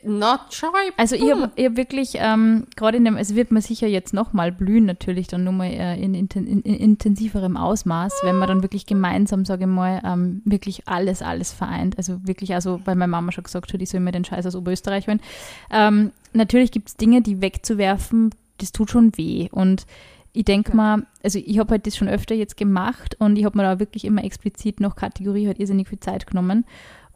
not 0.03 0.41
Joy. 0.51 0.69
Also 0.97 1.15
ich 1.15 1.21
boom. 1.21 1.41
habe 1.41 1.63
hab 1.63 1.77
wirklich, 1.77 2.13
ähm, 2.15 2.67
gerade 2.75 2.97
in 2.97 3.05
dem, 3.05 3.17
es 3.17 3.35
wird 3.35 3.51
man 3.51 3.61
sicher 3.61 3.87
jetzt 3.87 4.13
nochmal 4.13 4.51
blühen, 4.51 4.85
natürlich 4.85 5.27
dann 5.27 5.43
nur 5.43 5.53
mal 5.53 5.67
äh, 5.67 5.99
in, 6.01 6.13
inten- 6.15 6.45
in, 6.45 6.61
in 6.61 6.75
intensiverem 6.75 7.57
Ausmaß, 7.57 8.13
wenn 8.23 8.37
man 8.37 8.47
dann 8.47 8.61
wirklich 8.61 8.85
gemeinsam, 8.85 9.45
sage 9.45 9.63
ich 9.63 9.69
mal, 9.69 10.01
ähm, 10.05 10.41
wirklich 10.45 10.87
alles, 10.87 11.21
alles 11.21 11.53
vereint. 11.53 11.97
Also 11.97 12.25
wirklich, 12.27 12.53
also 12.53 12.81
weil 12.85 12.95
meine 12.95 13.11
Mama 13.11 13.31
schon 13.31 13.43
gesagt 13.43 13.73
hat, 13.73 13.81
ich 13.81 13.89
soll 13.89 13.99
mir 13.99 14.11
den 14.11 14.25
Scheiß 14.25 14.45
aus 14.45 14.55
Oberösterreich 14.55 15.07
holen. 15.07 15.21
Ähm, 15.71 16.11
natürlich 16.33 16.71
gibt 16.71 16.89
es 16.89 16.97
Dinge, 16.97 17.21
die 17.21 17.41
wegzuwerfen, 17.41 18.31
das 18.57 18.71
tut 18.71 18.89
schon 18.89 19.17
weh. 19.17 19.49
Und 19.51 19.85
ich 20.31 20.43
denke 20.43 20.75
mal, 20.75 21.05
also 21.23 21.39
ich 21.39 21.59
habe 21.59 21.71
halt 21.71 21.87
das 21.87 21.95
schon 21.95 22.09
öfter 22.09 22.35
jetzt 22.35 22.57
gemacht 22.57 23.15
und 23.19 23.37
ich 23.37 23.45
habe 23.45 23.57
mir 23.57 23.63
da 23.63 23.79
wirklich 23.79 24.03
immer 24.03 24.23
explizit 24.23 24.81
noch 24.81 24.95
Kategorie 24.97 25.47
halt 25.47 25.59
irrsinnig 25.59 25.87
viel 25.87 25.99
Zeit 25.99 26.27
genommen. 26.27 26.65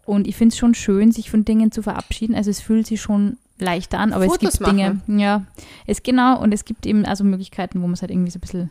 Und 0.09 0.25
ich 0.27 0.35
finde 0.35 0.53
es 0.53 0.57
schon 0.57 0.73
schön, 0.73 1.11
sich 1.11 1.29
von 1.29 1.45
Dingen 1.45 1.71
zu 1.71 1.83
verabschieden. 1.83 2.33
Also 2.33 2.49
es 2.49 2.61
fühlt 2.61 2.87
sich 2.87 2.99
schon 2.99 3.37
leichter 3.59 3.99
an, 3.99 4.11
aber 4.11 4.25
Fotos 4.25 4.55
es 4.55 4.59
gibt 4.59 4.71
Dinge, 4.71 4.95
machen. 4.95 5.19
ja, 5.19 5.43
es 5.85 6.01
genau 6.01 6.41
und 6.41 6.51
es 6.51 6.65
gibt 6.65 6.87
eben 6.87 7.05
also 7.05 7.23
Möglichkeiten, 7.23 7.79
wo 7.79 7.85
man 7.85 7.93
es 7.93 8.01
halt 8.01 8.09
irgendwie 8.09 8.31
so 8.31 8.37
ein 8.37 8.41
bisschen, 8.41 8.69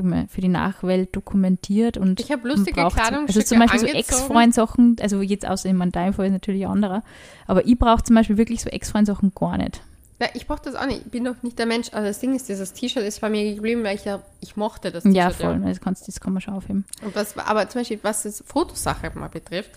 mal, 0.00 0.28
für 0.28 0.40
die 0.40 0.46
Nachwelt 0.46 1.16
dokumentiert 1.16 1.96
und 1.96 2.20
Ich 2.20 2.30
habe 2.30 2.46
lustige 2.46 2.74
Kleidungsstücke 2.74 3.26
Also 3.26 3.40
zum 3.40 3.58
Beispiel 3.58 3.80
so 3.80 3.86
angezogen. 3.86 3.98
Ex-Freund-Sachen, 3.98 4.96
also 5.00 5.20
jetzt 5.20 5.48
außer 5.48 5.68
in 5.68 5.90
deinem 5.90 6.12
Fall 6.12 6.26
ist 6.26 6.32
natürlich 6.32 6.64
ein 6.64 6.70
anderer, 6.70 7.02
aber 7.48 7.66
ich 7.66 7.76
brauche 7.76 8.04
zum 8.04 8.14
Beispiel 8.14 8.36
wirklich 8.36 8.62
so 8.62 8.70
Ex-Freund-Sachen 8.70 9.32
gar 9.34 9.58
nicht. 9.58 9.80
Ja, 10.20 10.28
ich 10.34 10.46
brauche 10.46 10.62
das 10.62 10.76
auch 10.76 10.86
nicht. 10.86 11.06
Ich 11.06 11.10
bin 11.10 11.24
doch 11.24 11.42
nicht 11.42 11.58
der 11.58 11.66
Mensch. 11.66 11.88
Also 11.92 12.06
das 12.08 12.18
Ding 12.18 12.34
ist, 12.34 12.48
dieses 12.48 12.72
T-Shirt 12.72 13.04
ist 13.04 13.20
bei 13.20 13.30
mir 13.30 13.54
geblieben, 13.54 13.84
weil 13.84 13.94
ich 13.94 14.04
ja, 14.04 14.20
ich 14.40 14.56
mochte 14.56 14.90
das 14.90 15.04
T-Shirt. 15.04 15.16
Ja, 15.16 15.30
voll, 15.30 15.60
das, 15.64 15.80
kannst, 15.80 16.08
das 16.08 16.20
kann 16.20 16.32
man 16.32 16.42
schon 16.42 16.54
aufheben. 16.54 16.84
Und 17.04 17.14
was, 17.14 17.36
aber 17.38 17.68
zum 17.68 17.80
Beispiel, 17.80 18.00
was 18.02 18.24
das 18.24 18.42
Fotosache 18.44 19.12
mal 19.14 19.28
betrifft, 19.28 19.70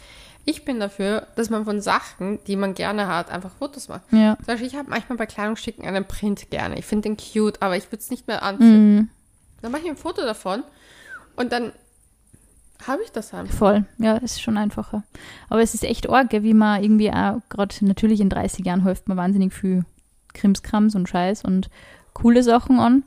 ich 0.46 0.66
bin 0.66 0.80
dafür, 0.80 1.28
dass 1.36 1.50
man 1.50 1.66
von 1.66 1.82
Sachen, 1.82 2.40
die 2.46 2.56
man 2.56 2.74
gerne 2.74 3.08
hat, 3.08 3.30
einfach 3.30 3.52
Fotos 3.52 3.90
macht. 3.90 4.02
Ja. 4.12 4.36
Zum 4.38 4.46
Beispiel, 4.46 4.68
ich 4.68 4.76
habe 4.76 4.90
manchmal 4.90 5.18
bei 5.18 5.26
Kleidungsstücken 5.26 5.86
einen 5.86 6.06
Print 6.06 6.50
gerne. 6.50 6.78
Ich 6.80 6.86
finde 6.86 7.10
den 7.10 7.18
cute, 7.18 7.62
aber 7.62 7.78
ich 7.78 7.88
würde 7.88 7.98
es 7.98 8.10
nicht 8.10 8.28
mehr 8.28 8.44
anziehen. 8.44 8.96
Mhm. 8.96 9.10
Dann 9.62 9.72
mache 9.72 9.84
ich 9.84 9.90
ein 9.90 9.98
Foto 9.98 10.22
davon 10.22 10.64
und 11.36 11.52
dann 11.52 11.72
habe 12.88 13.04
ich 13.04 13.12
das 13.12 13.34
einfach. 13.34 13.56
Voll, 13.56 13.86
ja, 14.00 14.18
es 14.18 14.34
ist 14.34 14.42
schon 14.42 14.58
einfacher. 14.58 15.04
Aber 15.50 15.62
es 15.62 15.76
ist 15.76 15.84
echt 15.84 16.10
arg, 16.10 16.32
wie 16.32 16.54
man 16.54 16.84
irgendwie 16.84 17.12
auch, 17.12 17.40
gerade 17.50 17.76
natürlich 17.82 18.22
in 18.22 18.30
30 18.30 18.66
Jahren 18.66 18.84
häuft 18.84 19.08
man 19.08 19.18
wahnsinnig 19.18 19.54
viel 19.54 19.86
Krimskrams 20.34 20.96
und 20.96 21.08
Scheiß 21.08 21.44
und 21.44 21.70
coole 22.14 22.42
Sachen 22.42 22.80
an. 22.80 23.04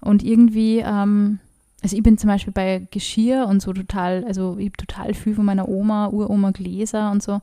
Und 0.00 0.22
irgendwie, 0.22 0.80
ähm, 0.80 1.40
also 1.84 1.98
ich 1.98 2.02
bin 2.02 2.16
zum 2.16 2.28
Beispiel 2.28 2.52
bei 2.52 2.88
Geschirr 2.90 3.46
und 3.46 3.60
so 3.60 3.74
total, 3.74 4.24
also 4.24 4.56
ich 4.58 4.68
habe 4.68 4.76
total 4.78 5.12
viel 5.12 5.34
von 5.34 5.44
meiner 5.44 5.68
Oma, 5.68 6.08
Uroma 6.08 6.50
Gläser 6.50 7.10
und 7.10 7.22
so. 7.22 7.42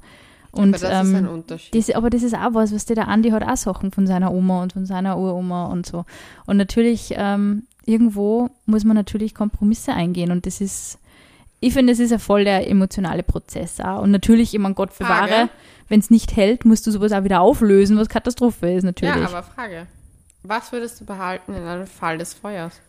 Und, 0.52 0.70
aber 0.70 0.72
das 0.72 0.82
ist 0.82 0.90
ein 0.90 1.26
ähm, 1.26 1.30
Unterschied. 1.30 1.76
das, 1.76 1.96
aber 1.96 2.10
das 2.10 2.24
ist 2.24 2.34
auch 2.34 2.56
was, 2.56 2.74
was 2.74 2.86
der, 2.86 2.96
der 2.96 3.08
Andi 3.08 3.30
hat 3.30 3.44
auch 3.44 3.56
Sachen 3.56 3.92
von 3.92 4.08
seiner 4.08 4.34
Oma 4.34 4.64
und 4.64 4.74
von 4.74 4.88
seiner 4.88 5.20
Uroma 5.20 5.68
und 5.68 5.86
so. 5.86 6.06
Und 6.48 6.58
natürlich, 6.58 7.14
ähm, 7.16 7.68
irgendwo 7.86 8.50
muss 8.66 8.84
man 8.84 8.96
natürlich 8.96 9.36
Kompromisse 9.36 9.94
eingehen 9.94 10.32
und 10.32 10.48
das 10.48 10.60
ist, 10.60 10.98
ich 11.60 11.74
finde, 11.74 11.94
es 11.94 12.00
ist 12.00 12.12
ein 12.12 12.18
voll 12.18 12.44
der 12.44 12.68
emotionale 12.68 13.22
Prozess 13.22 13.80
auch. 13.80 14.02
Und 14.02 14.10
natürlich, 14.10 14.56
ich 14.56 14.60
meine, 14.60 14.74
Gott 14.74 14.98
bewahre, 14.98 15.50
wenn 15.88 16.00
es 16.00 16.10
nicht 16.10 16.36
hält, 16.36 16.66
musst 16.66 16.88
du 16.88 16.92
sowas 16.92 17.12
auch 17.12 17.24
wieder 17.24 17.42
auflösen, 17.42 17.96
was 18.00 18.10
Katastrophe 18.10 18.74
ist 18.74 18.86
natürlich. 18.86 19.16
ja, 19.16 19.28
aber 19.28 19.44
Frage. 19.44 19.86
Was 20.42 20.72
würdest 20.72 21.00
du 21.00 21.06
behalten 21.06 21.54
in 21.54 21.62
einem 21.62 21.86
Fall 21.86 22.18
des 22.18 22.34
Feuers? 22.34 22.82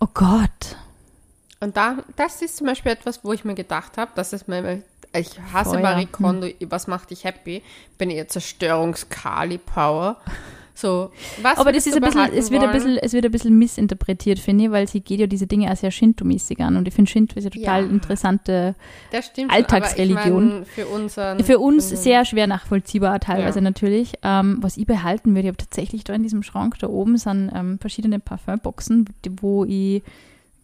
oh 0.00 0.08
Gott. 0.14 0.76
Und 1.60 1.76
da, 1.76 1.98
das 2.16 2.40
ist 2.42 2.56
zum 2.56 2.66
Beispiel 2.68 2.92
etwas, 2.92 3.24
wo 3.24 3.32
ich 3.32 3.44
mir 3.44 3.54
gedacht 3.54 3.98
habe, 3.98 4.10
das 4.14 4.32
ist 4.32 4.46
mir, 4.48 4.82
ich 5.12 5.30
hasse 5.52 5.70
Feuer, 5.70 5.80
Marie 5.80 6.02
hm. 6.04 6.12
Kondo, 6.12 6.46
was 6.68 6.86
macht 6.86 7.10
dich 7.10 7.24
happy? 7.24 7.62
Bin 7.96 8.10
eher 8.10 8.28
Zerstörungs-Kali-Power. 8.28 10.16
So, 10.74 11.10
was 11.42 11.58
Aber 11.58 11.72
das 11.72 11.88
ist 11.88 11.96
ein 11.96 12.02
bisschen, 12.02 12.32
es 12.32 12.52
wird 12.52 12.62
ein 12.62 12.70
bisschen, 12.70 12.98
es 12.98 13.12
wird 13.12 13.24
ein 13.24 13.32
bisschen 13.32 13.58
missinterpretiert, 13.58 14.38
finde 14.38 14.66
ich, 14.66 14.70
weil 14.70 14.86
sie 14.86 15.00
geht 15.00 15.18
ja 15.18 15.26
diese 15.26 15.48
Dinge 15.48 15.72
auch 15.72 15.76
sehr 15.76 15.90
Shinto-mäßig 15.90 16.60
an. 16.60 16.76
Und 16.76 16.86
ich 16.86 16.94
finde 16.94 17.10
Shinto 17.10 17.36
ist 17.36 17.42
ja 17.42 17.50
total 17.50 17.82
Ja. 17.82 17.90
interessante 17.90 18.76
stimmt 19.20 19.52
Alltagsreligion. 19.52 20.22
Schon, 20.22 20.50
aber 20.52 20.60
ich 20.60 20.60
mein, 20.60 20.64
für 20.66 20.86
unseren, 20.86 21.42
Für 21.42 21.58
uns 21.58 21.88
für- 21.88 21.96
sehr 21.96 22.24
schwer 22.24 22.46
nachvollziehbar 22.46 23.18
teilweise 23.18 23.58
Ja. 23.58 23.62
natürlich. 23.64 24.12
Ähm, 24.22 24.58
was 24.60 24.76
ich 24.76 24.86
behalten 24.86 25.30
würde, 25.30 25.40
ich 25.40 25.46
habe 25.48 25.56
tatsächlich 25.56 26.04
da 26.04 26.12
in 26.14 26.22
diesem 26.22 26.44
Schrank 26.44 26.78
da 26.78 26.86
oben 26.86 27.16
sind 27.16 27.50
ähm, 27.52 27.80
verschiedene 27.80 28.20
Parfumboxen, 28.20 29.06
die- 29.24 29.32
wo 29.42 29.64
ich 29.64 30.04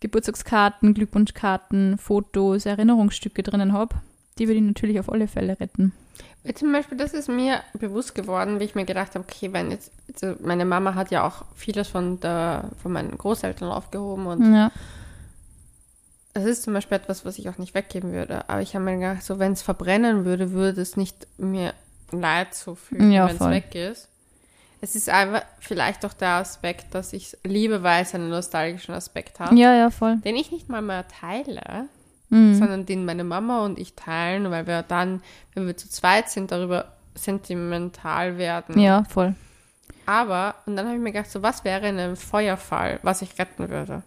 Geburtstagskarten, 0.04 0.92
Glückwunschkarten, 0.92 1.96
Fotos, 1.96 2.66
Erinnerungsstücke 2.66 3.42
drinnen 3.42 3.72
habe. 3.72 3.96
Die 4.38 4.46
würde 4.46 4.58
ich 4.58 4.66
natürlich 4.66 5.00
auf 5.00 5.10
alle 5.10 5.28
Fälle 5.28 5.58
retten. 5.58 5.92
Weil 6.42 6.54
Zum 6.54 6.72
Beispiel, 6.72 6.98
das 6.98 7.14
ist 7.14 7.30
mir 7.30 7.60
bewusst 7.72 8.14
geworden, 8.14 8.60
wie 8.60 8.64
ich 8.64 8.74
mir 8.74 8.84
gedacht 8.84 9.14
habe, 9.14 9.24
okay, 9.26 9.54
wenn 9.54 9.70
jetzt, 9.70 9.90
also 10.12 10.36
meine 10.44 10.66
Mama 10.66 10.94
hat 10.94 11.10
ja 11.10 11.26
auch 11.26 11.46
vieles 11.54 11.88
von, 11.88 12.20
der, 12.20 12.68
von 12.82 12.92
meinen 12.92 13.16
Großeltern 13.16 13.70
aufgehoben 13.70 14.26
und 14.26 14.54
Ja, 14.54 14.70
das 16.34 16.44
ist 16.44 16.64
zum 16.64 16.74
Beispiel 16.74 16.98
etwas, 16.98 17.24
was 17.24 17.38
ich 17.38 17.48
auch 17.48 17.56
nicht 17.56 17.74
weggeben 17.74 18.12
würde. 18.12 18.46
Aber 18.50 18.60
ich 18.60 18.74
habe 18.74 18.84
mir 18.84 18.98
gedacht, 18.98 19.22
so 19.22 19.38
wenn 19.38 19.52
es 19.52 19.62
verbrennen 19.62 20.26
würde, 20.26 20.52
würde 20.52 20.82
es 20.82 20.98
nicht 20.98 21.26
mir 21.38 21.72
leid 22.10 22.54
zufügen, 22.54 23.10
Ja, 23.10 23.26
wenn 23.26 23.36
es 23.36 23.40
weg 23.40 23.74
ist. 23.74 24.08
Es 24.84 24.94
ist 24.94 25.08
einfach 25.08 25.42
vielleicht 25.60 26.04
auch 26.04 26.12
der 26.12 26.28
Aspekt, 26.32 26.94
dass 26.94 27.14
ich 27.14 27.38
liebe, 27.42 27.82
weil 27.82 28.02
es 28.02 28.14
einen 28.14 28.28
nostalgischen 28.28 28.94
Aspekt 28.94 29.40
hat, 29.40 29.52
ja, 29.52 29.74
ja, 29.74 29.88
voll. 29.88 30.16
den 30.16 30.36
ich 30.36 30.52
nicht 30.52 30.68
mal 30.68 30.82
mehr 30.82 31.06
teile, 31.08 31.88
Mhm. 32.28 32.54
sondern 32.54 32.84
den 32.84 33.06
meine 33.06 33.24
Mama 33.24 33.64
und 33.64 33.78
ich 33.78 33.94
teilen, 33.94 34.50
weil 34.50 34.66
wir 34.66 34.82
dann, 34.82 35.22
wenn 35.54 35.66
wir 35.66 35.74
zu 35.78 35.88
zweit 35.88 36.28
sind, 36.28 36.50
darüber 36.50 36.92
sentimental 37.14 38.36
werden. 38.36 38.78
Ja, 38.78 39.04
voll. 39.04 39.34
Aber, 40.04 40.54
und 40.66 40.76
dann 40.76 40.84
habe 40.86 40.96
ich 40.96 41.02
mir 41.02 41.12
gedacht, 41.12 41.30
so 41.30 41.42
was 41.42 41.64
wäre 41.64 41.88
in 41.88 41.98
einem 41.98 42.16
Feuerfall, 42.16 42.98
was 43.02 43.22
ich 43.22 43.38
retten 43.38 43.70
würde? 43.70 44.02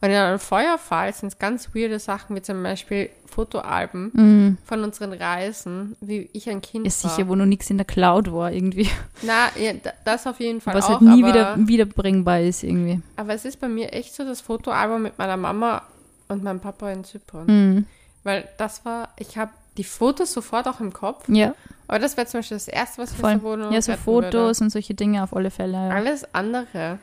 Und 0.00 0.10
in 0.10 0.14
einem 0.14 0.38
Feuerfall 0.38 1.12
sind 1.12 1.28
es 1.32 1.38
ganz 1.38 1.74
weirde 1.74 1.98
Sachen, 1.98 2.36
wie 2.36 2.42
zum 2.42 2.62
Beispiel 2.62 3.10
Fotoalben 3.26 4.10
Mhm. 4.14 4.58
von 4.64 4.84
unseren 4.84 5.12
Reisen, 5.12 5.96
wie 6.00 6.30
ich 6.32 6.48
ein 6.48 6.60
Kind 6.60 6.86
Ist 6.86 7.02
war. 7.04 7.10
sicher, 7.10 7.28
wo 7.28 7.34
noch 7.34 7.46
nichts 7.46 7.68
in 7.70 7.78
der 7.78 7.84
Cloud 7.86 8.32
war 8.32 8.52
irgendwie. 8.52 8.88
Na, 9.22 9.48
ja, 9.60 9.72
da- 9.72 9.92
das 10.04 10.26
auf 10.26 10.38
jeden 10.40 10.60
Fall 10.60 10.74
Was 10.74 10.84
auch, 10.86 11.00
halt 11.00 11.02
nie 11.02 11.22
aber, 11.24 11.32
wieder 11.32 11.54
wiederbringbar 11.58 12.40
ist 12.40 12.62
irgendwie. 12.62 13.00
aber 13.16 13.34
es 13.34 13.44
ist 13.44 13.60
bei 13.60 13.68
mir 13.68 13.92
echt 13.92 14.14
so 14.14 14.24
das 14.24 14.40
Fotoalbum 14.40 15.02
mit 15.02 15.18
meiner 15.18 15.36
Mama 15.36 15.82
und 16.28 16.42
meinem 16.44 16.60
Papa 16.60 16.90
in 16.92 17.02
Zypern. 17.04 17.46
Mhm. 17.46 17.86
Weil 18.24 18.48
das 18.58 18.84
war, 18.84 19.08
ich 19.18 19.36
habe 19.36 19.50
die 19.76 19.84
Fotos 19.84 20.32
sofort 20.32 20.66
auch 20.68 20.80
im 20.80 20.92
Kopf, 20.92 21.28
Ja, 21.28 21.54
aber 21.86 21.98
das 22.00 22.16
wäre 22.16 22.26
zum 22.26 22.38
Beispiel 22.40 22.56
das 22.56 22.68
Erste, 22.68 23.02
was 23.02 23.12
ich 23.12 23.16
voll. 23.18 23.30
aus 23.34 23.40
der 23.40 23.42
Wohnung 23.50 23.72
Ja, 23.72 23.82
so 23.82 23.92
Fotos 23.94 24.60
und 24.60 24.70
solche 24.70 24.94
Dinge 24.94 25.22
auf 25.22 25.34
alle 25.34 25.50
Fälle. 25.50 25.72
Würde. 25.78 25.88
Ja. 25.88 25.94
Alles 25.94 26.34
andere. 26.34 26.98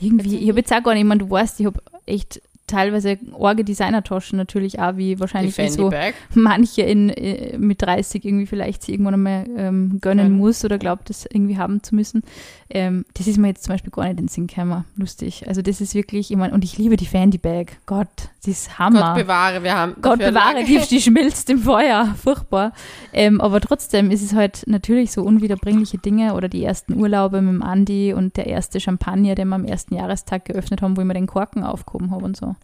Irgendwie, 0.00 0.36
ich 0.36 0.48
habe 0.48 0.60
jetzt 0.60 0.72
auch 0.72 0.82
gar 0.82 0.92
nicht, 0.92 1.02
ich 1.02 1.08
meine, 1.08 1.20
du 1.20 1.30
weißt, 1.30 1.60
ich 1.60 1.66
habe 1.66 1.80
echt 2.06 2.40
teilweise 2.68 3.18
arge 3.40 3.64
Designertaschen 3.64 4.36
natürlich 4.36 4.78
auch, 4.78 4.96
wie 4.96 5.18
wahrscheinlich 5.18 5.58
wie 5.58 5.62
Fanny 5.62 5.72
so 5.74 5.90
Bag. 5.90 6.14
manche 6.34 6.82
in, 6.82 7.08
äh, 7.10 7.58
mit 7.58 7.82
30 7.82 8.24
irgendwie 8.24 8.46
vielleicht 8.46 8.82
sich 8.82 8.94
irgendwann 8.94 9.14
einmal 9.14 9.46
ähm, 9.56 9.98
gönnen 10.00 10.26
Ja. 10.32 10.36
muss 10.36 10.64
oder 10.64 10.78
glaubt, 10.78 11.10
das 11.10 11.26
irgendwie 11.26 11.58
haben 11.58 11.82
zu 11.82 11.96
müssen. 11.96 12.22
Ähm, 12.70 13.04
das 13.14 13.26
ist 13.26 13.38
mir 13.38 13.48
jetzt 13.48 13.64
zum 13.64 13.74
Beispiel 13.74 13.90
gar 13.90 14.02
nicht 14.04 14.12
in 14.12 14.16
den 14.18 14.28
Sinn 14.28 14.46
gekommen. 14.46 14.84
Lustig. 14.96 15.48
Also 15.48 15.62
das 15.62 15.80
ist 15.80 15.94
wirklich, 15.94 16.30
ich 16.30 16.36
meine, 16.36 16.52
und 16.54 16.62
ich 16.64 16.78
liebe 16.78 16.96
die 16.96 17.06
Fanny 17.06 17.38
Bag. 17.38 17.78
Gott, 17.86 18.08
das 18.44 18.48
ist 18.48 18.78
Hammer. 18.78 19.14
Gott 19.14 19.22
bewahre, 19.26 19.62
wir 19.62 19.74
haben 19.74 19.96
Gott 20.02 20.18
bewahre, 20.18 20.62
die, 20.64 20.78
die 20.88 21.00
schmilzt 21.00 21.48
im 21.50 21.58
Feuer. 21.60 22.14
Furchtbar. 22.22 22.72
Ähm, 23.12 23.40
aber 23.40 23.60
trotzdem 23.60 24.10
ist 24.10 24.22
es 24.22 24.34
halt 24.34 24.64
natürlich 24.66 25.12
so 25.12 25.22
unwiederbringliche 25.22 25.96
Dinge 25.98 26.34
oder 26.34 26.48
die 26.48 26.62
ersten 26.62 27.00
Urlaube 27.00 27.40
mit 27.40 27.54
dem 27.54 27.62
Andi 27.62 28.12
und 28.12 28.36
der 28.36 28.46
erste 28.46 28.80
Champagner, 28.80 29.34
den 29.34 29.48
wir 29.48 29.54
am 29.54 29.64
ersten 29.64 29.94
Jahrestag 29.94 30.44
geöffnet 30.44 30.82
haben, 30.82 30.96
wo 30.96 31.00
ich 31.00 31.06
mir 31.06 31.14
den 31.14 31.26
Korken 31.26 31.64
aufgehoben 31.64 32.10
habe 32.10 32.24
und 32.26 32.36
so. 32.36 32.54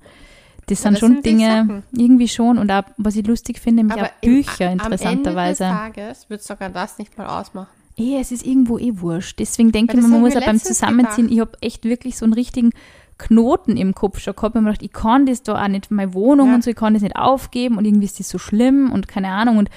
Das 0.66 0.80
sind 0.80 0.92
das 0.94 1.00
schon 1.00 1.12
sind 1.14 1.26
Dinge, 1.26 1.82
irgendwie 1.92 2.28
schon. 2.28 2.56
Und 2.58 2.70
auch, 2.70 2.84
was 2.96 3.16
ich 3.16 3.26
lustig 3.26 3.58
finde, 3.58 3.82
nämlich 3.84 4.02
auch 4.02 4.08
im- 4.22 4.30
Bücher 4.36 4.72
interessanterweise. 4.72 5.66
Am 5.66 5.76
Ende 5.86 5.92
des 5.92 5.96
Tages 6.18 6.30
wird 6.30 6.42
sogar 6.42 6.70
das 6.70 6.98
nicht 6.98 7.18
mal 7.18 7.26
ausmachen. 7.40 7.68
Eh, 7.96 8.18
es 8.18 8.32
ist 8.32 8.44
irgendwo 8.46 8.78
eh 8.78 8.92
wurscht. 9.00 9.38
Deswegen 9.38 9.72
denke 9.72 9.94
ich 9.96 10.02
mir, 10.02 10.08
man 10.08 10.20
muss 10.22 10.34
auch 10.36 10.44
beim 10.44 10.58
Zusammenziehen, 10.58 11.30
ich 11.30 11.38
habe 11.40 11.52
echt 11.60 11.84
wirklich 11.84 12.16
so 12.16 12.24
einen 12.24 12.32
richtigen 12.32 12.70
Knoten 13.18 13.76
im 13.76 13.94
Kopf 13.94 14.18
schon 14.20 14.34
gehabt. 14.34 14.54
Ich 14.54 14.56
habe 14.56 14.60
mir 14.64 14.70
gedacht, 14.70 14.82
ich 14.82 14.92
kann 14.92 15.26
das 15.26 15.42
da 15.42 15.62
auch 15.62 15.68
nicht, 15.68 15.90
meine 15.90 16.14
Wohnung 16.14 16.48
Ja. 16.48 16.54
und 16.56 16.64
so, 16.64 16.70
ich 16.70 16.76
kann 16.76 16.94
das 16.94 17.02
nicht 17.02 17.14
aufgeben 17.14 17.78
und 17.78 17.84
irgendwie 17.84 18.06
ist 18.06 18.18
das 18.18 18.28
so 18.30 18.38
schlimm 18.38 18.90
und 18.90 19.06
keine 19.06 19.28
Ahnung. 19.28 19.58
Und, 19.58 19.68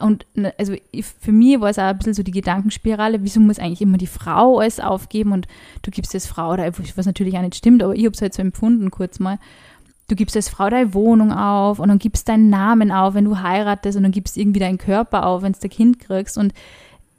und 0.00 0.26
ne, 0.34 0.54
also 0.58 0.74
für 1.20 1.32
mich 1.32 1.60
war 1.60 1.70
es 1.70 1.78
auch 1.78 1.84
ein 1.84 1.98
bisschen 1.98 2.14
so 2.14 2.22
die 2.22 2.30
Gedankenspirale, 2.30 3.22
wieso 3.22 3.40
muss 3.40 3.58
eigentlich 3.58 3.82
immer 3.82 3.98
die 3.98 4.06
Frau 4.06 4.58
alles 4.58 4.80
aufgeben 4.80 5.32
und 5.32 5.48
du 5.82 5.90
gibst 5.90 6.14
als 6.14 6.26
Frau, 6.26 6.56
da, 6.56 6.70
was 6.96 7.06
natürlich 7.06 7.36
auch 7.36 7.42
nicht 7.42 7.56
stimmt, 7.56 7.82
aber 7.82 7.94
ich 7.94 8.04
habe 8.04 8.14
es 8.14 8.22
halt 8.22 8.34
so 8.34 8.42
empfunden 8.42 8.90
kurz 8.90 9.18
mal. 9.18 9.38
Du 10.08 10.14
gibst 10.14 10.36
als 10.36 10.48
Frau 10.48 10.68
deine 10.68 10.94
Wohnung 10.94 11.32
auf 11.32 11.78
und 11.78 11.88
dann 11.88 11.98
gibst 11.98 12.28
deinen 12.28 12.50
Namen 12.50 12.92
auf, 12.92 13.14
wenn 13.14 13.24
du 13.24 13.40
heiratest 13.40 13.96
und 13.96 14.02
dann 14.02 14.12
gibst 14.12 14.36
irgendwie 14.36 14.60
deinen 14.60 14.78
Körper 14.78 15.26
auf, 15.26 15.42
wenn 15.42 15.52
du 15.52 15.58
ein 15.62 15.70
Kind 15.70 15.98
kriegst 16.00 16.38
und 16.38 16.52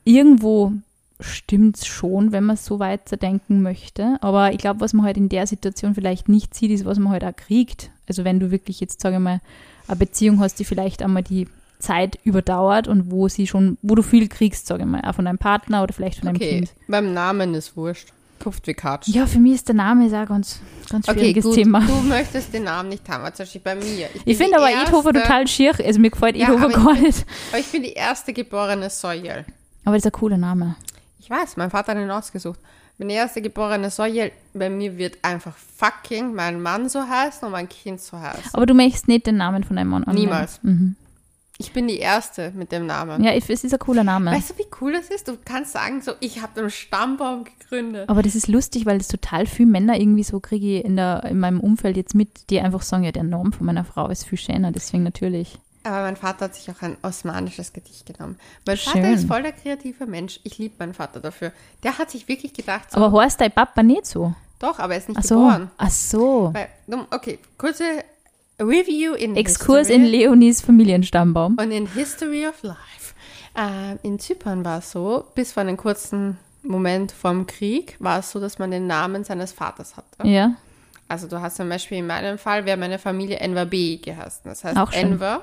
irgendwo 0.05 0.73
stimmt's 1.19 1.85
schon, 1.85 2.31
wenn 2.31 2.43
man 2.43 2.57
so 2.57 2.79
weiterdenken 2.79 3.61
möchte. 3.61 4.17
Aber 4.21 4.51
ich 4.51 4.57
glaube, 4.57 4.81
was 4.81 4.93
man 4.93 5.05
halt 5.05 5.17
in 5.17 5.29
der 5.29 5.47
Situation 5.47 5.95
vielleicht 5.95 6.29
nicht 6.29 6.53
sieht, 6.53 6.71
ist, 6.71 6.85
was 6.85 6.99
man 6.99 7.11
halt 7.11 7.23
auch 7.23 7.35
kriegt. 7.35 7.91
Also 8.07 8.23
wenn 8.23 8.39
du 8.39 8.51
wirklich 8.51 8.79
jetzt, 8.79 9.01
sage 9.01 9.15
ich 9.15 9.21
mal, 9.21 9.41
eine 9.87 9.97
Beziehung 9.97 10.39
hast, 10.39 10.59
die 10.59 10.65
vielleicht 10.65 11.01
einmal 11.01 11.23
die 11.23 11.47
Zeit 11.83 12.17
überdauert 12.23 12.87
und 12.87 13.11
wo 13.11 13.27
sie 13.27 13.45
schon, 13.47 13.77
wo 13.81 13.95
du 13.95 14.01
viel 14.01 14.27
kriegst, 14.27 14.65
sage 14.67 14.83
ich 14.83 14.87
mal, 14.89 15.01
auch 15.01 15.15
von 15.15 15.25
deinem 15.25 15.37
Partner 15.37 15.83
oder 15.83 15.93
vielleicht 15.93 16.19
von 16.19 16.27
deinem 16.27 16.37
Okay, 16.37 16.49
Kind. 16.59 16.73
beim 16.87 17.13
Namen 17.13 17.53
ist 17.53 17.75
wurscht. 17.77 18.09
Kupft 18.41 18.67
wie 18.67 18.73
Katsch. 18.73 19.07
Ja, 19.07 19.25
für 19.25 19.39
mich 19.39 19.53
ist 19.53 19.67
der 19.69 19.75
Name 19.75 20.05
ist 20.07 20.13
auch 20.13 20.17
ein 20.19 20.25
ganz, 20.27 20.59
ganz 20.89 21.07
Okay, 21.07 21.19
schwieriges 21.19 21.45
gut, 21.45 21.55
Thema. 21.55 21.79
du 21.81 21.95
möchtest 22.01 22.53
den 22.53 22.63
Namen 22.63 22.89
nicht 22.89 23.07
haben, 23.07 23.23
zum 23.33 23.45
Beispiel 23.45 23.61
bei 23.61 23.75
mir. 23.75 24.07
bin 24.07 24.21
Ich 24.25 24.37
finde 24.37 24.57
aber 24.57 24.69
erste- 24.69 24.87
Edhofer 24.89 25.13
total 25.13 25.47
schier. 25.47 25.73
Also 25.81 25.99
mir 26.01 26.09
gefällt 26.09 26.35
Ja, 26.35 26.47
Edhofer 26.47 26.65
aber 26.65 26.73
gar 26.73 26.93
ich- 26.95 27.01
nicht. 27.01 27.25
Aber 27.51 27.59
ich 27.59 27.71
bin 27.71 27.83
die 27.83 27.93
erste 27.93 28.33
geborene 28.33 28.89
Soyel. 28.89 29.45
Aber 29.85 29.95
das 29.95 30.01
ist 30.01 30.05
ein 30.07 30.11
cooler 30.19 30.37
Name. 30.37 30.75
Ich 31.19 31.29
weiß, 31.29 31.55
mein 31.55 31.69
Vater 31.69 31.93
hat 31.93 31.99
ihn 32.01 32.11
ausgesucht. 32.11 32.59
Bin 32.97 33.07
die 33.07 33.15
erste 33.15 33.41
geborene 33.41 33.89
Soyel. 33.89 34.31
Bei 34.53 34.69
mir 34.69 34.97
wird 34.97 35.17
einfach 35.21 35.55
fucking 35.77 36.33
mein 36.35 36.61
Mann 36.61 36.89
so 36.89 37.01
heißen 37.01 37.45
und 37.45 37.51
mein 37.53 37.69
Kind 37.69 38.01
so 38.01 38.19
heißen. 38.19 38.51
Aber 38.53 38.65
du 38.65 38.73
möchtest 38.73 39.07
nicht 39.07 39.25
den 39.25 39.37
Namen 39.37 39.63
von 39.63 39.77
deinem 39.77 39.87
Mann 39.89 40.03
annehmen. 40.03 40.25
Niemals. 40.25 40.59
Mhm. 40.63 40.95
Ich 41.59 41.71
bin 41.71 41.87
die 41.87 41.99
erste 41.99 42.51
mit 42.51 42.71
dem 42.71 42.87
Namen. 42.87 43.23
Ja, 43.23 43.31
es 43.31 43.47
ist 43.49 43.71
ein 43.71 43.79
cooler 43.79 44.03
Name. 44.03 44.31
Weißt 44.31 44.51
du, 44.51 44.57
wie 44.57 44.65
cool 44.81 44.93
das 44.93 45.09
ist? 45.09 45.27
Du 45.27 45.37
kannst 45.43 45.73
sagen, 45.73 46.01
so, 46.01 46.13
ich 46.19 46.41
habe 46.41 46.59
den 46.59 46.69
Stammbaum 46.71 47.43
gegründet. 47.45 48.09
Aber 48.09 48.23
das 48.23 48.35
ist 48.35 48.47
lustig, 48.47 48.85
weil 48.85 48.97
das 48.97 49.07
total 49.07 49.45
viele 49.45 49.69
Männer 49.69 49.99
irgendwie 49.99 50.23
so 50.23 50.39
kriege 50.39 50.79
ich 50.79 50.85
in, 50.85 50.95
der, 50.95 51.23
in 51.25 51.39
meinem 51.39 51.59
Umfeld 51.59 51.95
jetzt 51.95 52.15
mit, 52.15 52.49
die 52.49 52.59
einfach 52.59 52.81
sagen, 52.81 53.03
ja, 53.03 53.11
der 53.11 53.23
Name 53.23 53.51
von 53.51 53.65
meiner 53.67 53.85
Frau 53.85 54.07
ist 54.09 54.25
viel 54.25 54.39
schöner, 54.39 54.71
deswegen 54.71 55.03
natürlich. 55.03 55.59
Aber 55.83 56.01
mein 56.01 56.15
Vater 56.15 56.45
hat 56.45 56.55
sich 56.55 56.71
auch 56.71 56.81
ein 56.81 56.97
osmanisches 57.01 57.73
Gedicht 57.73 58.05
genommen. 58.05 58.37
Mein 58.65 58.77
Schön. 58.77 58.93
Vater 58.93 59.13
ist 59.13 59.27
voll 59.27 59.43
der 59.43 59.51
kreative 59.51 60.05
Mensch. 60.05 60.39
Ich 60.43 60.57
liebe 60.57 60.75
meinen 60.79 60.93
Vater 60.93 61.19
dafür. 61.19 61.51
Der 61.83 61.97
hat 61.97 62.09
sich 62.09 62.27
wirklich 62.27 62.53
gedacht, 62.53 62.91
so, 62.91 62.99
Aber 62.99 63.21
heißt 63.21 63.39
dein 63.41 63.51
Papa 63.51 63.83
nicht 63.83 64.05
so? 64.05 64.33
doch, 64.59 64.79
aber 64.79 64.93
er 64.93 64.99
ist 64.99 65.09
nicht 65.09 65.17
Ach 65.19 65.23
so. 65.23 65.35
geboren. 65.35 65.71
Ach 65.77 65.89
so. 65.89 66.53
Weil, 66.53 66.69
okay, 67.11 67.37
kurze 67.57 67.83
Review 68.59 69.13
in 69.13 69.35
Exkurs 69.35 69.87
History. 69.87 69.95
in 69.95 70.05
Leonis 70.05 70.61
Familienstammbaum. 70.61 71.57
Und 71.59 71.71
in 71.71 71.87
History 71.87 72.47
of 72.47 72.61
Life. 72.63 73.13
Ähm, 73.55 73.99
in 74.03 74.19
Zypern 74.19 74.65
war 74.65 74.79
es 74.79 74.91
so, 74.91 75.25
bis 75.35 75.53
vor 75.53 75.61
einem 75.61 75.77
kurzen 75.77 76.37
Moment 76.63 77.11
vom 77.11 77.45
Krieg, 77.45 77.97
war 77.99 78.19
es 78.19 78.31
so, 78.31 78.39
dass 78.39 78.57
man 78.57 78.71
den 78.71 78.87
Namen 78.87 79.23
seines 79.23 79.51
Vaters 79.51 79.97
hatte. 79.97 80.27
Ja. 80.27 80.55
Also 81.07 81.27
du 81.27 81.41
hast 81.41 81.57
zum 81.57 81.69
Beispiel 81.69 81.99
in 81.99 82.07
meinem 82.07 82.37
Fall, 82.37 82.65
wäre 82.65 82.77
meine 82.77 82.97
Familie 82.97 83.37
Enver 83.37 83.65
B 83.65 83.97
geheißen. 83.97 84.41
Das 84.45 84.63
heißt. 84.63 84.77
Enver 84.93 85.41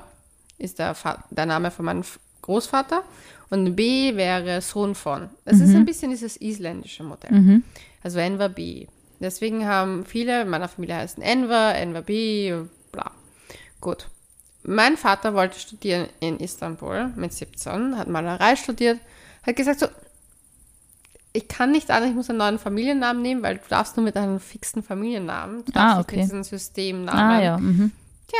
ist 0.57 0.79
der, 0.79 0.95
der 1.29 1.45
Name 1.45 1.71
von 1.71 1.85
meinem 1.85 2.03
Großvater 2.41 3.03
und 3.49 3.75
B 3.75 4.15
wäre 4.15 4.61
Sohn 4.61 4.95
von. 4.95 5.29
Es 5.45 5.59
ist 5.59 5.75
ein 5.75 5.85
bisschen 5.85 6.11
dieses 6.11 6.37
isländische 6.37 7.03
Modell. 7.03 7.31
Mhm. 7.31 7.63
Also 8.03 8.19
Enver 8.19 8.49
B. 8.49 8.87
Deswegen 9.19 9.67
haben 9.67 10.05
viele 10.05 10.41
in 10.41 10.49
meiner 10.49 10.67
Familie 10.67 10.95
heißen 10.95 11.21
Enver, 11.21 11.75
Enver 11.75 12.01
B. 12.01 12.53
Gut. 13.81 14.07
Mein 14.63 14.95
Vater 14.95 15.33
wollte 15.33 15.59
studieren 15.59 16.07
in 16.19 16.39
Istanbul 16.39 17.07
mit 17.15 17.33
17, 17.33 17.97
hat 17.97 18.07
Malerei 18.07 18.55
studiert, 18.55 18.99
hat 19.45 19.55
gesagt 19.55 19.79
so, 19.79 19.87
ich 21.33 21.47
kann 21.47 21.71
nicht 21.71 21.89
an, 21.89 22.03
ich 22.07 22.13
muss 22.13 22.29
einen 22.29 22.39
neuen 22.39 22.59
Familiennamen 22.59 23.21
nehmen, 23.21 23.41
weil 23.41 23.57
du 23.57 23.63
darfst 23.69 23.95
nur 23.97 24.03
mit 24.03 24.17
einem 24.17 24.39
fixen 24.39 24.83
Familiennamen. 24.83 25.63
Du 25.65 25.71
darfst 25.71 25.77
Ah, 25.77 25.97
nicht 25.97 26.03
okay. 26.07 26.15
mit 26.17 26.25
diesem 26.25 26.43
Systemnamen. 26.43 27.19
Ah 27.19 27.41
ja. 27.41 27.57
Mhm. 27.57 27.91
Tja, 28.27 28.39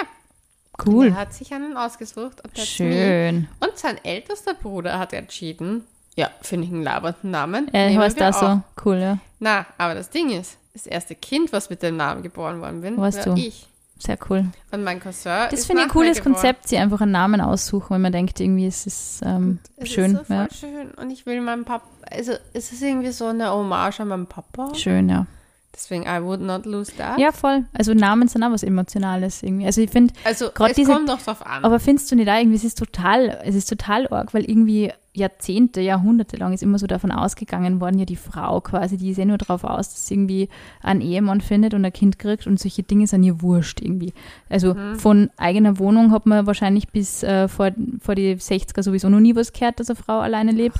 Cool. 0.86 1.08
er 1.08 1.16
hat 1.16 1.34
sich 1.34 1.54
einen 1.54 1.78
ausgesucht 1.78 2.42
und. 2.44 2.58
Schön. 2.60 3.48
und 3.60 3.78
sein 3.78 3.98
ältester 4.04 4.54
Bruder 4.54 5.00
hat 5.00 5.14
entschieden, 5.14 5.86
ja, 6.16 6.30
finde 6.42 6.68
ich 6.68 6.74
einen 6.74 6.84
labernden 6.84 7.32
Namen. 7.32 7.68
Er 7.74 7.88
nehmen 7.90 8.02
heißt 8.04 8.18
wir 8.18 8.32
da 8.32 8.34
so. 8.34 8.62
Cool, 8.86 8.98
ja. 8.98 9.18
Na, 9.40 9.66
aber 9.78 9.96
das 9.96 10.10
Ding 10.10 10.30
ist, 10.30 10.58
das 10.74 10.86
erste 10.86 11.16
Kind, 11.16 11.54
was 11.54 11.70
mit 11.70 11.82
dem 11.82 11.96
Namen 11.98 12.22
geboren 12.24 12.60
worden 12.62 12.82
bin, 12.82 12.98
Weißt 12.98 13.26
war 13.26 13.36
du. 13.36 13.42
ich. 13.42 13.68
Sehr 14.04 14.18
cool. 14.30 14.46
Und 14.72 14.84
mein 14.84 15.00
Cousin 15.00 15.48
Das 15.52 15.66
finde 15.68 15.84
ich 15.84 15.88
ein 15.88 15.92
cooles. 15.92 16.22
Konzept, 16.24 16.68
sie 16.68 16.78
einfach 16.78 17.02
einen 17.02 17.12
Namen 17.12 17.40
aussuchen, 17.40 17.92
wenn 17.94 18.02
man 18.02 18.12
denkt, 18.12 18.40
irgendwie 18.40 18.66
es 18.66 18.88
ist 18.88 19.22
ähm, 19.24 19.60
Es 19.78 19.90
schön. 19.90 20.16
ist 20.16 20.28
so 20.28 20.34
ja. 20.34 20.48
schön. 20.52 20.90
Und 20.96 21.12
ich 21.12 21.26
will 21.28 21.40
meinem 21.42 21.66
Papa, 21.66 21.86
also 22.10 22.32
es 22.54 22.72
ist 22.72 22.82
irgendwie 22.82 23.12
so 23.12 23.28
eine 23.28 23.52
Hommage 23.52 24.00
an 24.00 24.08
meinen 24.08 24.26
Papa. 24.26 24.74
Schön, 24.74 25.08
ja. 25.08 25.28
Deswegen, 25.74 26.04
I 26.04 26.22
would 26.22 26.42
not 26.42 26.66
lose 26.66 26.92
that. 26.98 27.18
Ja, 27.20 27.32
voll. 27.32 27.66
Also 27.74 27.94
Namen 27.94 28.28
sind 28.28 28.44
auch 28.44 28.52
was 28.52 28.64
Emotionales 28.64 29.42
irgendwie. 29.44 29.66
Also 29.68 29.82
ich 29.82 29.90
finde, 29.92 30.14
Also 30.24 30.50
es 30.68 30.74
diese- 30.76 30.92
kommt 30.92 31.08
doch 31.08 31.22
drauf 31.22 31.46
an. 31.46 31.64
aber 31.64 31.80
findest 31.80 32.12
du 32.12 32.16
nicht 32.16 32.28
auch 32.30 32.36
irgendwie, 32.36 32.58
es 32.58 32.64
ist 32.64 32.78
total, 32.80 33.40
es 33.46 33.54
ist 33.56 33.70
total 33.70 34.08
arg, 34.10 34.34
weil 34.34 34.44
irgendwie 34.50 34.92
Jahrzehnte, 35.14 35.82
Jahrhunderte 35.82 36.38
lang 36.38 36.54
ist 36.54 36.64
immer 36.64 36.80
so 36.80 36.88
davon 36.88 37.12
ausgegangen 37.12 37.82
worden, 37.82 38.00
ja 38.00 38.06
die 38.06 38.16
Frau 38.16 38.62
quasi, 38.62 38.96
die 38.98 39.10
ist 39.10 39.18
ja 39.18 39.26
nur 39.26 39.38
darauf 39.38 39.64
aus, 39.66 39.90
dass 39.90 40.08
sie 40.08 40.14
irgendwie 40.14 40.50
einen 40.82 41.02
Ehemann 41.02 41.42
findet 41.42 41.74
und 41.74 41.84
ein 41.84 41.92
Kind 41.92 42.18
kriegt 42.18 42.48
und 42.48 42.60
solche 42.60 42.84
Dinge 42.84 43.08
sind 43.08 43.24
ihr 43.24 43.42
wurscht 43.42 43.82
irgendwie. 43.82 44.14
Also 44.50 44.74
Mhm. 44.74 44.96
von 44.96 45.30
eigener 45.38 45.80
Wohnung 45.80 46.12
hat 46.12 46.26
man 46.26 46.48
wahrscheinlich 46.48 46.88
bis 46.88 47.24
äh, 47.24 47.48
vor, 47.50 47.72
vor 48.00 48.16
die 48.16 48.36
60er 48.38 48.84
sowieso 48.84 49.10
noch 49.10 49.20
nie 49.20 49.36
was 49.36 49.52
gehört, 49.52 49.80
dass 49.82 49.90
eine 49.90 49.98
Frau 49.98 50.20
alleine 50.20 50.52
lebt. 50.54 50.80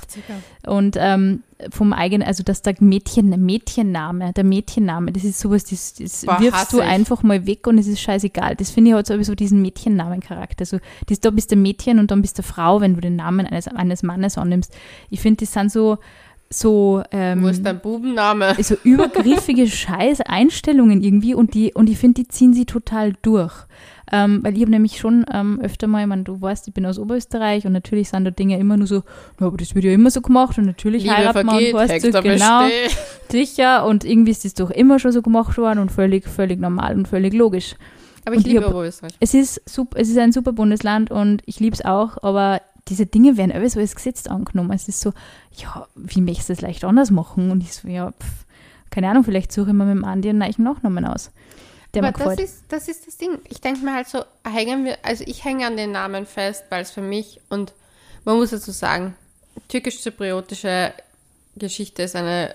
Und 0.66 0.96
ähm, 0.98 1.42
vom 1.70 1.92
eigenen, 1.92 2.26
also 2.26 2.42
dass 2.42 2.62
der 2.62 2.74
Mädchen, 2.80 3.28
Mädchenname, 3.44 4.32
der 4.32 4.42
Mädchenname, 4.42 5.12
das 5.12 5.22
ist 5.22 5.38
sowas, 5.38 5.62
das, 5.64 5.94
das 5.94 6.24
Boah, 6.24 6.40
wirfst 6.40 6.72
du 6.72 6.78
ich. 6.78 6.84
einfach 6.84 7.22
mal 7.22 7.46
weg 7.46 7.66
und 7.68 7.78
es 7.78 7.86
ist 7.86 8.00
scheißegal. 8.00 8.56
Das 8.56 8.70
finde 8.70 8.90
ich 8.90 8.94
halt 8.94 9.06
sowieso 9.06 9.34
diesen 9.36 9.62
Mädchennamencharakter. 9.62 10.62
Also 10.62 10.78
das, 11.06 11.20
da 11.20 11.30
bist 11.30 11.52
du 11.52 11.56
Mädchen 11.56 11.98
und 12.00 12.10
dann 12.10 12.20
bist 12.22 12.38
du 12.38 12.42
Frau, 12.42 12.80
wenn 12.80 12.94
du 12.94 13.00
den 13.00 13.14
Namen 13.16 13.46
eines, 13.46 13.68
eines 13.68 14.02
Mannes 14.02 14.21
annimmst. 14.38 14.72
Ich 15.10 15.20
finde, 15.20 15.44
das 15.44 15.52
sind 15.52 15.70
so, 15.70 15.98
so, 16.50 17.02
ähm, 17.10 17.42
Wo 17.42 17.48
ist 17.48 17.64
dein 17.64 17.80
Bubenname? 17.80 18.54
so 18.62 18.76
übergriffige 18.84 19.66
Scheiß-Einstellungen 20.22 21.02
irgendwie 21.02 21.34
und 21.34 21.54
die 21.54 21.72
und 21.74 21.88
ich 21.88 21.98
finde, 21.98 22.22
die 22.22 22.28
ziehen 22.28 22.52
sie 22.54 22.66
total 22.66 23.14
durch. 23.22 23.52
Ähm, 24.14 24.40
weil 24.42 24.54
ich 24.54 24.60
habe 24.60 24.70
nämlich 24.70 24.98
schon 24.98 25.24
ähm, 25.32 25.58
öfter 25.62 25.86
mal, 25.86 26.02
ich 26.02 26.06
meine, 26.06 26.22
du 26.24 26.38
weißt, 26.38 26.68
ich 26.68 26.74
bin 26.74 26.84
aus 26.84 26.98
Oberösterreich 26.98 27.64
und 27.64 27.72
natürlich 27.72 28.10
sind 28.10 28.26
da 28.26 28.30
Dinge 28.30 28.58
immer 28.58 28.76
nur 28.76 28.86
so, 28.86 29.04
na, 29.40 29.46
aber 29.46 29.56
das 29.56 29.74
wird 29.74 29.86
ja 29.86 29.92
immer 29.92 30.10
so 30.10 30.20
gemacht 30.20 30.58
und 30.58 30.66
natürlich 30.66 31.04
Liebe 31.04 31.16
heiratet 31.16 31.46
man 31.46 31.54
vergeht, 31.54 31.72
und 31.74 31.80
weißt 31.80 32.04
du, 32.04 32.22
genau, 32.22 32.68
sicher 33.30 33.86
und 33.86 34.04
irgendwie 34.04 34.32
ist 34.32 34.44
das 34.44 34.52
doch 34.52 34.70
immer 34.70 34.98
schon 34.98 35.12
so 35.12 35.22
gemacht 35.22 35.56
worden 35.56 35.78
und 35.78 35.90
völlig, 35.90 36.28
völlig 36.28 36.60
normal 36.60 36.94
und 36.94 37.08
völlig 37.08 37.32
logisch. 37.32 37.74
Aber 38.26 38.34
ich 38.34 38.40
Und 38.40 38.46
ich 38.46 38.52
liebe 38.52 38.66
hab- 38.66 38.72
Oberösterreich. 38.72 39.12
Es 39.18 39.32
ist, 39.32 39.62
super, 39.66 39.98
es 39.98 40.10
ist 40.10 40.18
ein 40.18 40.32
super 40.32 40.52
Bundesland 40.52 41.10
und 41.10 41.42
ich 41.46 41.58
liebe 41.58 41.74
es 41.74 41.82
auch, 41.84 42.22
aber 42.22 42.60
diese 42.88 43.06
Dinge 43.06 43.36
werden 43.36 43.52
alles 43.52 43.74
so 43.74 43.80
als 43.80 43.94
Gesetz 43.94 44.26
angenommen. 44.26 44.72
Es 44.72 44.88
ist 44.88 45.00
so, 45.00 45.12
ja, 45.56 45.86
wie 45.94 46.20
möchtest 46.20 46.48
du 46.48 46.52
das 46.54 46.62
leicht 46.62 46.84
anders 46.84 47.10
machen? 47.10 47.50
Und 47.50 47.62
ich 47.62 47.74
so, 47.74 47.88
ja, 47.88 48.10
pff, 48.10 48.46
keine 48.90 49.08
Ahnung, 49.08 49.24
vielleicht 49.24 49.52
suche 49.52 49.68
ich 49.70 49.74
mir 49.74 49.84
mit 49.84 49.96
dem 49.96 50.04
Andi 50.04 50.28
einen 50.28 50.38
neuen 50.38 50.54
Nachnamen 50.58 51.04
aus. 51.04 51.30
Der 51.94 52.04
Aber 52.04 52.24
das 52.24 52.38
ist, 52.38 52.64
das 52.68 52.88
ist 52.88 53.06
das 53.06 53.16
Ding. 53.18 53.38
Ich 53.48 53.60
denke 53.60 53.84
mir 53.84 53.94
halt 53.94 54.08
so, 54.08 54.24
hängen 54.44 54.84
wir, 54.84 54.98
also 55.02 55.24
ich 55.26 55.44
hänge 55.44 55.66
an 55.66 55.76
den 55.76 55.92
Namen 55.92 56.26
fest, 56.26 56.64
weil 56.70 56.82
es 56.82 56.90
für 56.90 57.02
mich 57.02 57.40
und 57.50 57.74
man 58.24 58.36
muss 58.36 58.50
dazu 58.50 58.70
sagen, 58.70 59.14
türkisch-zypriotische 59.68 60.94
Geschichte 61.56 62.02
ist 62.02 62.16
eine 62.16 62.54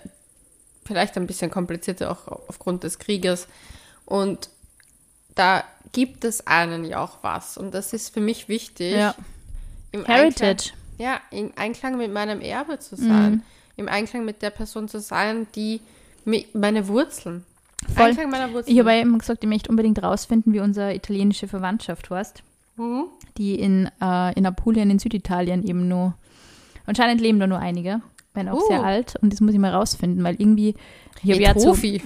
vielleicht 0.86 1.18
ein 1.18 1.28
bisschen 1.28 1.52
komplizierte 1.52 2.10
auch 2.10 2.28
aufgrund 2.48 2.84
des 2.84 2.98
Krieges 2.98 3.48
und 4.06 4.50
da 5.36 5.64
gibt 5.92 6.24
es 6.24 6.48
einen 6.48 6.86
ja 6.86 7.04
auch 7.04 7.18
was 7.22 7.58
und 7.58 7.74
das 7.74 7.94
ist 7.94 8.14
für 8.14 8.22
mich 8.22 8.48
wichtig. 8.48 8.94
Ja. 8.94 9.14
Im 9.92 10.02
Einklang, 10.02 10.16
Heritage. 10.18 10.74
ja, 10.98 11.20
im 11.32 11.52
Einklang 11.56 11.98
mit 11.98 12.12
meinem 12.14 12.42
Erbe 12.42 12.80
zu 12.80 12.96
sein, 12.96 13.32
Mhm. 13.32 13.42
im 13.78 13.88
Einklang 13.90 14.26
mit 14.26 14.42
der 14.42 14.50
Person 14.50 14.88
zu 14.88 15.00
sein, 15.00 15.48
die 15.56 15.82
meine 16.54 16.88
Wurzeln, 16.88 17.46
Voll. 17.96 18.08
Einklang 18.08 18.30
meiner 18.30 18.52
Wurzeln. 18.52 18.74
Ich 18.74 18.80
habe 18.80 18.94
ja 18.94 19.02
immer 19.02 19.18
gesagt, 19.18 19.44
ich 19.44 19.50
möchte 19.50 19.70
unbedingt 19.70 20.02
rausfinden, 20.04 20.52
wie 20.54 20.60
unsere 20.60 20.94
italienische 20.94 21.48
Verwandtschaft 21.48 22.10
heißt, 22.10 22.44
Mhm. 22.76 23.06
die 23.38 23.56
in, 23.56 23.90
äh, 24.02 24.34
in 24.38 24.46
Apulien 24.46 24.90
in 24.90 25.00
Süditalien 25.00 25.66
eben 25.66 25.88
nur, 25.88 26.16
anscheinend 26.86 27.22
leben 27.22 27.40
da 27.40 27.48
nur 27.48 27.60
einige. 27.60 28.02
Bin 28.38 28.50
auch 28.50 28.56
Uh. 28.62 28.68
sehr 28.68 28.84
alt 28.84 29.16
und 29.22 29.34
das 29.34 29.42
muss 29.42 29.54
ich 29.54 29.60
mal 29.60 29.74
rausfinden, 29.74 30.24
weil 30.24 30.36
irgendwie. 30.40 30.76
Ich 31.24 31.40
Edhofi. 31.40 32.02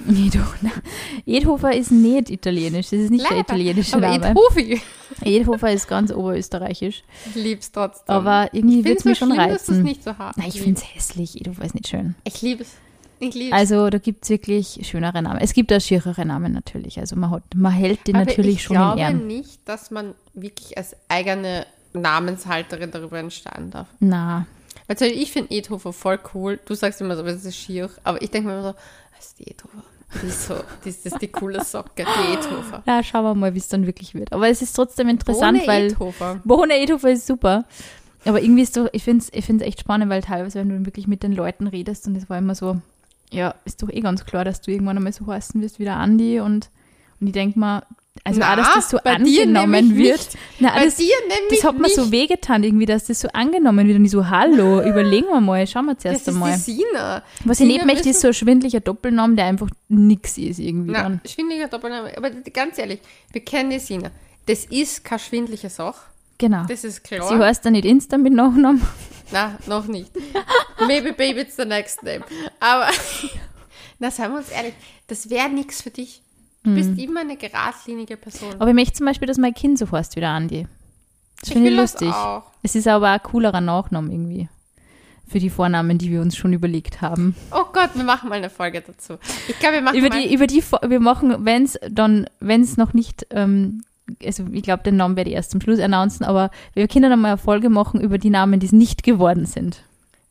Edhofer 1.25 1.73
ist 1.75 1.91
nicht 1.91 2.29
italienisch, 2.29 2.89
das 2.89 2.99
ist 3.01 3.09
nicht 3.11 3.23
der 3.23 3.37
Leider. 3.37 3.41
italienische 3.49 3.97
Aber 3.97 4.07
Name. 4.17 4.29
Edhofi. 4.31 4.81
Edhofer 5.21 5.71
ist 5.71 5.87
ganz 5.87 6.11
oberösterreichisch. 6.13 7.03
Ich 7.29 7.35
lieb's 7.35 7.71
trotzdem. 7.71 8.15
Aber 8.15 8.49
irgendwie 8.53 8.79
ich 8.79 8.85
wird 8.85 8.99
es 8.99 9.05
mich 9.05 9.13
es 9.13 9.19
so 9.19 9.25
schon 9.25 9.35
schlimm, 9.35 9.49
dass 9.49 9.61
es 9.63 9.69
reizen. 9.69 9.83
nicht 9.83 10.03
so 10.03 10.17
hart 10.17 10.37
Nein, 10.37 10.47
ich 10.47 10.61
finde 10.61 10.79
es 10.81 10.95
hässlich. 10.95 11.39
Edhofer 11.41 11.65
ist 11.65 11.75
nicht 11.75 11.87
schön. 11.89 12.15
Ich 12.23 12.41
liebe 12.41 12.61
es. 12.63 12.75
Ich 13.19 13.35
liebe 13.35 13.53
es. 13.53 13.59
Also 13.59 13.89
da 13.89 13.97
gibt 13.97 14.23
es 14.23 14.29
wirklich 14.29 14.79
schönere 14.83 15.21
Namen. 15.21 15.39
Es 15.41 15.53
gibt 15.53 15.71
auch 15.73 15.81
schierere 15.81 16.25
Namen 16.25 16.53
natürlich. 16.53 16.97
Also 16.99 17.15
man, 17.17 17.29
hat, 17.31 17.43
man 17.53 17.71
hält 17.73 18.07
den 18.07 18.15
Aber 18.15 18.25
natürlich 18.25 18.55
ich 18.55 18.63
schon 18.63 18.77
in 18.77 18.81
glaube 18.81 18.99
Ehren. 19.01 19.27
nicht, 19.27 19.59
dass 19.65 19.91
man 19.91 20.15
wirklich 20.33 20.77
als 20.77 20.95
eigene 21.09 21.65
Namenshalterin 21.93 22.91
darüber 22.91 23.19
entscheiden 23.19 23.69
darf. 23.71 23.87
Na, 23.99 24.47
Weil 24.91 24.97
zum 24.97 25.07
Beispiel, 25.07 25.23
ich 25.23 25.31
finde 25.31 25.55
Edhofer 25.55 25.93
voll 25.93 26.19
cool. 26.33 26.59
Du 26.65 26.73
sagst 26.75 26.99
immer 26.99 27.15
so, 27.15 27.23
das 27.23 27.45
ist 27.45 27.55
schier. 27.55 27.89
Aber 28.03 28.21
ich 28.21 28.29
denke 28.29 28.49
mir 28.49 28.55
immer 28.59 28.73
so, 28.73 28.77
das 29.15 29.27
ist 29.27 29.39
die 29.39 29.47
Edhofer. 29.49 29.83
Die 30.21 30.27
ist 30.27 30.47
so, 30.47 30.55
das 30.83 30.97
ist 30.97 31.21
die 31.21 31.29
coole 31.29 31.63
Socke, 31.63 32.03
die 32.03 32.33
Edhofer. 32.33 32.83
ja, 32.85 33.01
schauen 33.01 33.23
wir 33.23 33.33
mal, 33.33 33.53
wie 33.53 33.59
es 33.59 33.69
dann 33.69 33.85
wirklich 33.85 34.13
wird. 34.15 34.33
Aber 34.33 34.49
es 34.49 34.61
ist 34.61 34.73
trotzdem 34.73 35.07
interessant, 35.07 35.59
Ohne 35.59 35.65
weil 35.65 35.85
Edhofer. 35.85 36.41
Bohne 36.43 36.73
Edhofer 36.73 37.11
ist 37.11 37.25
super. 37.25 37.63
Aber 38.25 38.41
irgendwie 38.41 38.63
ist 38.63 38.75
doch, 38.75 38.89
ich 38.91 39.05
finde 39.05 39.23
es 39.23 39.33
ich 39.33 39.45
find's 39.45 39.63
echt 39.63 39.79
spannend, 39.79 40.09
weil 40.09 40.23
teilweise, 40.23 40.59
wenn 40.59 40.67
du 40.67 40.85
wirklich 40.85 41.07
mit 41.07 41.23
den 41.23 41.31
Leuten 41.31 41.67
redest 41.67 42.05
und 42.07 42.17
es 42.17 42.29
war 42.29 42.37
immer 42.37 42.55
so, 42.55 42.81
ja, 43.31 43.55
ist 43.63 43.81
doch 43.81 43.89
eh 43.89 44.01
ganz 44.01 44.25
klar, 44.25 44.43
dass 44.43 44.59
du 44.59 44.71
irgendwann 44.71 44.97
einmal 44.97 45.13
so 45.13 45.25
heißen 45.25 45.61
wirst 45.61 45.79
wie 45.79 45.85
der 45.85 45.95
Andi 45.95 46.41
und, 46.41 46.69
und 47.21 47.27
ich 47.27 47.33
denke 47.33 47.57
mal, 47.57 47.83
also 48.23 48.39
Na, 48.41 48.55
dass 48.55 48.73
das 48.73 48.89
so 48.89 48.97
bei 49.03 49.15
angenommen 49.15 49.95
wird. 49.95 50.27
Na, 50.59 50.73
Bei 50.75 50.85
das, 50.85 50.97
dir 50.97 51.13
nämlich 51.27 51.61
das 51.61 51.63
hat 51.63 51.79
mir 51.79 51.89
so 51.89 52.11
wehgetan 52.11 52.63
irgendwie, 52.63 52.85
dass 52.85 53.05
das 53.05 53.19
so 53.21 53.29
angenommen 53.29 53.87
wird 53.87 53.97
und 53.97 54.05
ich 54.05 54.11
so, 54.11 54.29
hallo, 54.29 54.81
überlegen 54.81 55.27
wir 55.27 55.39
mal, 55.41 55.65
schauen 55.65 55.85
wir 55.85 55.93
das 55.95 56.01
zuerst 56.03 56.27
ist 56.27 56.33
einmal. 56.33 56.53
die 56.53 56.59
Sina. 56.59 57.23
Was 57.45 57.59
ich 57.61 57.67
Sina 57.67 57.83
nicht 57.83 57.85
möchte, 57.93 58.09
ist 58.09 58.21
so 58.21 58.27
ein 58.27 58.33
schwindlicher 58.33 58.81
Doppelname, 58.81 59.35
der 59.35 59.45
einfach 59.45 59.69
nix 59.87 60.37
ist 60.37 60.59
irgendwie 60.59 60.91
Na, 60.91 61.03
dann. 61.03 61.21
schwindlicher 61.25 61.67
Doppelname. 61.69 62.15
Aber 62.17 62.29
ganz 62.31 62.77
ehrlich, 62.77 62.99
wir 63.31 63.41
kennen 63.43 63.69
die 63.69 63.79
Sina. 63.79 64.11
Das 64.45 64.65
ist 64.65 65.03
keine 65.03 65.19
schwindliche 65.19 65.69
Sache. 65.69 66.01
Genau. 66.37 66.65
Das 66.67 66.83
ist 66.83 67.03
klar. 67.03 67.27
Sie 67.27 67.35
heißt 67.37 67.65
dann 67.65 67.73
nicht 67.73 67.85
Insta 67.85 68.17
mit 68.17 68.33
Nachnamen. 68.33 68.81
Na, 69.31 69.57
noch 69.67 69.87
nicht. 69.87 70.11
Maybe 70.85 71.13
baby 71.13 71.41
it's 71.41 71.55
the 71.55 71.63
next 71.65 72.03
name. 72.03 72.25
Aber, 72.59 72.87
na, 73.99 74.11
seien 74.11 74.31
wir 74.31 74.39
uns 74.39 74.49
ehrlich, 74.49 74.73
das 75.07 75.29
wäre 75.29 75.47
nichts 75.49 75.81
für 75.81 75.91
dich. 75.91 76.21
Du 76.63 76.75
bist 76.75 76.99
immer 76.99 77.21
eine 77.21 77.37
geradlinige 77.37 78.17
Person. 78.17 78.53
Aber 78.59 78.69
ich 78.69 78.75
möchte 78.75 78.93
zum 78.93 79.07
Beispiel, 79.07 79.27
dass 79.27 79.37
mein 79.37 79.53
Kind 79.53 79.79
so 79.79 79.91
heißt 79.91 80.15
wie 80.15 80.19
der 80.19 80.29
Andi. 80.29 80.67
Das 81.39 81.49
ich 81.49 81.53
finde 81.53 81.71
ich 81.71 81.75
das 81.75 81.93
lustig. 81.93 82.13
auch. 82.13 82.43
Es 82.61 82.75
ist 82.75 82.87
aber 82.87 83.09
ein 83.09 83.23
coolerer 83.23 83.61
Nachname 83.61 84.11
irgendwie. 84.11 84.47
Für 85.27 85.39
die 85.39 85.49
Vornamen, 85.49 85.97
die 85.97 86.11
wir 86.11 86.21
uns 86.21 86.35
schon 86.35 86.53
überlegt 86.53 87.01
haben. 87.01 87.35
Oh 87.51 87.65
Gott, 87.73 87.91
wir 87.95 88.03
machen 88.03 88.29
mal 88.29 88.35
eine 88.35 88.49
Folge 88.49 88.81
dazu. 88.81 89.17
Ich 89.47 89.57
glaube, 89.57 89.75
wir 89.75 89.81
machen 89.81 89.97
Über 89.97 90.09
mal, 90.09 90.21
die, 90.21 90.33
über 90.33 90.45
die, 90.45 90.61
wir 90.61 90.99
machen, 90.99 91.45
wenn 91.45 91.63
es 91.63 91.79
dann, 91.89 92.27
wenn 92.39 92.61
es 92.61 92.77
noch 92.77 92.93
nicht, 92.93 93.25
ähm, 93.31 93.83
also 94.23 94.45
ich 94.51 94.61
glaube, 94.61 94.83
den 94.83 94.97
Namen 94.97 95.15
werde 95.15 95.29
ich 95.29 95.37
erst 95.37 95.51
zum 95.51 95.61
Schluss 95.61 95.79
announcen, 95.79 96.25
aber 96.25 96.51
wir 96.73 96.87
können 96.87 97.09
dann 97.09 97.21
mal 97.21 97.29
eine 97.29 97.37
Folge 97.37 97.69
machen 97.69 98.01
über 98.01 98.17
die 98.17 98.29
Namen, 98.29 98.59
die 98.59 98.65
es 98.65 98.71
nicht 98.73 99.03
geworden 99.03 99.45
sind. 99.45 99.83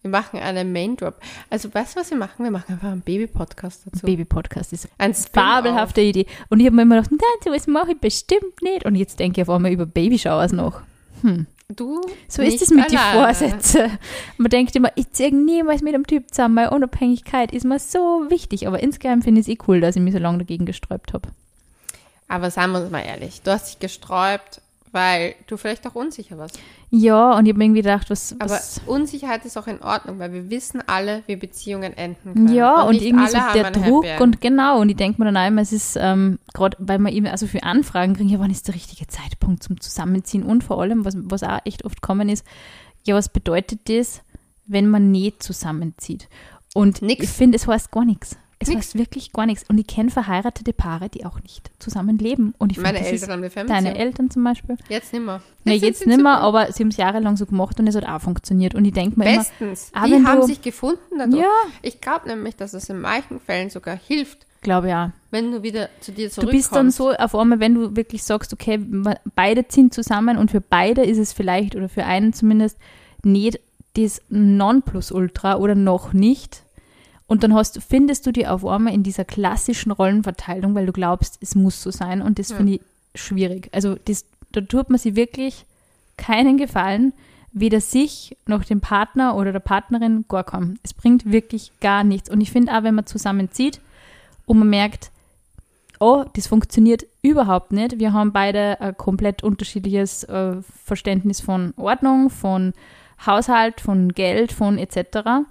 Wir 0.03 0.11
machen 0.11 0.41
einen 0.41 0.73
Main 0.73 0.97
Drop. 0.97 1.21
Also, 1.51 1.73
weißt 1.73 1.95
du, 1.95 2.01
was 2.01 2.11
wir 2.11 2.17
machen? 2.17 2.45
Wir 2.45 2.51
machen 2.51 2.73
einfach 2.73 2.91
einen 2.91 3.03
Baby-Podcast 3.03 3.83
dazu. 3.87 4.07
Baby-Podcast 4.07 4.73
ist 4.73 4.89
Ein 4.97 5.13
eine 5.13 5.15
fabelhafte 5.15 6.01
Idee. 6.01 6.27
Und 6.49 6.61
ich 6.61 6.67
habe 6.67 6.77
mir 6.77 6.83
immer 6.83 6.97
gedacht, 6.97 7.13
nein, 7.13 7.45
sowas 7.45 7.67
mache 7.67 7.93
ich 7.93 7.99
bestimmt 7.99 8.63
nicht. 8.63 8.87
Und 8.87 8.95
jetzt 8.95 9.19
denke 9.21 9.41
ich 9.41 9.49
auf 9.49 9.55
einmal 9.55 9.73
über 9.73 9.87
Babyshowers 9.87 10.53
noch. 10.53 10.81
Du 11.77 12.01
So 12.29 12.43
ist 12.43 12.63
es 12.63 12.71
mit 12.71 12.91
den. 12.91 12.99
Vorsätzen. 12.99 13.99
Man 14.39 14.51
denkt 14.51 14.75
immer, 14.75 14.91
ich 14.97 15.11
ziehe 15.11 15.35
niemals 15.35 15.83
mit 15.83 15.95
einem 15.95 16.07
Typ 16.07 16.29
zusammen, 16.31 16.57
weil 16.57 16.69
Unabhängigkeit 16.69 17.53
ist 17.53 17.65
mir 17.65 17.79
so 17.79 18.25
wichtig. 18.29 18.67
Aber 18.67 18.81
insgeheim 18.81 19.23
finde 19.23 19.41
ich 19.41 19.49
es 19.49 19.53
eh 19.53 19.59
cool, 19.69 19.81
dass 19.81 19.97
ich 19.97 20.03
mich 20.03 20.15
so 20.15 20.19
lange 20.19 20.39
dagegen 20.39 20.67
gesträubt 20.67 21.13
habe. 21.13 21.29
Aber 22.27 22.51
seien 22.51 22.73
wir 22.73 22.81
uns 22.81 22.91
mal 22.91 23.01
ehrlich, 23.01 23.43
du 23.43 23.51
hast 23.51 23.69
dich 23.69 23.79
gesträubt, 23.81 24.63
weil 24.93 25.35
du 25.47 25.57
vielleicht 25.57 25.87
auch 25.87 25.95
unsicher 25.95 26.37
warst. 26.39 26.59
Ja, 26.91 27.37
und 27.37 27.47
ich 27.47 27.53
habe 27.53 27.59
mir 27.59 27.65
irgendwie 27.65 27.83
gedacht, 27.83 28.11
was. 28.11 28.35
Aber 28.39 28.51
was 28.51 28.81
Unsicherheit 28.87 29.45
ist 29.45 29.57
auch 29.57 29.67
in 29.67 29.81
Ordnung, 29.83 30.19
weil 30.19 30.33
wir 30.33 30.51
wissen 30.51 30.83
alle, 30.87 31.23
wie 31.27 31.37
Beziehungen 31.37 31.97
enden 31.97 32.35
können. 32.35 32.55
ja, 32.55 32.83
und, 32.83 32.93
nicht 32.93 33.05
irgendwie 33.05 33.29
so 33.29 33.39
der 33.55 33.71
Druck 33.71 34.07
und 34.19 34.41
genau. 34.41 34.81
Und 34.81 34.89
ich 34.89 34.97
denke 34.97 35.21
mir 35.21 35.27
dann 35.27 35.37
auch 35.37 35.47
immer, 35.47 35.63
es 35.63 35.73
ist 35.73 35.97
ähm, 36.01 36.39
gerade, 36.53 36.77
weil 36.81 36.99
man 36.99 37.13
eben 37.13 37.27
also 37.27 37.47
für 37.47 37.63
Anfragen 37.63 38.15
kriegen, 38.15 38.29
ja, 38.29 38.41
wann 38.41 38.51
ist 38.51 38.67
der 38.67 38.75
richtige 38.75 39.07
Zeitpunkt 39.07 39.63
zum 39.63 39.81
Zusammenziehen? 39.81 40.43
Und 40.43 40.65
vor 40.65 40.81
allem, 40.81 41.05
was, 41.05 41.15
was 41.17 41.43
auch 41.43 41.61
echt 41.65 41.85
oft 41.85 42.03
kommen 42.03 42.29
ist, 42.29 42.45
ja, 43.05 43.15
was 43.15 43.29
bedeutet 43.29 43.89
das, 43.89 44.23
wenn 44.67 44.89
man 44.89 45.11
nicht 45.11 45.43
zusammenzieht? 45.43 46.29
Und 46.75 47.03
Nix. 47.03 47.25
ich 47.25 47.31
finde, 47.31 47.57
es 47.57 47.67
heißt 47.67 47.91
gar 47.91 48.05
nichts. 48.05 48.37
Es 48.63 48.69
Nix. 48.69 48.79
heißt 48.89 48.99
wirklich 48.99 49.33
gar 49.33 49.47
nichts. 49.47 49.65
Und 49.71 49.79
ich 49.79 49.87
kenne 49.87 50.11
verheiratete 50.11 50.75
Paare, 50.75 51.09
die 51.09 51.25
auch 51.25 51.41
nicht 51.41 51.71
zusammenleben. 51.79 52.55
Und 52.59 52.73
ich 52.73 52.79
Meine 52.79 52.99
das 52.99 53.09
Eltern 53.09 53.31
haben 53.31 53.43
die 53.43 53.49
Fernbeziehung. 53.51 53.85
deine 53.85 53.99
Eltern 53.99 54.31
zum 54.31 54.45
Beispiel. 54.45 54.77
Jetzt 54.91 55.13
nimmer. 55.15 55.41
Jetzt 55.65 56.07
nicht 56.07 56.07
mehr, 56.07 56.17
super. 56.37 56.41
aber 56.41 56.71
sie 56.73 56.83
haben 56.83 56.91
es 56.91 56.99
jahrelang 56.99 57.39
so 57.39 57.47
gemacht 57.47 57.81
und 57.81 57.87
es 57.87 57.95
hat 57.97 58.07
auch 58.07 58.21
funktioniert. 58.21 58.75
Und 58.75 58.85
ich 58.85 58.93
denke 58.93 59.19
mir 59.19 59.25
immer, 59.33 59.39
Bestens. 59.39 59.91
Ah, 59.95 60.07
die 60.07 60.23
haben 60.23 60.41
du- 60.43 60.47
sich 60.47 60.61
gefunden 60.61 60.99
dadurch. 61.19 61.41
ja, 61.41 61.49
Ich 61.81 62.03
glaube 62.03 62.29
nämlich, 62.29 62.55
dass 62.57 62.75
es 62.75 62.89
in 62.91 63.01
manchen 63.01 63.41
Fällen 63.41 63.71
sogar 63.71 63.97
hilft, 63.97 64.47
glaube 64.61 64.91
ja. 64.91 65.13
wenn 65.31 65.51
du 65.53 65.63
wieder 65.63 65.89
zu 66.01 66.13
dir 66.13 66.29
Du 66.29 66.35
zurückkommst. 66.35 66.53
bist 66.69 66.77
dann 66.77 66.91
so 66.91 67.13
auf 67.13 67.35
einmal, 67.35 67.61
wenn 67.61 67.75
du 67.75 67.97
wirklich 67.97 68.23
sagst, 68.25 68.53
okay, 68.53 68.79
beide 69.35 69.69
ziehen 69.69 69.91
zusammen 69.91 70.37
und 70.37 70.51
für 70.51 70.61
beide 70.61 71.03
ist 71.03 71.17
es 71.17 71.33
vielleicht 71.33 71.77
oder 71.77 71.89
für 71.89 72.05
einen 72.05 72.35
zumindest 72.35 72.77
nicht 73.25 73.59
das 73.95 74.21
Nonplusultra 74.29 75.57
oder 75.57 75.75
noch 75.75 76.13
nicht. 76.13 76.63
Und 77.31 77.45
dann 77.45 77.55
hast, 77.55 77.81
findest 77.81 78.27
du 78.27 78.33
dir 78.33 78.53
auf 78.53 78.67
einmal 78.67 78.93
in 78.93 79.05
dieser 79.05 79.25
klassischen 79.25 79.93
Rollenverteilung, 79.93 80.75
weil 80.75 80.87
du 80.87 80.93
glaubst, 80.93 81.39
es 81.41 81.55
muss 81.55 81.81
so 81.81 81.93
sein 81.93 82.23
und 82.23 82.41
das 82.41 82.49
Ja. 82.51 82.57
finde 82.57 82.73
ich 82.75 82.81
schwierig. 83.15 83.69
Also 83.71 83.95
das, 84.05 84.25
da 84.51 84.61
tut 84.63 84.91
man 84.91 84.99
sich 84.99 85.15
wirklich 85.15 85.65
keinen 86.17 86.57
Gefallen, 86.59 87.13
weder 87.53 87.81
sich 87.81 88.37
noch 88.47 88.65
dem 88.65 88.81
Partner 88.81 89.37
oder 89.37 89.53
der 89.53 89.61
Partnerin 89.61 90.25
gar 90.29 90.43
kaum. 90.43 90.79
Es 90.83 90.93
bringt 90.93 91.31
wirklich 91.31 91.71
gar 91.81 92.03
nichts. 92.03 92.29
Und 92.29 92.41
ich 92.41 92.51
finde 92.51 92.77
auch, 92.77 92.83
wenn 92.83 92.97
man 92.97 93.07
zusammenzieht 93.07 93.81
und 94.47 94.59
man 94.59 94.69
merkt, 94.69 95.13
oh, 96.01 96.25
das 96.33 96.49
funktioniert 96.49 97.07
überhaupt 97.23 97.71
nicht. 97.71 98.01
Wir 98.01 98.13
haben 98.13 98.33
beide 98.33 98.81
ein 98.81 98.97
komplett 98.97 99.45
unterschiedliches 99.45 100.25
äh, 100.25 100.57
Verständnis 100.85 101.41
von 101.41 101.75
Ordnung, 101.77 102.29
von 102.29 102.73
Haushalt, 103.25 103.81
von 103.81 104.13
Geld, 104.15 104.51
von 104.51 104.79
etc. 104.79 105.47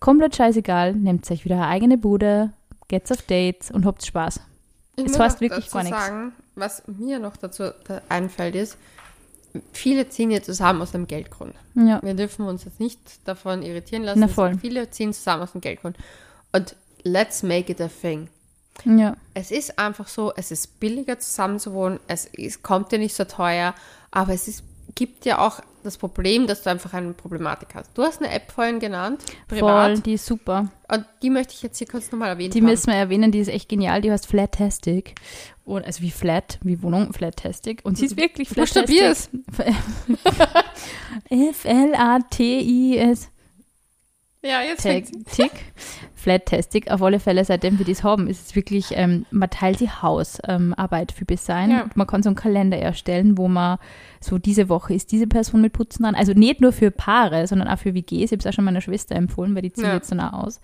Komplett 0.00 0.36
scheißegal. 0.36 0.94
Nehmt 0.94 1.30
euch 1.30 1.44
wieder 1.44 1.56
eine 1.56 1.66
eigene 1.68 1.98
Bude, 1.98 2.52
geht's 2.88 3.10
auf 3.12 3.22
Dates 3.22 3.70
und 3.70 3.84
habt 3.86 4.04
Spaß. 4.04 4.40
Ich 4.96 5.06
Es 5.06 5.18
heißt 5.18 5.40
wirklich 5.40 5.70
gar 5.70 5.82
nichts. 5.82 5.98
sagen, 5.98 6.32
was 6.54 6.82
mir 6.86 7.18
noch 7.18 7.36
dazu 7.36 7.64
da 7.86 8.00
einfällt, 8.08 8.54
ist, 8.56 8.76
viele 9.72 10.08
ziehen 10.08 10.30
ja 10.30 10.42
zusammen 10.42 10.82
aus 10.82 10.90
dem 10.92 11.06
Geldgrund. 11.06 11.54
Ja, 11.74 12.00
Wir 12.02 12.14
dürfen 12.14 12.46
uns 12.46 12.64
jetzt 12.64 12.80
nicht 12.80 12.98
davon 13.26 13.62
irritieren 13.62 14.02
lassen. 14.02 14.20
Na 14.20 14.28
voll. 14.28 14.56
Viele 14.58 14.90
ziehen 14.90 15.12
zusammen 15.12 15.42
aus 15.42 15.52
dem 15.52 15.60
Geldgrund. 15.60 15.96
Und 16.52 16.76
let's 17.02 17.42
make 17.42 17.70
it 17.72 17.80
a 17.80 17.88
thing. 17.88 18.28
ja. 18.84 19.16
Es 19.34 19.50
ist 19.50 19.78
einfach 19.78 20.08
so, 20.08 20.32
es 20.36 20.50
ist 20.50 20.80
billiger 20.80 21.18
zusammen 21.18 21.58
zu 21.60 21.72
wohnen, 21.72 22.00
es 22.08 22.26
ist, 22.26 22.62
kommt 22.62 22.90
dir 22.92 22.98
nicht 22.98 23.14
so 23.14 23.24
teuer, 23.24 23.74
aber 24.10 24.32
es 24.34 24.48
ist, 24.48 24.62
gibt 24.94 25.24
ja 25.26 25.38
auch 25.38 25.60
das 25.88 25.98
Problem, 25.98 26.46
dass 26.46 26.62
du 26.62 26.70
einfach 26.70 26.92
eine 26.92 27.12
Problematik 27.12 27.70
hast. 27.74 27.90
Du 27.96 28.02
hast 28.02 28.22
eine 28.22 28.30
App 28.32 28.52
vorhin 28.52 28.78
genannt, 28.78 29.22
privat, 29.48 29.92
Voll, 29.92 30.00
die 30.00 30.12
ist 30.14 30.26
super. 30.26 30.70
und 30.92 31.04
die 31.22 31.30
möchte 31.30 31.54
ich 31.54 31.62
jetzt 31.62 31.78
hier 31.78 31.86
kurz 31.86 32.12
nochmal 32.12 32.28
erwähnen. 32.30 32.50
Die 32.52 32.60
müssen 32.60 32.88
wir 32.88 32.94
erwähnen, 32.94 33.32
die 33.32 33.40
ist 33.40 33.48
echt 33.48 33.68
genial. 33.68 34.00
Die 34.00 34.10
heißt 34.12 34.26
Flatastic. 34.26 35.14
Und, 35.64 35.84
also 35.84 36.02
wie 36.02 36.10
Flat, 36.10 36.58
wie 36.62 36.82
Wohnung, 36.82 37.12
Flatastic. 37.12 37.80
Und 37.84 37.98
sie 37.98 38.06
ist 38.06 38.16
wirklich 38.16 38.48
Flatastic. 38.48 38.96
F-L-A-T-I-S. 41.30 43.28
Ja, 44.42 44.62
jetzt. 44.62 44.82
Tick. 44.82 45.50
Flat-Tastic. 46.14 46.90
Auf 46.90 47.02
alle 47.02 47.18
Fälle, 47.20 47.44
seitdem 47.44 47.78
wir 47.78 47.86
das 47.86 48.04
haben, 48.04 48.28
ist 48.28 48.46
es 48.48 48.56
wirklich, 48.56 48.86
ähm, 48.92 49.26
man 49.30 49.50
teilt 49.50 49.80
die 49.80 49.90
Hausarbeit 49.90 51.10
ähm, 51.12 51.16
für 51.16 51.24
Design. 51.24 51.70
Ja. 51.70 51.86
Man 51.94 52.06
kann 52.06 52.22
so 52.22 52.28
einen 52.28 52.36
Kalender 52.36 52.78
erstellen, 52.78 53.36
wo 53.38 53.48
man 53.48 53.78
so 54.20 54.38
diese 54.38 54.68
Woche 54.68 54.94
ist 54.94 55.10
diese 55.12 55.26
Person 55.26 55.60
mit 55.60 55.72
Putzen 55.72 56.04
dran. 56.04 56.14
Also 56.14 56.32
nicht 56.34 56.60
nur 56.60 56.72
für 56.72 56.90
Paare, 56.90 57.46
sondern 57.46 57.68
auch 57.68 57.78
für 57.78 57.94
WGs. 57.94 58.26
Ich 58.26 58.30
habe 58.32 58.38
es 58.40 58.46
auch 58.46 58.52
schon 58.52 58.64
meiner 58.64 58.80
Schwester 58.80 59.16
empfohlen, 59.16 59.54
weil 59.54 59.62
die 59.62 59.72
zieht 59.72 59.84
Ja. 59.84 59.94
jetzt 59.94 60.10
dann 60.12 60.20
auch 60.20 60.44
aus. 60.44 60.60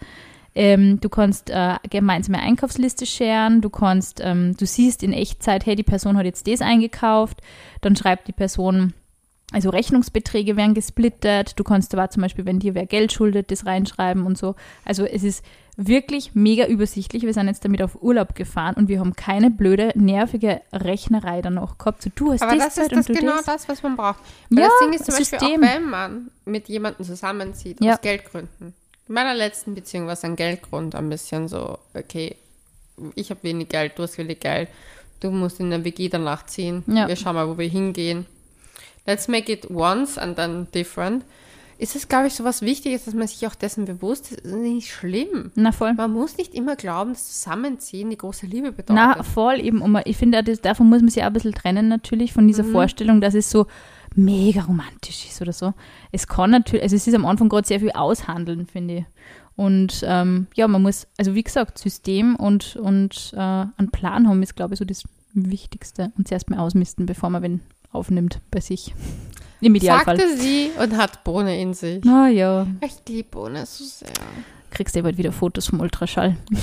Ähm, 0.56 1.00
du 1.00 1.08
kannst 1.08 1.50
äh, 1.50 1.74
gemeinsame 1.90 2.38
Einkaufsliste 2.38 3.06
scheren, 3.06 3.60
du 3.60 3.70
kannst, 3.70 4.20
ähm, 4.22 4.56
du 4.56 4.66
siehst 4.66 5.02
in 5.02 5.12
Echtzeit, 5.12 5.66
hey, 5.66 5.74
die 5.74 5.82
Person 5.82 6.16
hat 6.16 6.26
jetzt 6.26 6.46
das 6.46 6.60
eingekauft, 6.60 7.40
dann 7.80 7.96
schreibt 7.96 8.28
die 8.28 8.32
Person, 8.32 8.94
also 9.54 9.70
Rechnungsbeträge 9.70 10.56
werden 10.56 10.74
gesplittet, 10.74 11.58
du 11.58 11.64
kannst 11.64 11.94
aber 11.94 12.10
zum 12.10 12.22
Beispiel, 12.22 12.44
wenn 12.44 12.58
dir 12.58 12.74
wer 12.74 12.86
Geld 12.86 13.12
schuldet, 13.12 13.50
das 13.50 13.64
reinschreiben 13.66 14.26
und 14.26 14.36
so. 14.36 14.54
Also 14.84 15.04
es 15.04 15.22
ist 15.22 15.44
wirklich 15.76 16.34
mega 16.34 16.66
übersichtlich. 16.66 17.22
Wir 17.24 17.32
sind 17.34 17.46
jetzt 17.48 17.64
damit 17.64 17.82
auf 17.82 18.00
Urlaub 18.02 18.34
gefahren 18.34 18.74
und 18.76 18.88
wir 18.88 19.00
haben 19.00 19.14
keine 19.14 19.50
blöde, 19.50 19.92
nervige 19.94 20.60
Rechnerei 20.72 21.40
dann 21.42 21.58
auch 21.58 21.78
gehabt. 21.78 22.02
So, 22.02 22.10
du 22.14 22.32
hast 22.32 22.42
Aber 22.42 22.56
das, 22.56 22.74
das 22.76 22.86
ist 22.88 22.92
das 22.92 23.06
genau 23.06 23.36
das. 23.36 23.44
das, 23.46 23.68
was 23.68 23.82
man 23.82 23.96
braucht. 23.96 24.20
Weil 24.50 24.62
Ja, 24.64 24.68
das 24.68 24.78
Ding 24.80 24.92
ist 24.92 25.04
zum 25.06 25.14
System. 25.14 25.38
Beispiel 25.60 25.68
auch, 25.68 25.74
wenn 25.74 25.90
man 25.90 26.30
mit 26.44 26.68
jemandem 26.68 27.04
zusammenzieht, 27.06 27.82
Ja. 27.82 27.94
aus 27.94 28.00
Geldgründen, 28.02 28.74
In 29.08 29.14
meiner 29.14 29.34
letzten 29.34 29.74
Beziehung 29.74 30.06
war 30.06 30.12
es 30.14 30.24
ein 30.24 30.36
Geldgrund, 30.36 30.94
ein 30.94 31.08
bisschen 31.10 31.48
so, 31.48 31.78
okay, 31.94 32.36
ich 33.16 33.30
habe 33.30 33.42
wenig 33.42 33.68
Geld, 33.68 33.92
du 33.98 34.04
hast 34.04 34.16
wenig 34.18 34.40
Geld, 34.40 34.68
du 35.20 35.30
musst 35.30 35.58
in 35.60 35.70
der 35.70 35.84
WG 35.84 36.08
danach 36.08 36.46
ziehen, 36.46 36.84
Ja. 36.86 37.08
wir 37.08 37.16
schauen 37.16 37.34
mal, 37.34 37.48
wo 37.48 37.58
wir 37.58 37.68
hingehen. 37.68 38.26
Let's 39.06 39.28
make 39.28 39.52
it 39.52 39.70
once 39.70 40.18
and 40.18 40.36
then 40.36 40.66
different. 40.74 41.24
Ist 41.76 41.96
es, 41.96 42.08
glaube 42.08 42.28
ich, 42.28 42.34
so 42.34 42.44
was 42.44 42.62
Wichtiges, 42.62 43.04
dass 43.04 43.14
man 43.14 43.26
sich 43.26 43.46
auch 43.48 43.54
dessen 43.56 43.84
bewusst 43.84 44.30
ist? 44.30 44.44
Das 44.44 44.52
ist 44.52 44.58
nicht 44.58 44.92
schlimm. 44.92 45.50
Na 45.56 45.72
voll. 45.72 45.92
Man 45.94 46.12
muss 46.12 46.36
nicht 46.36 46.54
immer 46.54 46.76
glauben, 46.76 47.12
dass 47.12 47.26
Zusammenziehen 47.42 48.10
die 48.10 48.16
große 48.16 48.46
Liebe 48.46 48.70
bedeutet. 48.70 48.94
Na, 48.94 49.22
voll 49.24 49.58
eben. 49.60 49.82
Und 49.82 50.00
ich 50.04 50.16
finde, 50.16 50.42
das, 50.44 50.60
davon 50.60 50.88
muss 50.88 51.00
man 51.00 51.10
sich 51.10 51.22
auch 51.22 51.26
ein 51.26 51.32
bisschen 51.32 51.52
trennen 51.52 51.88
natürlich, 51.88 52.32
von 52.32 52.44
Mhm. 52.44 52.48
dieser 52.48 52.64
Vorstellung, 52.64 53.20
dass 53.20 53.34
es 53.34 53.50
so 53.50 53.66
mega 54.14 54.62
romantisch 54.62 55.26
ist 55.26 55.42
oder 55.42 55.52
so. 55.52 55.74
Es 56.12 56.28
kann 56.28 56.50
natürlich, 56.52 56.84
also 56.84 56.94
es 56.94 57.06
ist 57.08 57.14
am 57.14 57.26
Anfang 57.26 57.48
gerade 57.48 57.66
sehr 57.66 57.80
viel 57.80 57.90
aushandeln, 57.90 58.66
finde 58.66 58.98
ich. 58.98 59.04
Und 59.56 60.04
ähm, 60.06 60.46
ja, 60.54 60.68
man 60.68 60.82
muss, 60.82 61.08
also 61.18 61.34
wie 61.34 61.42
gesagt, 61.42 61.78
System 61.78 62.36
und, 62.36 62.76
und 62.76 63.32
äh, 63.34 63.38
einen 63.40 63.90
Plan 63.92 64.28
haben 64.28 64.42
ist, 64.44 64.54
glaube 64.54 64.74
ich, 64.74 64.78
so 64.78 64.84
das 64.84 65.02
Wichtigste. 65.32 66.12
Und 66.16 66.28
zuerst 66.28 66.48
mal 66.50 66.60
ausmisten, 66.60 67.06
bevor 67.06 67.30
man 67.30 67.42
wen 67.42 67.60
aufnimmt 67.94 68.40
bei 68.50 68.60
sich. 68.60 68.94
Im 69.60 69.74
Idealfall. 69.74 70.18
Sagte 70.18 70.36
sie 70.36 70.70
und 70.78 70.96
hat 70.96 71.24
Bohne 71.24 71.58
in 71.60 71.72
sich. 71.74 72.02
Na 72.04 72.28
ja, 72.28 72.66
Ich 72.82 72.94
liebe 73.08 73.28
Bohne 73.30 73.64
so 73.66 73.84
sehr. 73.84 74.08
kriegst 74.70 74.94
du 74.94 75.02
bald 75.02 75.16
wieder 75.16 75.32
Fotos 75.32 75.66
vom 75.68 75.80
Ultraschall. 75.80 76.36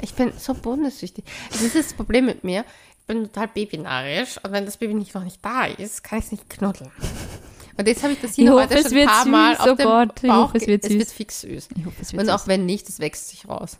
Ich 0.00 0.12
bin 0.12 0.32
so 0.36 0.52
bohnensüchtig. 0.52 1.24
Das 1.50 1.62
ist 1.62 1.74
das 1.74 1.94
Problem 1.94 2.26
mit 2.26 2.44
mir. 2.44 2.66
Ich 3.00 3.06
bin 3.06 3.22
total 3.24 3.48
babynarisch 3.48 4.36
und 4.42 4.52
wenn 4.52 4.66
das 4.66 4.76
Baby 4.76 4.92
nicht 4.92 5.14
noch 5.14 5.24
nicht 5.24 5.42
da 5.42 5.64
ist, 5.64 6.04
kann 6.04 6.18
ich 6.18 6.26
es 6.26 6.32
nicht 6.32 6.50
knuddeln. 6.50 6.90
Und 7.78 7.88
jetzt 7.88 8.02
habe 8.02 8.12
ich 8.12 8.20
das 8.20 8.32
Ich 8.32 8.36
hier 8.36 8.52
hoffe, 8.52 8.64
heute 8.64 8.74
es 8.80 8.90
schon 8.90 8.98
ein 8.98 9.06
paar 9.06 9.24
Mal 9.26 9.56
süß, 9.56 9.60
auf 9.60 9.70
oh 9.70 9.74
dem 9.76 9.86
Gott, 9.86 10.10
ich 10.22 10.28
Bauch 10.28 10.42
hoffe, 10.48 10.58
es 10.58 10.66
wird 10.66 10.84
Es 10.84 10.90
süß. 10.90 10.98
wird 10.98 11.08
fix 11.08 11.40
süß. 11.40 11.68
Ich 11.78 11.86
hoffe, 11.86 11.96
es 12.02 12.12
wird 12.12 12.20
Und 12.22 12.26
süß. 12.28 12.34
auch 12.34 12.46
wenn 12.48 12.66
nicht, 12.66 12.86
das 12.86 12.98
wächst 12.98 13.28
sich 13.30 13.48
raus. 13.48 13.78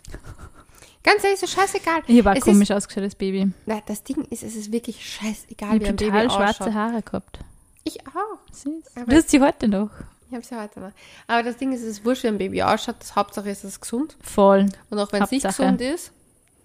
Ganz 1.05 1.22
ehrlich, 1.22 1.38
so 1.38 1.46
scheißegal. 1.46 2.02
Habe 2.02 2.30
auch 2.30 2.34
Es 2.36 2.42
komisch 2.44 2.70
ausgeschaut, 2.70 3.05
das 3.05 3.14
Baby. 3.14 3.52
Na, 3.66 3.80
das 3.86 4.02
Ding 4.02 4.24
ist, 4.30 4.42
es 4.42 4.57
ist 4.57 4.72
wirklich 4.72 5.07
scheißegal, 5.07 5.76
Ich 5.76 5.82
wie 5.82 5.86
ein 5.86 5.96
Baby 5.96 6.11
total 6.11 6.26
ausschaut. 6.26 6.57
schwarze 6.57 6.74
Haare 6.74 7.02
gehabt. 7.02 7.38
Ich 7.84 8.00
auch. 8.07 8.38
Süß. 8.52 8.84
Aber- 8.96 9.07
Du 9.11 9.16
hast 9.16 9.30
sie 9.30 9.40
heute 9.40 9.68
noch. 9.68 9.90
Ich 10.28 10.34
habe 10.34 10.44
sie 10.44 10.59
heute 10.59 10.80
noch. 10.80 10.90
Aber 11.26 11.42
das 11.42 11.59
Ding 11.59 11.72
ist, 11.72 11.82
es 11.82 11.98
ist 11.98 12.05
wurscht, 12.05 12.24
wie 12.24 12.28
ein 12.28 12.38
Baby 12.38 12.62
ausschaut. 12.62 12.96
Das 12.98 13.14
Hauptsache 13.14 13.50
ist 13.50 13.62
es 13.64 13.80
gesund. 13.80 14.16
Voll. 14.22 14.66
Und 14.90 14.98
auch 14.98 15.12
wenn 15.12 15.22
es 15.22 15.30
nicht 15.30 15.46
gesund 15.46 15.80
ist, 15.82 16.11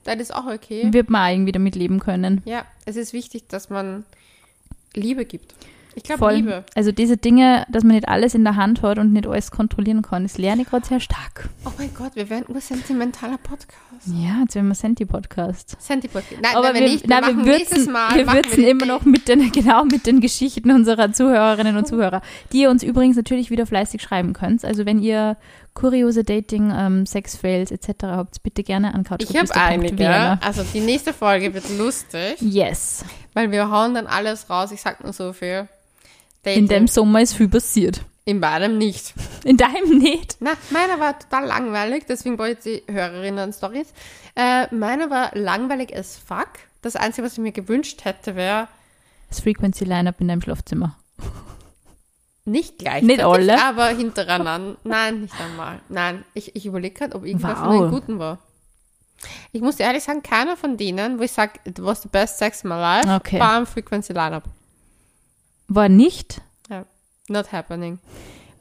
dann 0.06 0.20
ist 0.22 0.34
auch 0.34 0.46
okay. 0.48 0.92
Wird 0.94 1.10
man 1.10 1.28
auch 1.28 1.34
irgendwie 1.34 1.52
damit 1.52 1.76
leben 1.76 2.00
können. 2.00 2.42
Ja, 2.46 2.66
es 2.86 2.96
ist 2.96 3.12
wichtig, 3.12 3.48
dass 3.50 3.70
man 3.70 4.06
Liebe 4.94 5.26
gibt. 5.26 5.54
Ich 5.96 6.04
glaube. 6.04 6.32
Liebe. 6.34 6.64
Also 6.76 6.92
diese 6.92 7.18
Dinge, 7.18 7.66
dass 7.70 7.84
man 7.84 7.94
nicht 7.96 8.08
alles 8.08 8.36
in 8.36 8.44
der 8.44 8.56
Hand 8.56 8.82
hat 8.82 9.00
und 9.00 9.12
nicht 9.12 9.28
alles 9.28 9.52
kontrollieren 9.52 10.02
kann, 10.02 10.24
das 10.24 10.38
lerne 10.38 10.62
ich 10.62 10.70
gerade 10.70 10.86
sehr 10.86 11.00
stark. 11.00 11.50
Oh 11.66 11.72
mein 11.78 11.94
Gott, 11.94 12.16
wir 12.16 12.30
werden 12.30 12.46
nur 12.48 12.62
sentimentaler 12.62 13.38
Podcast. 13.38 13.80
Ja, 14.06 14.42
jetzt 14.42 14.56
werden 14.56 14.68
wir 14.70 14.76
Senti-Podcast. 14.76 15.76
Senti-Podcast. 15.80 16.42
Nein, 16.42 16.56
Aber 16.56 16.68
wenn 16.70 16.76
wir, 16.76 16.82
wir, 16.84 16.90
nicht, 16.90 17.04
wir 17.08 17.10
nein, 17.10 17.22
machen 17.36 17.46
wir 17.46 17.54
nächstes 17.58 17.78
würzen, 17.80 17.94
Mal. 17.94 18.16
wir 18.16 18.26
machen 18.26 18.38
würzen 18.38 18.56
den 18.62 18.68
immer 18.70 18.86
noch 18.86 19.04
mit 19.04 19.28
den, 19.28 19.52
genau, 19.52 19.84
mit 19.86 20.06
den 20.06 20.22
Geschichten 20.22 20.72
unserer 20.72 21.12
Zuhörerinnen 21.12 21.76
und 21.76 21.86
Zuhörer, 21.88 22.22
die 22.54 22.62
ihr 22.62 22.70
uns 22.70 22.84
übrigens 22.84 23.18
natürlich 23.18 23.50
wieder 23.50 23.66
fleißig 23.66 24.02
schreiben 24.02 24.34
könnt. 24.34 24.64
Also 24.64 24.86
wenn 24.86 25.00
ihr 25.00 25.38
kuriose 25.74 26.24
Dating, 26.24 26.72
ähm, 26.76 27.06
Sex-Fails 27.06 27.72
etc. 27.72 27.90
habt, 28.04 28.44
bitte 28.44 28.64
gerne 28.64 28.94
an 28.94 29.02
Ich 29.02 29.10
habe 29.38 29.56
einige. 29.56 29.96
couchgeflüster.vienna. 29.96 30.40
Also 30.46 30.64
die 30.74 30.80
nächste 30.82 31.14
Folge 31.14 31.54
wird 31.54 31.66
lustig, 31.78 32.36
Yes. 32.42 33.04
weil 33.34 33.52
wir 33.52 33.70
hauen 33.70 33.94
dann 33.94 34.08
alles 34.08 34.50
raus. 34.50 34.72
Ich 34.72 34.82
sag 34.82 35.04
nur 35.04 35.14
so 35.14 35.34
viel. 35.34 35.68
In 36.44 36.68
Dating. 36.68 36.68
dem 36.68 36.88
Sommer 36.88 37.22
ist 37.22 37.34
viel 37.34 37.50
passiert. 37.50 38.02
In 38.26 38.40
beidem 38.40 38.78
nicht. 38.78 39.14
In 39.44 39.58
deinem 39.58 39.98
nicht. 39.98 40.38
Na, 40.40 40.52
meiner 40.70 41.00
war 41.00 41.18
total 41.18 41.46
langweilig, 41.46 42.06
deswegen 42.08 42.38
wollte 42.38 42.70
ich 42.70 42.84
die 42.86 42.94
Hörerinnen 42.94 43.52
Stories. 43.54 43.88
Äh, 44.36 44.74
meiner 44.74 45.10
war 45.10 45.32
langweilig 45.36 45.96
as 45.96 46.18
fuck. 46.18 46.48
Das 46.82 46.96
Einzige, 46.96 47.26
was 47.26 47.34
ich 47.34 47.40
mir 47.40 47.52
gewünscht 47.52 48.06
hätte, 48.06 48.36
wäre 48.36 48.68
Das 49.30 49.40
Frequency 49.42 49.84
Lineup 49.84 50.22
in 50.22 50.28
deinem 50.30 50.42
Schlafzimmer. 50.42 50.96
nicht 52.46 52.80
gleichzeitig, 52.80 53.08
Nicht 53.18 53.24
alle? 53.24 53.62
aber 53.64 53.88
hintereinander. 53.90 54.78
Nein, 54.84 55.22
nicht 55.22 55.40
einmal. 55.40 55.80
Nein, 55.90 56.24
ich, 56.34 56.56
ich 56.56 56.66
überlege 56.66 56.96
gerade, 56.96 57.16
ob 57.16 57.26
irgendwer 57.26 57.56
von 57.56 57.68
Wow. 57.68 57.82
den 57.82 57.92
Guten 57.92 58.20
war. 58.20 58.40
Ich 59.52 59.62
muss 59.62 59.80
ehrlich 59.80 60.04
sagen, 60.04 60.24
keiner 60.24 60.56
von 60.56 60.78
denen, 60.78 61.20
wo 61.20 61.24
ich 61.24 61.32
sage, 61.32 61.60
it 61.66 61.84
was 61.84 62.02
the 62.02 62.08
best 62.08 62.38
sex 62.38 62.64
in 62.64 62.70
my 62.70 62.76
life, 62.76 63.10
Okay. 63.16 63.40
war 63.40 63.54
am 63.54 63.68
Frequency 63.68 64.14
Lineup. 64.14 64.44
War 65.70 65.88
nicht. 65.90 66.42
Ja, 66.70 66.86
not 67.30 67.52
happening. 67.52 68.00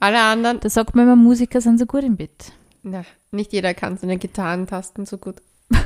Alle 0.00 0.22
anderen, 0.22 0.60
Da 0.60 0.68
sagt 0.70 0.94
man 0.94 1.06
immer, 1.06 1.16
Musiker 1.16 1.60
sind 1.60 1.78
so 1.78 1.86
gut 1.86 2.04
im 2.04 2.16
Bett. 2.16 2.52
na, 2.82 3.02
nicht 3.32 3.52
jeder 3.52 3.74
kann 3.74 3.98
seine 3.98 4.16
Gitarrentasten 4.18 5.04
so 5.06 5.18
gut. 5.18 5.36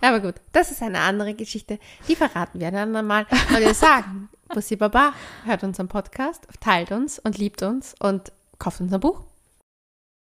Aber 0.00 0.20
gut, 0.20 0.34
das 0.52 0.70
ist 0.70 0.82
eine 0.82 1.00
andere 1.00 1.34
Geschichte. 1.34 1.78
Die 2.08 2.16
verraten 2.16 2.60
wir 2.60 2.68
ein 2.68 2.76
andermal. 2.76 3.26
Und 3.50 3.60
wir 3.60 3.74
sagen, 3.74 4.28
Bussi 4.48 4.76
Baba, 4.76 5.12
hört 5.44 5.62
unseren 5.64 5.88
Podcast, 5.88 6.46
teilt 6.60 6.92
uns 6.92 7.18
und 7.18 7.36
liebt 7.38 7.62
uns 7.62 7.94
und 8.00 8.32
kauft 8.58 8.80
unser 8.80 8.98
Buch. 8.98 9.22